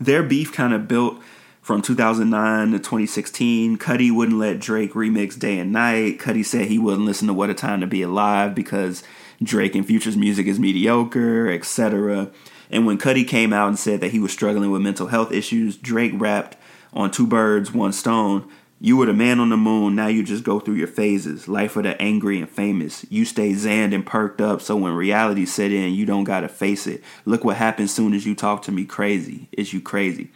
Their 0.00 0.22
beef 0.22 0.52
kind 0.52 0.72
of 0.72 0.88
built 0.88 1.20
from 1.60 1.82
2009 1.82 2.70
to 2.70 2.78
2016. 2.78 3.78
Cudi 3.78 4.10
wouldn't 4.10 4.38
let 4.38 4.58
Drake 4.58 4.94
remix 4.94 5.38
Day 5.38 5.58
and 5.58 5.72
Night. 5.72 6.18
Cudi 6.18 6.44
said 6.44 6.66
he 6.66 6.78
wouldn't 6.78 7.04
listen 7.04 7.28
to 7.28 7.34
What 7.34 7.50
a 7.50 7.54
Time 7.54 7.80
to 7.80 7.86
Be 7.86 8.02
Alive 8.02 8.54
because 8.54 9.02
Drake 9.42 9.74
and 9.74 9.86
Future's 9.86 10.16
music 10.16 10.46
is 10.46 10.58
mediocre, 10.58 11.50
etc. 11.50 12.30
And 12.70 12.86
when 12.86 12.98
Cudi 12.98 13.26
came 13.26 13.52
out 13.52 13.68
and 13.68 13.78
said 13.78 14.00
that 14.00 14.12
he 14.12 14.18
was 14.18 14.32
struggling 14.32 14.70
with 14.70 14.82
mental 14.82 15.08
health 15.08 15.32
issues, 15.32 15.76
Drake 15.76 16.12
rapped 16.14 16.56
on 16.92 17.10
Two 17.10 17.26
Birds, 17.26 17.72
One 17.72 17.92
Stone. 17.92 18.48
You 18.80 18.96
were 18.96 19.06
the 19.06 19.12
man 19.12 19.40
on 19.40 19.48
the 19.48 19.56
moon, 19.56 19.96
now 19.96 20.06
you 20.06 20.22
just 20.22 20.44
go 20.44 20.60
through 20.60 20.74
your 20.76 20.86
phases. 20.86 21.48
Life 21.48 21.76
of 21.76 21.82
the 21.82 22.00
angry 22.00 22.38
and 22.38 22.48
famous. 22.48 23.04
You 23.10 23.24
stay 23.24 23.50
zanned 23.50 23.92
and 23.92 24.06
perked 24.06 24.40
up, 24.40 24.60
so 24.60 24.76
when 24.76 24.92
reality 24.92 25.46
set 25.46 25.72
in, 25.72 25.94
you 25.94 26.06
don't 26.06 26.22
gotta 26.22 26.48
face 26.48 26.86
it. 26.86 27.02
Look 27.24 27.44
what 27.44 27.56
happens 27.56 27.92
soon 27.92 28.14
as 28.14 28.24
you 28.24 28.36
talk 28.36 28.62
to 28.62 28.72
me 28.72 28.84
crazy. 28.84 29.48
Is 29.50 29.72
you 29.72 29.80
crazy? 29.80 30.30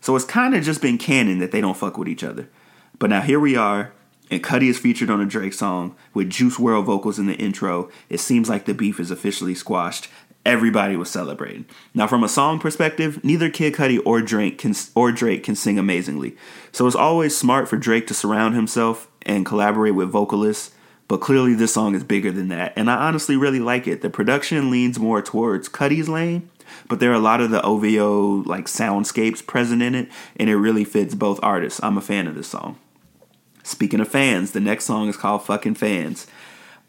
So 0.00 0.16
it's 0.16 0.24
kind 0.24 0.54
of 0.54 0.64
just 0.64 0.80
been 0.80 0.96
canon 0.96 1.38
that 1.40 1.52
they 1.52 1.60
don't 1.60 1.76
fuck 1.76 1.98
with 1.98 2.08
each 2.08 2.24
other. 2.24 2.48
But 2.98 3.10
now 3.10 3.20
here 3.20 3.40
we 3.40 3.56
are, 3.56 3.92
and 4.30 4.42
Cudi 4.42 4.68
is 4.70 4.78
featured 4.78 5.10
on 5.10 5.20
a 5.20 5.26
Drake 5.26 5.52
song 5.52 5.94
with 6.14 6.30
Juice 6.30 6.56
WRLD 6.56 6.84
vocals 6.84 7.18
in 7.18 7.26
the 7.26 7.34
intro. 7.34 7.90
It 8.08 8.20
seems 8.20 8.48
like 8.48 8.64
the 8.64 8.72
beef 8.72 8.98
is 8.98 9.10
officially 9.10 9.54
squashed. 9.54 10.08
Everybody 10.46 10.96
was 10.96 11.10
celebrating. 11.10 11.66
Now, 11.92 12.06
from 12.06 12.22
a 12.22 12.28
song 12.28 12.60
perspective, 12.60 13.22
neither 13.24 13.50
Kid 13.50 13.74
Cudi 13.74 13.98
or 14.06 14.22
Drake 14.22 14.58
can 14.58 14.74
or 14.94 15.10
Drake 15.10 15.42
can 15.42 15.56
sing 15.56 15.76
amazingly. 15.76 16.36
So 16.70 16.86
it's 16.86 16.94
always 16.94 17.36
smart 17.36 17.68
for 17.68 17.76
Drake 17.76 18.06
to 18.06 18.14
surround 18.14 18.54
himself 18.54 19.08
and 19.22 19.44
collaborate 19.44 19.96
with 19.96 20.08
vocalists. 20.08 20.70
But 21.08 21.20
clearly, 21.20 21.54
this 21.54 21.74
song 21.74 21.96
is 21.96 22.04
bigger 22.04 22.30
than 22.30 22.46
that, 22.48 22.72
and 22.76 22.88
I 22.88 23.08
honestly 23.08 23.36
really 23.36 23.58
like 23.58 23.88
it. 23.88 24.02
The 24.02 24.08
production 24.10 24.70
leans 24.70 25.00
more 25.00 25.20
towards 25.20 25.68
Cudi's 25.68 26.08
lane, 26.08 26.48
but 26.88 27.00
there 27.00 27.10
are 27.10 27.14
a 27.14 27.18
lot 27.18 27.40
of 27.40 27.50
the 27.50 27.62
OVO 27.62 28.44
like 28.44 28.66
soundscapes 28.66 29.44
present 29.44 29.82
in 29.82 29.96
it, 29.96 30.08
and 30.36 30.48
it 30.48 30.56
really 30.56 30.84
fits 30.84 31.16
both 31.16 31.40
artists. 31.42 31.80
I'm 31.82 31.98
a 31.98 32.00
fan 32.00 32.28
of 32.28 32.36
this 32.36 32.46
song. 32.48 32.78
Speaking 33.64 33.98
of 33.98 34.06
fans, 34.06 34.52
the 34.52 34.60
next 34.60 34.84
song 34.84 35.08
is 35.08 35.16
called 35.16 35.44
Fucking 35.44 35.74
Fans. 35.74 36.28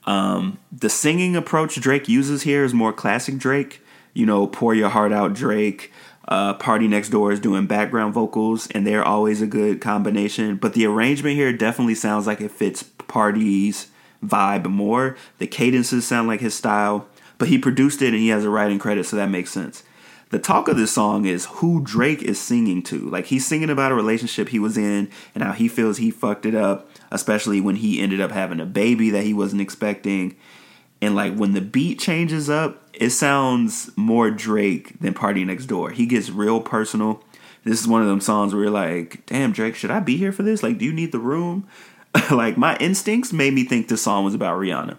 Um, 0.08 0.58
the 0.72 0.90
singing 0.90 1.36
approach 1.36 1.80
Drake 1.80 2.08
uses 2.10 2.42
here 2.42 2.64
is 2.64 2.74
more 2.74 2.94
classic 2.94 3.38
Drake. 3.38 3.82
You 4.14 4.26
know, 4.26 4.48
pour 4.48 4.74
your 4.74 4.90
heart 4.90 5.12
out, 5.12 5.34
Drake. 5.34 5.92
Uh, 6.28 6.54
door 6.54 7.32
is 7.32 7.40
doing 7.40 7.68
background 7.68 8.14
vocals, 8.14 8.68
and 8.72 8.86
they're 8.86 9.06
always 9.06 9.42
a 9.42 9.48
good 9.48 9.80
combination. 9.80 10.56
But 10.56 10.74
the 10.74 10.86
arrangement 10.86 11.36
here 11.36 11.54
definitely 11.54 11.96
sounds 11.96 12.26
like 12.26 12.42
it 12.42 12.52
fits 12.52 12.84
Party's 12.84 13.88
vibe 14.26 14.66
more. 14.66 15.16
The 15.38 15.48
cadences 15.48 16.08
sound 16.08 16.28
like 16.28 16.42
his 16.42 16.56
style, 16.56 17.08
but 17.38 17.50
he 17.50 17.58
produced 17.58 18.02
it 18.02 18.10
and 18.14 18.18
he 18.18 18.30
has 18.30 18.44
a 18.44 18.50
writing 18.50 18.80
credit, 18.80 19.06
so 19.06 19.16
that 19.16 19.30
makes 19.30 19.52
sense. 19.52 19.84
The 20.30 20.40
talk 20.40 20.68
of 20.68 20.76
this 20.76 20.92
song 20.92 21.26
is 21.26 21.46
who 21.46 21.82
Drake 21.82 22.22
is 22.22 22.40
singing 22.40 22.84
to. 22.84 22.98
Like 22.98 23.28
he's 23.28 23.48
singing 23.48 23.70
about 23.70 23.94
a 23.94 23.96
relationship 23.96 24.50
he 24.50 24.60
was 24.60 24.78
in 24.78 25.10
and 25.34 25.44
how 25.44 25.54
he 25.54 25.70
feels 25.70 25.98
he 25.98 26.12
fucked 26.12 26.46
it 26.46 26.56
up, 26.56 26.90
especially 27.12 27.62
when 27.62 27.78
he 27.78 28.02
ended 28.02 28.22
up 28.22 28.32
having 28.32 28.60
a 28.60 28.66
baby 28.66 29.10
that 29.12 29.24
he 29.24 29.34
wasn't 29.34 29.62
expecting. 29.62 30.36
And 31.02 31.16
like 31.16 31.36
when 31.36 31.54
the 31.54 31.62
beat 31.62 32.00
changes 32.00 32.50
up, 32.50 32.84
it 32.94 33.12
sounds 33.12 33.92
more 33.96 34.32
Drake 34.32 35.00
than 35.00 35.14
Party 35.14 35.46
Next 35.46 35.68
Door. 35.68 35.92
He 35.92 36.06
gets 36.06 36.30
real 36.30 36.60
personal. 36.60 37.24
This 37.64 37.82
is 37.82 37.88
one 37.88 38.02
of 38.02 38.08
them 38.08 38.22
songs 38.22 38.54
where 38.54 38.64
you're 38.64 38.72
like, 38.72 39.26
damn, 39.26 39.52
Drake, 39.52 39.76
should 39.76 39.92
I 39.92 40.00
be 40.00 40.18
here 40.18 40.32
for 40.32 40.44
this? 40.44 40.64
Like, 40.64 40.78
do 40.78 40.86
you 40.86 40.94
need 40.94 41.12
the 41.12 41.20
room? 41.20 41.68
like, 42.32 42.58
my 42.58 42.78
instincts 42.78 43.34
made 43.34 43.54
me 43.54 43.64
think 43.64 43.88
this 43.88 44.02
song 44.02 44.24
was 44.24 44.34
about 44.34 44.60
Rihanna. 44.60 44.98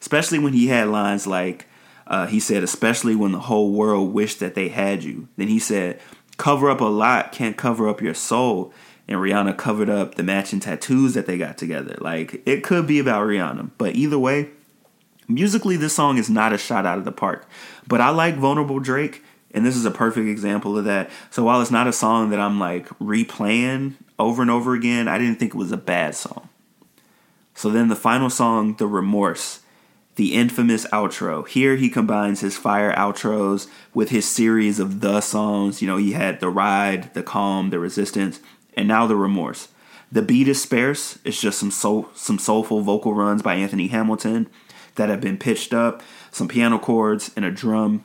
Especially 0.00 0.38
when 0.38 0.52
he 0.52 0.68
had 0.68 0.88
lines 0.88 1.26
like, 1.26 1.66
uh, 2.06 2.26
he 2.26 2.40
said, 2.40 2.62
especially 2.62 3.14
when 3.14 3.32
the 3.32 3.40
whole 3.40 3.72
world 3.72 4.12
wished 4.12 4.40
that 4.40 4.54
they 4.54 4.68
had 4.68 5.04
you. 5.04 5.28
Then 5.36 5.48
he 5.48 5.58
said, 5.58 6.00
cover 6.36 6.70
up 6.70 6.80
a 6.80 6.84
lot 6.84 7.32
can't 7.32 7.56
cover 7.56 7.88
up 7.88 8.00
your 8.00 8.14
soul. 8.14 8.72
And 9.08 9.20
Rihanna 9.20 9.56
covered 9.56 9.88
up 9.88 10.16
the 10.16 10.22
matching 10.22 10.60
tattoos 10.60 11.14
that 11.14 11.26
they 11.26 11.38
got 11.38 11.56
together. 11.58 11.96
Like, 12.00 12.42
it 12.44 12.64
could 12.64 12.86
be 12.86 12.98
about 12.98 13.26
Rihanna. 13.26 13.70
But 13.78 13.94
either 13.94 14.18
way, 14.18 14.50
Musically, 15.28 15.76
this 15.76 15.94
song 15.94 16.18
is 16.18 16.30
not 16.30 16.52
a 16.52 16.58
shot 16.58 16.86
out 16.86 16.98
of 16.98 17.04
the 17.04 17.12
park, 17.12 17.48
but 17.86 18.00
I 18.00 18.10
like 18.10 18.36
Vulnerable 18.36 18.78
Drake, 18.78 19.24
and 19.50 19.66
this 19.66 19.74
is 19.74 19.84
a 19.84 19.90
perfect 19.90 20.28
example 20.28 20.78
of 20.78 20.84
that. 20.84 21.10
So 21.30 21.42
while 21.42 21.60
it's 21.60 21.70
not 21.70 21.88
a 21.88 21.92
song 21.92 22.30
that 22.30 22.38
I'm 22.38 22.60
like 22.60 22.88
replaying 23.00 23.94
over 24.18 24.40
and 24.40 24.50
over 24.50 24.74
again, 24.74 25.08
I 25.08 25.18
didn't 25.18 25.40
think 25.40 25.54
it 25.54 25.58
was 25.58 25.72
a 25.72 25.76
bad 25.76 26.14
song. 26.14 26.48
So 27.54 27.70
then 27.70 27.88
the 27.88 27.96
final 27.96 28.30
song, 28.30 28.76
The 28.76 28.86
Remorse, 28.86 29.60
the 30.14 30.34
infamous 30.34 30.86
outro. 30.86 31.46
Here 31.48 31.74
he 31.74 31.90
combines 31.90 32.40
his 32.40 32.56
fire 32.56 32.94
outros 32.94 33.66
with 33.94 34.10
his 34.10 34.26
series 34.26 34.78
of 34.78 35.00
the 35.00 35.20
songs. 35.20 35.82
You 35.82 35.88
know, 35.88 35.96
he 35.96 36.12
had 36.12 36.38
The 36.38 36.50
Ride, 36.50 37.12
The 37.14 37.22
Calm, 37.22 37.70
The 37.70 37.80
Resistance, 37.80 38.40
and 38.76 38.86
now 38.86 39.06
The 39.06 39.16
Remorse. 39.16 39.68
The 40.12 40.22
beat 40.22 40.46
is 40.46 40.62
sparse. 40.62 41.18
It's 41.24 41.40
just 41.40 41.58
some 41.58 41.70
soul, 41.70 42.08
some 42.14 42.38
soulful 42.38 42.82
vocal 42.82 43.14
runs 43.14 43.42
by 43.42 43.54
Anthony 43.54 43.88
Hamilton 43.88 44.48
that 44.94 45.08
have 45.08 45.20
been 45.20 45.38
pitched 45.38 45.74
up, 45.74 46.02
some 46.30 46.48
piano 46.48 46.78
chords, 46.78 47.30
and 47.36 47.44
a 47.44 47.50
drum. 47.50 48.04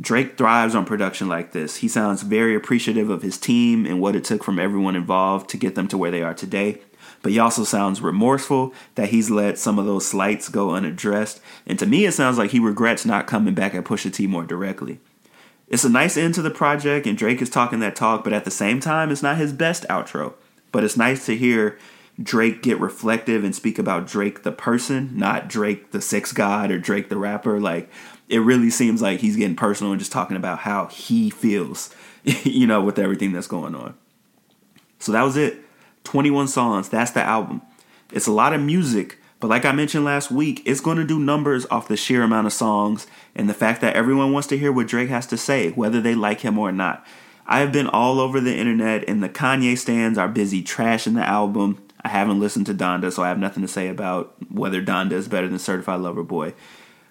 Drake 0.00 0.38
thrives 0.38 0.74
on 0.74 0.86
production 0.86 1.28
like 1.28 1.52
this. 1.52 1.76
He 1.76 1.88
sounds 1.88 2.22
very 2.22 2.54
appreciative 2.54 3.10
of 3.10 3.22
his 3.22 3.36
team 3.36 3.84
and 3.84 4.00
what 4.00 4.16
it 4.16 4.24
took 4.24 4.42
from 4.42 4.58
everyone 4.58 4.96
involved 4.96 5.50
to 5.50 5.58
get 5.58 5.74
them 5.74 5.88
to 5.88 5.98
where 5.98 6.10
they 6.10 6.22
are 6.22 6.32
today. 6.32 6.80
But 7.22 7.32
he 7.32 7.38
also 7.38 7.64
sounds 7.64 8.00
remorseful 8.00 8.72
that 8.94 9.10
he's 9.10 9.30
let 9.30 9.58
some 9.58 9.78
of 9.78 9.84
those 9.84 10.06
slights 10.06 10.48
go 10.48 10.70
unaddressed. 10.70 11.40
And 11.66 11.78
to 11.78 11.86
me, 11.86 12.06
it 12.06 12.12
sounds 12.12 12.38
like 12.38 12.52
he 12.52 12.58
regrets 12.58 13.04
not 13.04 13.26
coming 13.26 13.52
back 13.52 13.74
at 13.74 13.84
Pusha 13.84 14.12
T 14.12 14.26
more 14.26 14.44
directly. 14.44 15.00
It's 15.70 15.84
a 15.84 15.88
nice 15.88 16.16
end 16.16 16.34
to 16.34 16.42
the 16.42 16.50
project, 16.50 17.06
and 17.06 17.16
Drake 17.16 17.40
is 17.40 17.48
talking 17.48 17.80
that 17.80 17.96
talk, 17.96 18.24
but 18.24 18.32
at 18.32 18.44
the 18.44 18.50
same 18.50 18.80
time, 18.80 19.10
it's 19.10 19.22
not 19.22 19.38
his 19.38 19.52
best 19.52 19.86
outro. 19.88 20.34
But 20.72 20.84
it's 20.84 20.96
nice 20.96 21.24
to 21.26 21.36
hear 21.36 21.78
Drake 22.22 22.62
get 22.62 22.80
reflective 22.80 23.44
and 23.44 23.54
speak 23.54 23.78
about 23.78 24.06
Drake 24.06 24.42
the 24.42 24.52
person, 24.52 25.16
not 25.16 25.48
Drake 25.48 25.92
the 25.92 26.00
sex 26.00 26.32
god 26.32 26.70
or 26.70 26.78
Drake 26.78 27.08
the 27.08 27.16
rapper. 27.16 27.60
Like 27.60 27.88
it 28.28 28.38
really 28.38 28.70
seems 28.70 29.00
like 29.00 29.20
he's 29.20 29.36
getting 29.36 29.56
personal 29.56 29.92
and 29.92 30.00
just 30.00 30.12
talking 30.12 30.36
about 30.36 30.60
how 30.60 30.86
he 30.86 31.30
feels, 31.30 31.94
you 32.24 32.66
know, 32.66 32.82
with 32.82 32.98
everything 32.98 33.32
that's 33.32 33.46
going 33.46 33.74
on. 33.74 33.94
So 34.98 35.12
that 35.12 35.22
was 35.22 35.36
it. 35.36 35.60
21 36.04 36.48
songs. 36.48 36.88
That's 36.88 37.12
the 37.12 37.22
album. 37.22 37.62
It's 38.12 38.26
a 38.26 38.32
lot 38.32 38.52
of 38.52 38.60
music, 38.60 39.18
but 39.40 39.48
like 39.48 39.64
I 39.64 39.72
mentioned 39.72 40.04
last 40.04 40.30
week, 40.30 40.62
it's 40.64 40.80
going 40.80 40.98
to 40.98 41.04
do 41.04 41.18
numbers 41.18 41.66
off 41.70 41.88
the 41.88 41.96
sheer 41.96 42.22
amount 42.22 42.46
of 42.46 42.52
songs 42.52 43.06
and 43.34 43.48
the 43.48 43.54
fact 43.54 43.80
that 43.80 43.96
everyone 43.96 44.32
wants 44.32 44.48
to 44.48 44.58
hear 44.58 44.70
what 44.70 44.86
Drake 44.86 45.08
has 45.08 45.26
to 45.28 45.36
say, 45.36 45.70
whether 45.70 46.00
they 46.00 46.14
like 46.14 46.40
him 46.40 46.58
or 46.58 46.70
not. 46.72 47.04
I 47.46 47.60
have 47.60 47.72
been 47.72 47.88
all 47.88 48.20
over 48.20 48.40
the 48.40 48.56
internet, 48.56 49.08
and 49.08 49.22
the 49.22 49.28
Kanye 49.28 49.76
stands 49.76 50.18
are 50.18 50.28
busy 50.28 50.62
trashing 50.62 51.14
the 51.14 51.26
album 51.26 51.82
I 52.04 52.08
haven't 52.08 52.40
listened 52.40 52.66
to 52.66 52.74
Donda, 52.74 53.12
so 53.12 53.22
I 53.22 53.28
have 53.28 53.38
nothing 53.38 53.62
to 53.62 53.68
say 53.68 53.88
about 53.88 54.34
whether 54.50 54.82
Donda 54.82 55.12
is 55.12 55.28
better 55.28 55.48
than 55.48 55.58
Certified 55.58 56.00
Lover 56.00 56.22
Boy. 56.22 56.54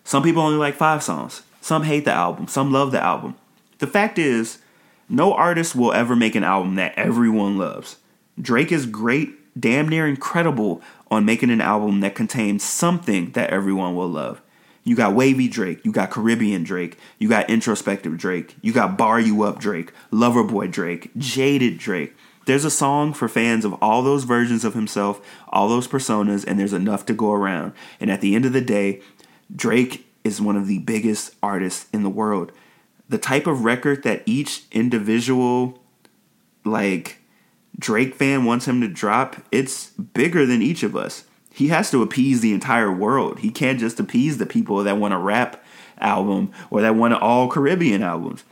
Some 0.03 0.23
people 0.23 0.41
only 0.41 0.57
like 0.57 0.75
five 0.75 1.03
songs. 1.03 1.43
Some 1.61 1.84
hate 1.84 2.05
the 2.05 2.11
album. 2.11 2.47
Some 2.47 2.71
love 2.71 2.91
the 2.91 3.01
album. 3.01 3.36
The 3.77 3.88
fact 3.88 4.17
is, 4.17 4.59
no 5.07 5.34
artist 5.34 5.75
will 5.75 5.93
ever 5.93 6.15
make 6.15 6.36
an 6.36 6.43
album 6.43 6.75
that 6.75 6.97
everyone 6.97 7.57
loves. 7.57 7.97
Drake 8.39 8.71
is 8.71 8.86
great, 8.86 9.32
damn 9.60 9.88
near 9.88 10.07
incredible 10.07 10.82
on 11.12 11.26
making 11.26 11.49
an 11.49 11.62
album 11.62 11.99
that 12.01 12.16
contains 12.16 12.64
something 12.64 13.32
that 13.32 13.49
everyone 13.49 13.95
will 13.95 14.07
love. 14.07 14.41
You 14.84 14.95
got 14.95 15.14
wavy 15.14 15.47
Drake, 15.47 15.84
you 15.84 15.91
got 15.91 16.10
Caribbean 16.10 16.64
Drake, 16.64 16.97
you 17.18 17.30
got 17.30 17.49
introspective 17.49 18.18
Drake, 18.18 18.55
you 18.62 18.74
got 18.74 18.97
bar 18.97 19.20
you 19.20 19.43
up 19.43 19.60
Drake, 19.60 19.91
lover 20.10 20.43
boy 20.43 20.68
Drake, 20.68 21.12
jaded 21.18 21.78
Drake. 21.78 22.16
There's 22.45 22.66
a 22.66 22.72
song 22.72 23.14
for 23.14 23.28
fans 23.28 23.66
of 23.66 23.74
all 23.84 24.01
those 24.01 24.24
versions 24.24 24.66
of 24.66 24.74
himself, 24.74 25.22
all 25.49 25.70
those 25.70 25.88
personas, 25.88 26.43
and 26.47 26.60
there's 26.60 26.74
enough 26.74 27.05
to 27.05 27.14
go 27.14 27.32
around. 27.32 27.74
And 27.99 28.10
at 28.10 28.22
the 28.22 28.34
end 28.34 28.45
of 28.45 28.53
the 28.53 28.62
day, 28.62 29.01
Drake 29.55 30.07
is 30.24 30.41
one 30.41 30.55
of 30.55 30.66
the 30.66 30.80
biggest 30.80 31.36
artists 31.43 31.88
in 31.93 32.01
the 32.01 32.10
world. 32.10 32.51
The 33.07 33.20
type 33.20 33.45
of 33.45 33.66
record 33.66 34.01
that 34.03 34.24
each 34.26 34.64
individual, 34.72 35.80
like, 36.66 37.18
Drake 37.78 38.15
fan 38.15 38.45
wants 38.45 38.67
him 38.67 38.82
to 38.82 38.88
drop, 38.88 39.38
it's 39.51 39.91
bigger 39.91 40.45
than 40.45 40.61
each 40.61 40.84
of 40.84 40.95
us. 40.95 41.26
He 41.53 41.70
has 41.70 41.91
to 41.91 42.01
appease 42.01 42.41
the 42.41 42.53
entire 42.53 42.91
world. 42.91 43.39
He 43.39 43.51
can't 43.51 43.80
just 43.80 43.99
appease 43.99 44.38
the 44.38 44.45
people 44.45 44.84
that 44.84 44.97
want 44.97 45.13
a 45.13 45.17
rap 45.17 45.63
album 45.99 46.51
or 46.70 46.82
that 46.82 46.95
want 46.95 47.13
an 47.13 47.20
all 47.20 47.49
Caribbean 47.49 48.01
albums. 48.01 48.43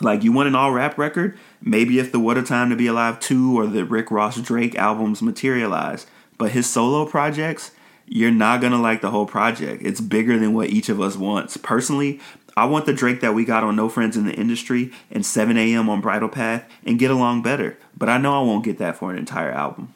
Like 0.00 0.24
you 0.24 0.32
want 0.32 0.48
an 0.48 0.54
all 0.54 0.72
rap 0.72 0.98
record? 0.98 1.38
Maybe 1.60 1.98
if 1.98 2.10
the 2.10 2.18
What 2.18 2.38
a 2.38 2.42
Time 2.42 2.70
to 2.70 2.76
Be 2.76 2.88
Alive 2.88 3.20
2 3.20 3.58
or 3.58 3.66
the 3.66 3.84
Rick 3.84 4.10
Ross 4.10 4.40
Drake 4.40 4.74
albums 4.76 5.22
materialize. 5.22 6.06
But 6.38 6.50
his 6.50 6.68
solo 6.68 7.06
projects, 7.06 7.70
you're 8.06 8.32
not 8.32 8.60
gonna 8.60 8.80
like 8.80 9.00
the 9.00 9.10
whole 9.10 9.26
project. 9.26 9.82
It's 9.84 10.00
bigger 10.00 10.38
than 10.38 10.54
what 10.54 10.70
each 10.70 10.88
of 10.88 11.00
us 11.00 11.16
wants. 11.16 11.56
Personally, 11.56 12.20
I 12.56 12.66
want 12.66 12.86
the 12.86 12.92
Drake 12.92 13.20
that 13.20 13.34
we 13.34 13.44
got 13.44 13.64
on 13.64 13.76
No 13.76 13.88
Friends 13.88 14.16
in 14.16 14.26
the 14.26 14.34
Industry 14.34 14.92
and 15.10 15.24
7 15.24 15.56
a.m. 15.56 15.88
on 15.88 16.00
Bridle 16.00 16.28
Path 16.28 16.68
and 16.84 16.98
get 16.98 17.10
along 17.10 17.42
better. 17.42 17.78
But 17.96 18.08
I 18.08 18.18
know 18.18 18.38
I 18.38 18.44
won't 18.44 18.64
get 18.64 18.78
that 18.78 18.96
for 18.96 19.10
an 19.10 19.18
entire 19.18 19.52
album. 19.52 19.94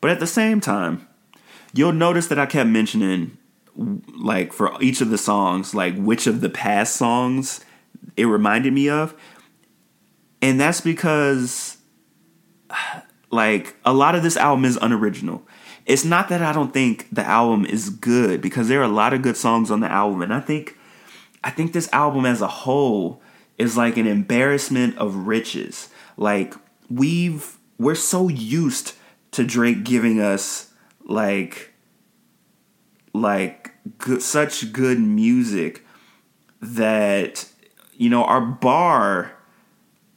But 0.00 0.10
at 0.10 0.20
the 0.20 0.26
same 0.26 0.60
time, 0.60 1.08
you'll 1.72 1.92
notice 1.92 2.28
that 2.28 2.38
I 2.38 2.46
kept 2.46 2.70
mentioning, 2.70 3.36
like, 3.76 4.52
for 4.52 4.80
each 4.80 5.00
of 5.00 5.10
the 5.10 5.18
songs, 5.18 5.74
like, 5.74 5.96
which 5.96 6.26
of 6.26 6.40
the 6.40 6.48
past 6.48 6.96
songs 6.96 7.64
it 8.16 8.24
reminded 8.24 8.72
me 8.72 8.88
of. 8.88 9.14
And 10.42 10.60
that's 10.60 10.80
because 10.80 11.78
like 13.30 13.76
a 13.84 13.92
lot 13.92 14.14
of 14.14 14.22
this 14.22 14.36
album 14.36 14.64
is 14.64 14.78
unoriginal. 14.80 15.42
It's 15.86 16.04
not 16.04 16.28
that 16.28 16.42
I 16.42 16.52
don't 16.52 16.72
think 16.72 17.08
the 17.10 17.24
album 17.24 17.64
is 17.64 17.90
good 17.90 18.40
because 18.40 18.68
there 18.68 18.80
are 18.80 18.84
a 18.84 18.88
lot 18.88 19.12
of 19.12 19.22
good 19.22 19.36
songs 19.36 19.70
on 19.70 19.80
the 19.80 19.90
album 19.90 20.22
and 20.22 20.32
I 20.32 20.40
think 20.40 20.76
I 21.42 21.50
think 21.50 21.72
this 21.72 21.88
album 21.92 22.26
as 22.26 22.40
a 22.40 22.48
whole 22.48 23.22
is 23.58 23.76
like 23.76 23.96
an 23.96 24.06
embarrassment 24.06 24.96
of 24.98 25.26
riches. 25.26 25.88
Like 26.16 26.54
we've 26.88 27.58
we're 27.78 27.94
so 27.94 28.28
used 28.28 28.94
to 29.32 29.44
Drake 29.44 29.84
giving 29.84 30.20
us 30.20 30.72
like 31.04 31.72
like 33.12 33.72
good, 33.98 34.22
such 34.22 34.72
good 34.72 35.00
music 35.00 35.84
that 36.60 37.46
you 38.00 38.08
know, 38.08 38.24
our 38.24 38.40
bar, 38.40 39.32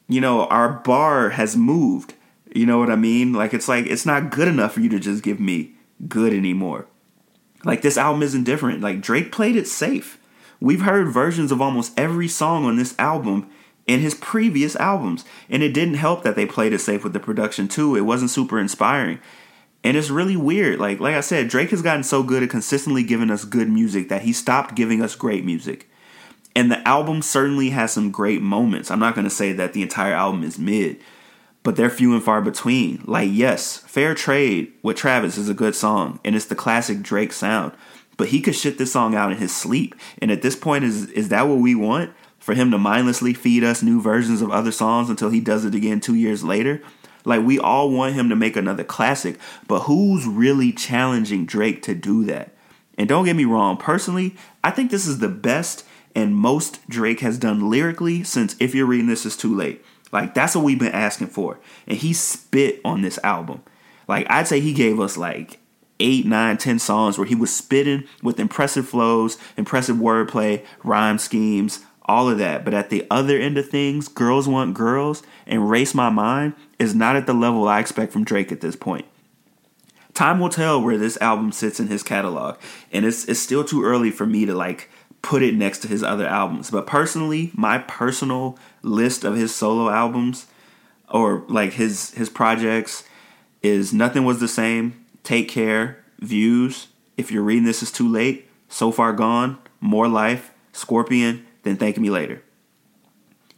you 0.08 0.18
know, 0.18 0.46
our 0.46 0.72
bar 0.72 1.30
has 1.30 1.54
moved. 1.54 2.14
You 2.54 2.64
know 2.64 2.78
what 2.78 2.88
I 2.88 2.96
mean? 2.96 3.34
Like 3.34 3.52
it's 3.52 3.68
like 3.68 3.86
it's 3.86 4.06
not 4.06 4.30
good 4.30 4.48
enough 4.48 4.72
for 4.72 4.80
you 4.80 4.88
to 4.88 4.98
just 4.98 5.22
give 5.22 5.38
me 5.38 5.74
good 6.08 6.32
anymore. 6.32 6.86
Like 7.62 7.82
this 7.82 7.98
album 7.98 8.22
isn't 8.22 8.44
different. 8.44 8.80
Like 8.80 9.02
Drake 9.02 9.32
played 9.32 9.56
it 9.56 9.66
safe. 9.66 10.18
We've 10.64 10.80
heard 10.80 11.08
versions 11.08 11.52
of 11.52 11.60
almost 11.60 11.92
every 11.94 12.26
song 12.26 12.64
on 12.64 12.76
this 12.76 12.94
album 12.98 13.50
in 13.86 14.00
his 14.00 14.14
previous 14.14 14.74
albums, 14.76 15.26
and 15.50 15.62
it 15.62 15.74
didn't 15.74 15.96
help 15.96 16.22
that 16.22 16.36
they 16.36 16.46
played 16.46 16.72
it 16.72 16.78
safe 16.78 17.04
with 17.04 17.12
the 17.12 17.20
production 17.20 17.68
too. 17.68 17.96
It 17.96 18.06
wasn't 18.06 18.30
super 18.30 18.58
inspiring. 18.58 19.18
And 19.84 19.94
it's 19.94 20.08
really 20.08 20.38
weird. 20.38 20.78
Like 20.80 21.00
like 21.00 21.16
I 21.16 21.20
said, 21.20 21.48
Drake 21.48 21.68
has 21.68 21.82
gotten 21.82 22.02
so 22.02 22.22
good 22.22 22.42
at 22.42 22.48
consistently 22.48 23.02
giving 23.02 23.30
us 23.30 23.44
good 23.44 23.68
music 23.68 24.08
that 24.08 24.22
he 24.22 24.32
stopped 24.32 24.74
giving 24.74 25.02
us 25.02 25.14
great 25.14 25.44
music. 25.44 25.86
And 26.56 26.72
the 26.72 26.88
album 26.88 27.20
certainly 27.20 27.68
has 27.68 27.92
some 27.92 28.10
great 28.10 28.40
moments. 28.40 28.90
I'm 28.90 29.00
not 29.00 29.14
going 29.14 29.26
to 29.26 29.30
say 29.30 29.52
that 29.52 29.74
the 29.74 29.82
entire 29.82 30.14
album 30.14 30.44
is 30.44 30.58
mid, 30.58 30.98
but 31.64 31.74
they're 31.74 31.90
few 31.90 32.14
and 32.14 32.22
far 32.22 32.40
between. 32.40 33.02
Like, 33.06 33.30
yes, 33.32 33.78
Fair 33.78 34.14
Trade 34.14 34.72
with 34.82 34.96
Travis 34.96 35.36
is 35.36 35.48
a 35.48 35.54
good 35.54 35.74
song, 35.74 36.20
and 36.24 36.36
it's 36.36 36.44
the 36.44 36.54
classic 36.54 37.02
Drake 37.02 37.32
sound. 37.32 37.72
But 38.16 38.28
he 38.28 38.40
could 38.40 38.54
shit 38.54 38.78
this 38.78 38.92
song 38.92 39.16
out 39.16 39.32
in 39.32 39.38
his 39.38 39.54
sleep. 39.54 39.96
And 40.18 40.30
at 40.30 40.42
this 40.42 40.54
point, 40.54 40.84
is 40.84 41.10
is 41.10 41.30
that 41.30 41.48
what 41.48 41.58
we 41.58 41.74
want? 41.74 42.12
For 42.38 42.54
him 42.54 42.70
to 42.70 42.78
mindlessly 42.78 43.32
feed 43.32 43.64
us 43.64 43.82
new 43.82 44.00
versions 44.00 44.42
of 44.42 44.50
other 44.50 44.70
songs 44.70 45.08
until 45.10 45.30
he 45.30 45.40
does 45.40 45.64
it 45.64 45.74
again 45.74 45.98
two 45.98 46.14
years 46.14 46.44
later? 46.44 46.82
Like 47.24 47.42
we 47.42 47.58
all 47.58 47.90
want 47.90 48.14
him 48.14 48.28
to 48.28 48.36
make 48.36 48.54
another 48.54 48.84
classic, 48.84 49.38
but 49.66 49.80
who's 49.80 50.26
really 50.26 50.70
challenging 50.70 51.46
Drake 51.46 51.80
to 51.82 51.94
do 51.94 52.22
that? 52.26 52.54
And 52.98 53.08
don't 53.08 53.24
get 53.24 53.34
me 53.34 53.46
wrong, 53.46 53.78
personally, 53.78 54.36
I 54.62 54.70
think 54.70 54.90
this 54.90 55.06
is 55.06 55.18
the 55.18 55.28
best 55.28 55.86
and 56.14 56.36
most 56.36 56.86
Drake 56.88 57.20
has 57.20 57.38
done 57.38 57.70
lyrically 57.70 58.22
since 58.22 58.54
If 58.60 58.74
You're 58.74 58.86
Reading 58.86 59.08
This 59.08 59.26
Is 59.26 59.36
Too 59.36 59.54
Late. 59.54 59.82
Like 60.14 60.32
that's 60.32 60.54
what 60.54 60.64
we've 60.64 60.78
been 60.78 60.92
asking 60.92 61.26
for. 61.26 61.58
And 61.88 61.98
he 61.98 62.12
spit 62.12 62.80
on 62.84 63.02
this 63.02 63.18
album. 63.24 63.62
Like 64.06 64.30
I'd 64.30 64.46
say 64.46 64.60
he 64.60 64.72
gave 64.72 65.00
us 65.00 65.16
like 65.16 65.58
eight, 65.98 66.24
nine, 66.24 66.56
ten 66.56 66.78
songs 66.78 67.18
where 67.18 67.26
he 67.26 67.34
was 67.34 67.54
spitting 67.54 68.04
with 68.22 68.38
impressive 68.38 68.88
flows, 68.88 69.36
impressive 69.56 69.96
wordplay, 69.96 70.64
rhyme 70.84 71.18
schemes, 71.18 71.80
all 72.04 72.30
of 72.30 72.38
that. 72.38 72.64
But 72.64 72.74
at 72.74 72.90
the 72.90 73.04
other 73.10 73.36
end 73.36 73.58
of 73.58 73.68
things, 73.68 74.06
Girls 74.06 74.46
Want 74.46 74.72
Girls 74.72 75.24
and 75.48 75.68
Race 75.68 75.94
My 75.94 76.10
Mind 76.10 76.54
is 76.78 76.94
not 76.94 77.16
at 77.16 77.26
the 77.26 77.34
level 77.34 77.66
I 77.66 77.80
expect 77.80 78.12
from 78.12 78.24
Drake 78.24 78.52
at 78.52 78.60
this 78.60 78.76
point. 78.76 79.06
Time 80.12 80.38
will 80.38 80.48
tell 80.48 80.80
where 80.80 80.96
this 80.96 81.20
album 81.20 81.50
sits 81.50 81.80
in 81.80 81.88
his 81.88 82.04
catalog, 82.04 82.56
and 82.92 83.04
it's 83.04 83.24
it's 83.24 83.40
still 83.40 83.64
too 83.64 83.82
early 83.82 84.12
for 84.12 84.26
me 84.26 84.46
to 84.46 84.54
like 84.54 84.88
put 85.24 85.42
it 85.42 85.54
next 85.54 85.78
to 85.78 85.88
his 85.88 86.02
other 86.02 86.26
albums. 86.26 86.70
But 86.70 86.86
personally, 86.86 87.50
my 87.54 87.78
personal 87.78 88.58
list 88.82 89.24
of 89.24 89.34
his 89.34 89.54
solo 89.54 89.88
albums 89.88 90.46
or 91.08 91.44
like 91.48 91.72
his 91.72 92.10
his 92.12 92.28
projects 92.28 93.04
is 93.62 93.92
Nothing 93.92 94.26
Was 94.26 94.38
the 94.38 94.48
Same, 94.48 95.04
Take 95.22 95.48
Care, 95.48 96.04
Views, 96.20 96.88
If 97.16 97.32
You're 97.32 97.42
Reading 97.42 97.64
This 97.64 97.82
Is 97.82 97.90
Too 97.90 98.06
Late, 98.06 98.46
So 98.68 98.92
Far 98.92 99.14
Gone, 99.14 99.56
More 99.80 100.08
Life, 100.08 100.52
Scorpion, 100.72 101.46
then 101.62 101.78
Thank 101.78 101.96
Me 101.96 102.10
Later. 102.10 102.42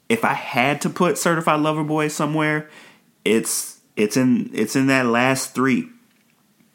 If 0.09 0.25
I 0.25 0.35
had 0.35 0.81
to 0.83 0.91
put 0.91 1.19
Certified 1.19 1.61
Lover 1.61 1.83
Boy 1.83 2.07
somewhere, 2.07 2.71
it's 3.25 3.81
it's 3.97 4.17
in 4.17 4.51
it's 4.55 4.77
in 4.77 4.87
that 4.87 5.07
last 5.07 5.53
three, 5.53 5.89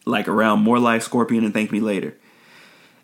like 0.05 0.27
around 0.27 0.59
More 0.59 0.79
Life, 0.79 1.03
Scorpion, 1.03 1.45
and 1.45 1.53
Thank 1.53 1.71
Me 1.71 1.79
Later. 1.79 2.17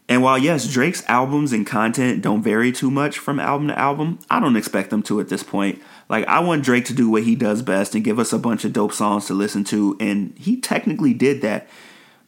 And 0.09 0.23
while 0.23 0.37
yes, 0.37 0.71
Drake's 0.71 1.03
albums 1.07 1.51
and 1.51 1.67
content 1.67 2.21
don't 2.21 2.41
vary 2.41 2.71
too 2.71 2.89
much 2.89 3.19
from 3.19 3.39
album 3.39 3.67
to 3.67 3.77
album, 3.77 4.19
I 4.29 4.39
don't 4.39 4.55
expect 4.55 4.89
them 4.89 5.03
to 5.03 5.19
at 5.19 5.27
this 5.27 5.43
point. 5.43 5.81
Like 6.07 6.25
I 6.27 6.39
want 6.39 6.63
Drake 6.63 6.85
to 6.85 6.93
do 6.93 7.09
what 7.09 7.23
he 7.23 7.35
does 7.35 7.61
best 7.61 7.93
and 7.93 8.05
give 8.05 8.17
us 8.17 8.31
a 8.31 8.39
bunch 8.39 8.63
of 8.63 8.71
dope 8.71 8.93
songs 8.93 9.25
to 9.27 9.33
listen 9.33 9.63
to, 9.65 9.97
and 9.99 10.33
he 10.37 10.59
technically 10.59 11.13
did 11.13 11.41
that. 11.41 11.67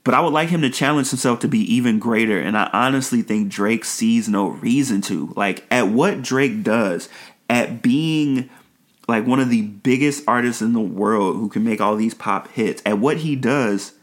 But 0.04 0.14
I 0.14 0.22
would 0.22 0.34
like 0.34 0.50
him 0.50 0.62
to 0.62 0.70
challenge 0.70 1.10
himself 1.10 1.40
to 1.42 1.48
be 1.48 1.60
even 1.74 2.00
greater, 2.00 2.40
and 2.40 2.58
I 2.58 2.70
honestly 2.74 3.22
think 3.22 3.50
Drake 3.50 3.86
sees 3.86 4.28
no 4.28 4.48
reason 4.48 5.02
to. 5.04 5.32
Like 5.38 5.66
at 5.72 5.88
what 5.88 6.22
Drake 6.22 6.64
does, 6.64 7.08
at 7.50 7.82
being 7.82 8.50
like 9.08 9.26
one 9.26 9.40
of 9.40 9.50
the 9.50 9.62
biggest 9.62 10.24
artists 10.28 10.62
in 10.62 10.74
the 10.74 10.82
world 10.82 11.38
who 11.38 11.48
can 11.48 11.64
make 11.64 11.80
all 11.80 11.96
these 11.96 12.14
pop 12.14 12.50
hits, 12.50 12.82
at 12.86 13.00
what 13.00 13.18
he 13.18 13.38
does, 13.38 13.94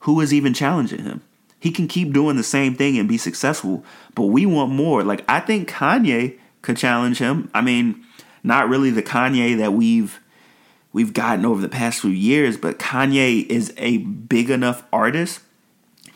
who 0.00 0.20
is 0.20 0.32
even 0.32 0.54
challenging 0.54 1.02
him? 1.02 1.22
He 1.60 1.70
can 1.70 1.88
keep 1.88 2.12
doing 2.12 2.36
the 2.36 2.42
same 2.42 2.74
thing 2.74 2.98
and 2.98 3.08
be 3.08 3.18
successful, 3.18 3.84
but 4.14 4.24
we 4.24 4.46
want 4.46 4.72
more. 4.72 5.02
Like 5.02 5.24
I 5.28 5.40
think 5.40 5.68
Kanye 5.68 6.38
could 6.62 6.76
challenge 6.76 7.18
him. 7.18 7.50
I 7.52 7.60
mean, 7.60 8.04
not 8.42 8.68
really 8.68 8.90
the 8.90 9.02
Kanye 9.02 9.56
that 9.58 9.72
we've 9.72 10.20
we've 10.92 11.12
gotten 11.12 11.44
over 11.44 11.60
the 11.60 11.68
past 11.68 12.00
few 12.00 12.10
years, 12.10 12.56
but 12.56 12.78
Kanye 12.78 13.46
is 13.46 13.72
a 13.76 13.98
big 13.98 14.50
enough 14.50 14.84
artist 14.92 15.40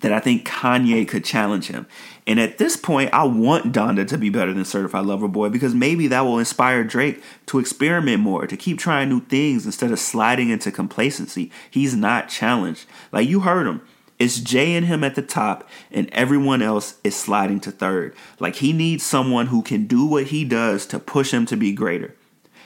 that 0.01 0.13
I 0.13 0.21
think 0.21 0.47
Kanye 0.47 1.07
could 1.07 1.25
challenge 1.25 1.69
him. 1.69 1.87
And 2.27 2.39
at 2.39 2.59
this 2.59 2.77
point, 2.77 3.11
I 3.13 3.25
want 3.25 3.73
Donda 3.73 4.07
to 4.09 4.19
be 4.19 4.31
better 4.31 4.53
than 4.53 4.65
Certified 4.65 5.07
Lover 5.07 5.29
Boy 5.29 5.49
because 5.49 5.75
maybe 5.75 6.09
that 6.09 6.23
will 6.23 6.39
inspire 6.39 6.85
Drake 6.85 7.23
to 7.47 7.59
experiment 7.59 8.21
more, 8.21 8.47
to 8.47 8.57
keep 8.57 8.79
trying 8.79 9.09
new 9.09 9.21
things 9.21 9.65
instead 9.65 9.91
of 9.91 9.99
sliding 9.99 10.51
into 10.51 10.71
complacency. 10.71 11.51
He's 11.71 11.95
not 11.97 12.29
challenged. 12.29 12.87
Like 13.11 13.29
you 13.29 13.41
heard 13.41 13.67
him. 13.67 13.81
It's 14.23 14.39
Jay 14.39 14.77
and 14.77 14.87
him 14.87 15.03
at 15.03 15.17
the 15.17 15.23
top, 15.23 15.69
and 15.91 16.09
everyone 16.13 16.63
else 16.63 16.95
is 17.03 17.17
sliding 17.17 17.59
to 17.63 17.73
third. 17.73 18.15
Like 18.39 18.55
he 18.55 18.73
needs 18.73 19.03
someone 19.03 19.49
who 19.49 19.63
can 19.63 19.89
do 19.89 20.07
what 20.07 20.29
he 20.29 20.45
does 20.45 20.87
to 20.87 21.01
push 21.01 21.35
him 21.35 21.45
to 21.47 21.57
be 21.57 21.73
greater. 21.73 22.15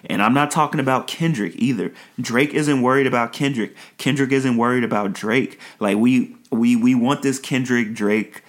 And 0.04 0.22
I'm 0.22 0.34
not 0.34 0.50
talking 0.50 0.80
about 0.80 1.06
Kendrick 1.06 1.54
either. 1.56 1.94
Drake 2.20 2.52
isn't 2.52 2.82
worried 2.82 3.06
about 3.06 3.32
Kendrick. 3.32 3.74
Kendrick 3.96 4.32
isn't 4.32 4.58
worried 4.58 4.84
about 4.84 5.14
Drake. 5.14 5.58
Like 5.80 5.96
we 5.96 6.36
we 6.50 6.76
we 6.76 6.94
want 6.94 7.22
this 7.22 7.38
Kendrick 7.38 7.94
Drake 7.94 8.42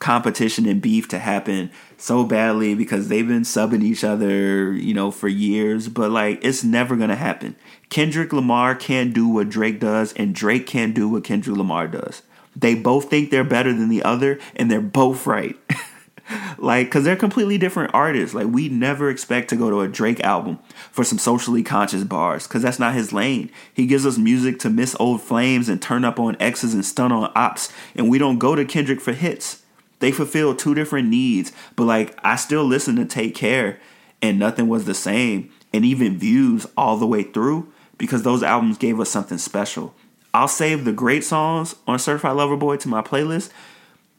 competition 0.00 0.64
and 0.64 0.80
beef 0.80 1.06
to 1.08 1.18
happen 1.18 1.70
so 1.98 2.24
badly 2.24 2.74
because 2.74 3.08
they've 3.08 3.28
been 3.28 3.42
subbing 3.42 3.82
each 3.82 4.04
other, 4.04 4.72
you 4.72 4.94
know, 4.94 5.10
for 5.10 5.28
years, 5.28 5.90
but 5.90 6.10
like 6.10 6.42
it's 6.42 6.64
never 6.64 6.96
going 6.96 7.10
to 7.10 7.14
happen. 7.14 7.56
Kendrick 7.90 8.32
Lamar 8.32 8.74
can't 8.74 9.12
do 9.12 9.28
what 9.28 9.50
Drake 9.50 9.80
does 9.80 10.14
and 10.14 10.34
Drake 10.34 10.66
can't 10.66 10.94
do 10.94 11.10
what 11.10 11.24
Kendrick 11.24 11.58
Lamar 11.58 11.88
does. 11.88 12.22
They 12.56 12.74
both 12.74 13.10
think 13.10 13.30
they're 13.30 13.44
better 13.44 13.72
than 13.72 13.88
the 13.88 14.02
other, 14.02 14.38
and 14.56 14.70
they're 14.70 14.80
both 14.80 15.26
right. 15.26 15.56
like, 16.58 16.86
because 16.86 17.04
they're 17.04 17.16
completely 17.16 17.58
different 17.58 17.92
artists. 17.94 18.34
Like, 18.34 18.46
we 18.46 18.68
never 18.68 19.10
expect 19.10 19.50
to 19.50 19.56
go 19.56 19.70
to 19.70 19.80
a 19.80 19.88
Drake 19.88 20.20
album 20.20 20.58
for 20.90 21.04
some 21.04 21.18
socially 21.18 21.62
conscious 21.62 22.04
bars, 22.04 22.46
because 22.46 22.62
that's 22.62 22.78
not 22.78 22.94
his 22.94 23.12
lane. 23.12 23.50
He 23.72 23.86
gives 23.86 24.06
us 24.06 24.18
music 24.18 24.58
to 24.60 24.70
miss 24.70 24.96
old 24.98 25.20
flames 25.20 25.68
and 25.68 25.80
turn 25.80 26.04
up 26.04 26.18
on 26.18 26.36
exes 26.40 26.74
and 26.74 26.84
stun 26.84 27.12
on 27.12 27.32
ops, 27.34 27.72
and 27.94 28.08
we 28.08 28.18
don't 28.18 28.38
go 28.38 28.54
to 28.54 28.64
Kendrick 28.64 29.00
for 29.00 29.12
hits. 29.12 29.62
They 30.00 30.12
fulfill 30.12 30.54
two 30.54 30.74
different 30.74 31.08
needs, 31.08 31.52
but 31.76 31.84
like, 31.84 32.18
I 32.22 32.36
still 32.36 32.64
listen 32.64 32.96
to 32.96 33.04
Take 33.04 33.34
Care, 33.34 33.78
and 34.20 34.38
nothing 34.38 34.68
was 34.68 34.84
the 34.84 34.94
same, 34.94 35.50
and 35.72 35.84
even 35.84 36.18
Views 36.18 36.66
all 36.76 36.96
the 36.96 37.06
way 37.06 37.22
through, 37.22 37.72
because 37.98 38.22
those 38.22 38.42
albums 38.42 38.78
gave 38.78 38.98
us 39.00 39.10
something 39.10 39.38
special. 39.38 39.94
I'll 40.34 40.48
save 40.48 40.84
the 40.84 40.92
great 40.92 41.24
songs 41.24 41.76
on 41.86 41.98
Certified 41.98 42.36
Lover 42.36 42.56
Boy 42.56 42.76
to 42.78 42.88
my 42.88 43.00
playlist, 43.00 43.50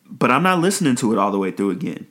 but 0.10 0.32
I'm 0.32 0.44
not 0.44 0.60
listening 0.60 0.96
to 0.96 1.12
it 1.12 1.20
all 1.20 1.32
the 1.32 1.38
way 1.38 1.52
through 1.52 1.72
again. 1.72 2.08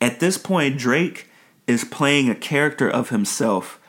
At 0.00 0.20
this 0.20 0.36
point, 0.36 0.78
Drake 0.78 1.26
is 1.66 1.84
playing 1.84 2.28
a 2.28 2.34
character 2.34 2.88
of 2.88 3.08
himself 3.08 3.80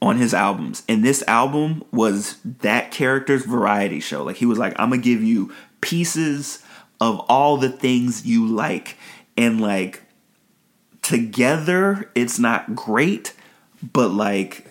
on 0.00 0.16
his 0.16 0.32
albums. 0.32 0.82
And 0.88 1.04
this 1.04 1.22
album 1.26 1.82
was 1.92 2.38
that 2.44 2.90
character's 2.90 3.44
variety 3.44 4.00
show. 4.00 4.22
Like 4.22 4.36
he 4.36 4.46
was 4.46 4.58
like, 4.58 4.74
I'm 4.78 4.90
gonna 4.90 5.02
give 5.02 5.22
you 5.22 5.52
pieces 5.80 6.62
of 7.00 7.20
all 7.28 7.56
the 7.56 7.68
things 7.68 8.24
you 8.24 8.46
like. 8.46 8.96
And 9.36 9.60
like 9.60 10.02
together 11.02 12.10
it's 12.14 12.38
not 12.38 12.74
great, 12.74 13.34
but 13.92 14.08
like 14.08 14.67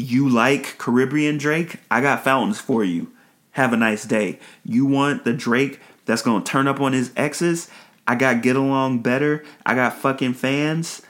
you 0.00 0.28
like 0.28 0.78
Caribbean 0.78 1.38
Drake? 1.38 1.76
I 1.90 2.00
got 2.00 2.24
fountains 2.24 2.60
for 2.60 2.84
you. 2.84 3.12
Have 3.52 3.72
a 3.72 3.76
nice 3.76 4.04
day. 4.04 4.38
You 4.64 4.86
want 4.86 5.24
the 5.24 5.32
Drake 5.32 5.80
that's 6.04 6.22
gonna 6.22 6.44
turn 6.44 6.68
up 6.68 6.80
on 6.80 6.92
his 6.92 7.12
exes? 7.16 7.68
I 8.06 8.14
got 8.14 8.42
Get 8.42 8.56
Along 8.56 9.00
Better. 9.00 9.44
I 9.64 9.74
got 9.74 9.94
fucking 9.94 10.34
fans. 10.34 11.02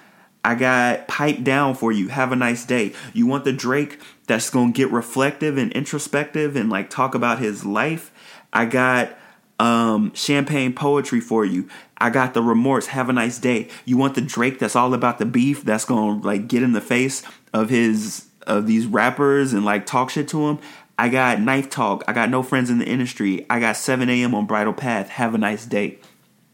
I 0.44 0.54
got 0.54 1.06
Pipe 1.06 1.42
Down 1.42 1.74
for 1.74 1.92
you. 1.92 2.08
Have 2.08 2.32
a 2.32 2.36
nice 2.36 2.64
day. 2.64 2.92
You 3.12 3.26
want 3.26 3.44
the 3.44 3.52
Drake 3.52 4.00
that's 4.26 4.50
gonna 4.50 4.72
get 4.72 4.90
reflective 4.90 5.58
and 5.58 5.70
introspective 5.72 6.56
and 6.56 6.70
like 6.70 6.88
talk 6.88 7.14
about 7.14 7.38
his 7.38 7.64
life? 7.64 8.10
I 8.52 8.64
got 8.64 9.16
um, 9.58 10.12
champagne 10.14 10.72
poetry 10.72 11.20
for 11.20 11.44
you. 11.44 11.68
I 11.98 12.08
got 12.08 12.32
the 12.32 12.42
remorse. 12.42 12.86
Have 12.86 13.10
a 13.10 13.12
nice 13.12 13.38
day. 13.38 13.68
You 13.84 13.98
want 13.98 14.14
the 14.14 14.22
Drake 14.22 14.58
that's 14.58 14.74
all 14.74 14.94
about 14.94 15.18
the 15.18 15.26
beef 15.26 15.62
that's 15.62 15.84
gonna 15.84 16.20
like 16.20 16.48
get 16.48 16.62
in 16.62 16.72
the 16.72 16.80
face 16.80 17.22
of 17.52 17.68
his 17.68 18.29
of 18.46 18.66
these 18.66 18.86
rappers 18.86 19.52
and 19.52 19.64
like 19.64 19.86
talk 19.86 20.10
shit 20.10 20.28
to 20.28 20.46
them. 20.46 20.58
I 20.98 21.08
got 21.08 21.40
Knife 21.40 21.70
Talk. 21.70 22.04
I 22.06 22.12
got 22.12 22.28
no 22.28 22.42
friends 22.42 22.68
in 22.68 22.78
the 22.78 22.86
industry. 22.86 23.46
I 23.48 23.58
got 23.58 23.76
7 23.76 24.08
a.m. 24.10 24.34
on 24.34 24.46
Bridle 24.46 24.74
Path. 24.74 25.08
Have 25.08 25.34
a 25.34 25.38
nice 25.38 25.64
day. 25.64 25.98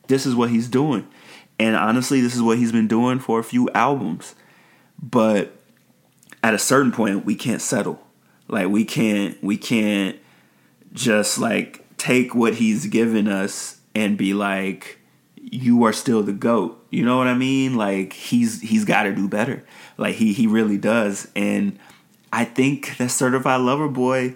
This 0.07 0.25
is 0.25 0.37
what 0.37 0.51
he's 0.51 0.69
doing. 0.69 1.09
And 1.59 1.75
honestly, 1.75 2.21
this 2.21 2.37
is 2.37 2.43
what 2.43 2.59
he's 2.59 2.71
been 2.71 2.87
doing 2.87 3.19
for 3.19 3.41
a 3.41 3.45
few 3.45 3.69
albums. 3.71 4.35
But 5.03 5.53
at 6.43 6.55
a 6.55 6.59
certain 6.59 6.93
point, 6.93 7.25
we 7.25 7.35
can't 7.35 7.61
settle. 7.61 8.01
Like 8.49 8.69
we 8.69 8.85
can't 8.85 9.43
we 9.43 9.57
can't 9.57 10.17
just 10.93 11.39
like 11.39 11.85
take 11.97 12.35
what 12.35 12.55
he's 12.55 12.87
given 12.87 13.27
us 13.27 13.81
and 13.95 14.17
be 14.17 14.33
like 14.33 15.01
you 15.37 15.85
are 15.85 15.93
still 15.93 16.23
the 16.23 16.33
goat. 16.33 16.86
You 16.97 17.05
know 17.05 17.19
what 17.19 17.27
I 17.27 17.35
mean? 17.35 17.75
Like 17.75 18.15
he's 18.15 18.63
he's 18.63 18.87
got 18.87 19.03
to 19.03 19.15
do 19.15 19.29
better. 19.29 19.63
Like 19.99 20.15
he 20.15 20.33
he 20.33 20.47
really 20.47 20.79
does. 20.79 21.29
And 21.37 21.79
I 22.33 22.47
think 22.47 22.97
that 22.97 23.11
Certified 23.11 23.61
Lover 23.61 23.89
Boy 23.89 24.35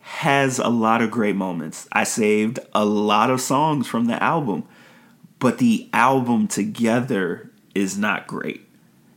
has 0.00 0.58
a 0.58 0.68
lot 0.68 1.00
of 1.00 1.10
great 1.10 1.36
moments. 1.36 1.88
I 1.90 2.04
saved 2.04 2.58
a 2.74 2.84
lot 2.84 3.30
of 3.30 3.40
songs 3.40 3.88
from 3.88 4.08
the 4.08 4.22
album, 4.22 4.64
but 5.38 5.56
the 5.56 5.88
album 5.94 6.48
together 6.48 7.50
is 7.74 7.96
not 7.96 8.26
great. 8.26 8.68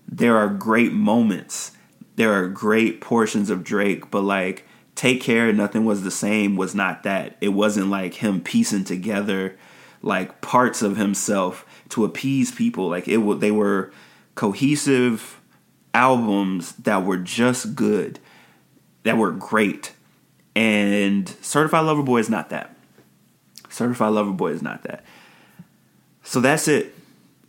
There 0.07 0.37
are 0.37 0.47
great 0.47 0.93
moments. 0.93 1.73
There 2.15 2.31
are 2.31 2.47
great 2.47 3.01
portions 3.01 3.49
of 3.49 3.65
Drake, 3.65 4.09
but 4.09 4.21
like 4.21 4.65
Take 4.95 5.19
Care, 5.19 5.51
Nothing 5.51 5.83
Was 5.83 6.03
the 6.03 6.11
Same 6.11 6.55
was 6.55 6.73
not 6.73 7.03
that. 7.03 7.35
It 7.41 7.49
wasn't 7.49 7.89
like 7.89 8.13
him 8.13 8.39
piecing 8.39 8.85
together 8.85 9.57
like 10.01 10.39
parts 10.39 10.81
of 10.81 10.95
himself 10.95 11.65
to 11.89 12.05
appease 12.05 12.51
people. 12.51 12.89
Like 12.89 13.07
it 13.07 13.17
was, 13.17 13.39
they 13.39 13.51
were 13.51 13.91
cohesive 14.35 15.41
albums 15.93 16.73
that 16.73 17.03
were 17.03 17.17
just 17.17 17.75
good, 17.75 18.19
that 19.03 19.17
were 19.17 19.31
great. 19.31 19.93
And 20.55 21.27
Certified 21.41 21.85
Lover 21.85 22.03
Boy 22.03 22.19
is 22.19 22.29
not 22.29 22.49
that. 22.49 22.75
Certified 23.69 24.13
Lover 24.13 24.31
Boy 24.31 24.51
is 24.51 24.61
not 24.61 24.83
that. 24.83 25.03
So 26.23 26.39
that's 26.39 26.67
it. 26.67 26.93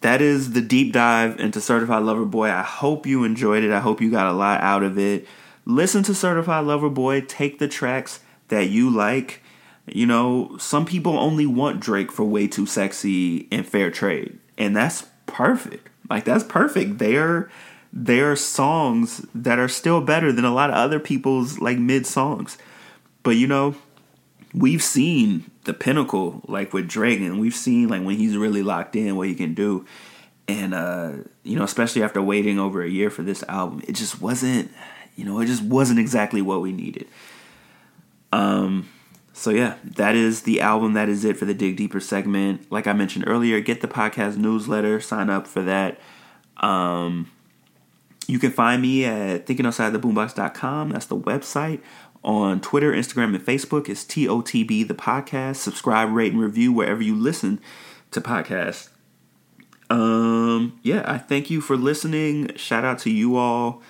That 0.00 0.20
is 0.20 0.52
the 0.52 0.60
deep 0.60 0.92
dive 0.92 1.40
into 1.40 1.60
Certified 1.60 2.02
Lover 2.02 2.24
Boy. 2.24 2.50
I 2.50 2.62
hope 2.62 3.06
you 3.06 3.24
enjoyed 3.24 3.64
it. 3.64 3.72
I 3.72 3.80
hope 3.80 4.00
you 4.00 4.10
got 4.10 4.30
a 4.30 4.36
lot 4.36 4.60
out 4.60 4.82
of 4.82 4.98
it. 4.98 5.26
Listen 5.64 6.02
to 6.04 6.14
Certified 6.14 6.64
Lover 6.64 6.90
Boy. 6.90 7.22
Take 7.22 7.58
the 7.58 7.68
tracks 7.68 8.20
that 8.48 8.68
you 8.68 8.90
like. 8.90 9.42
You 9.86 10.06
know, 10.06 10.56
some 10.58 10.84
people 10.84 11.18
only 11.18 11.46
want 11.46 11.80
Drake 11.80 12.10
for 12.10 12.24
Way 12.24 12.48
Too 12.48 12.66
Sexy 12.66 13.46
and 13.52 13.66
Fair 13.66 13.90
Trade. 13.90 14.38
And 14.58 14.74
that's 14.76 15.06
perfect. 15.26 15.88
Like 16.10 16.24
that's 16.24 16.44
perfect. 16.44 16.98
They're 16.98 17.50
they're 17.92 18.36
songs 18.36 19.24
that 19.34 19.58
are 19.58 19.68
still 19.68 20.00
better 20.00 20.32
than 20.32 20.44
a 20.44 20.52
lot 20.52 20.70
of 20.70 20.76
other 20.76 21.00
people's 21.00 21.58
like 21.60 21.78
mid 21.78 22.06
songs. 22.06 22.58
But 23.22 23.36
you 23.36 23.46
know, 23.46 23.74
we've 24.52 24.82
seen 24.82 25.50
the 25.64 25.74
pinnacle 25.74 26.42
like 26.48 26.72
with 26.72 26.88
Drake 26.88 27.20
and 27.20 27.40
we've 27.40 27.54
seen 27.54 27.88
like 27.88 28.02
when 28.02 28.16
he's 28.16 28.36
really 28.36 28.62
locked 28.62 28.96
in 28.96 29.16
what 29.16 29.28
he 29.28 29.34
can 29.34 29.54
do. 29.54 29.86
And 30.48 30.74
uh, 30.74 31.12
you 31.42 31.56
know, 31.56 31.64
especially 31.64 32.02
after 32.02 32.22
waiting 32.22 32.58
over 32.58 32.82
a 32.82 32.88
year 32.88 33.10
for 33.10 33.22
this 33.22 33.42
album, 33.48 33.82
it 33.86 33.92
just 33.92 34.20
wasn't, 34.20 34.70
you 35.16 35.24
know, 35.24 35.40
it 35.40 35.46
just 35.46 35.62
wasn't 35.62 35.98
exactly 35.98 36.42
what 36.42 36.60
we 36.60 36.72
needed. 36.72 37.06
Um 38.32 38.88
so 39.36 39.50
yeah, 39.50 39.76
that 39.84 40.14
is 40.14 40.42
the 40.42 40.62
album. 40.62 40.94
That 40.94 41.10
is 41.10 41.22
it 41.22 41.36
for 41.36 41.44
the 41.44 41.52
Dig 41.52 41.76
Deeper 41.76 42.00
segment. 42.00 42.72
Like 42.72 42.86
I 42.86 42.94
mentioned 42.94 43.24
earlier, 43.26 43.60
get 43.60 43.82
the 43.82 43.86
podcast 43.86 44.38
newsletter, 44.38 44.98
sign 44.98 45.28
up 45.28 45.46
for 45.46 45.60
that. 45.62 46.00
Um 46.56 47.30
you 48.26 48.38
can 48.38 48.50
find 48.50 48.80
me 48.80 49.04
at 49.04 49.46
thinkingoutsidetheboombox.com. 49.46 50.88
That's 50.88 51.06
the 51.06 51.18
website 51.18 51.80
on 52.24 52.62
Twitter, 52.62 52.92
Instagram, 52.92 53.36
and 53.36 53.44
Facebook. 53.44 53.90
It's 53.90 54.04
TOTB, 54.04 54.88
the 54.88 54.94
podcast. 54.94 55.56
Subscribe, 55.56 56.10
rate, 56.10 56.32
and 56.32 56.40
review 56.40 56.72
wherever 56.72 57.02
you 57.02 57.14
listen 57.14 57.60
to 58.12 58.22
podcasts. 58.22 58.88
Um, 59.90 60.80
yeah, 60.82 61.04
I 61.06 61.18
thank 61.18 61.50
you 61.50 61.60
for 61.60 61.76
listening. 61.76 62.56
Shout 62.56 62.84
out 62.84 62.98
to 63.00 63.10
you 63.10 63.36
all. 63.36 63.82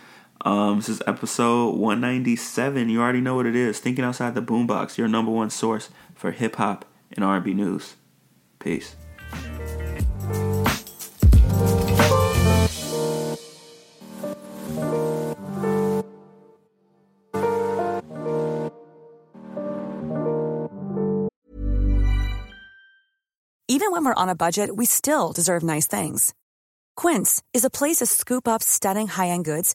Um, 0.47 0.77
this 0.77 0.89
is 0.89 1.03
episode 1.09 1.75
197. 1.75 2.89
You 2.89 3.01
already 3.01 3.21
know 3.21 3.35
what 3.35 3.47
it 3.47 3.57
is. 3.57 3.81
Thinking 3.81 4.05
outside 4.05 4.37
the 4.37 4.41
boombox, 4.41 4.97
your 4.97 5.09
number 5.09 5.33
one 5.33 5.51
source 5.51 5.91
for 6.15 6.31
hip 6.31 6.55
hop 6.55 6.85
and 7.11 7.25
R&B 7.25 7.53
news. 7.53 7.97
Peace. 8.61 8.95
Even 23.69 23.91
when 23.91 24.05
we're 24.05 24.15
on 24.15 24.29
a 24.29 24.37
budget, 24.37 24.77
we 24.77 24.87
still 24.87 25.33
deserve 25.33 25.65
nice 25.65 25.89
things. 25.89 26.35
Quince 26.95 27.43
is 27.53 27.65
a 27.65 27.69
place 27.69 27.97
to 27.97 28.07
scoop 28.07 28.47
up 28.47 28.63
stunning 28.63 29.09
high-end 29.09 29.45
goods 29.45 29.75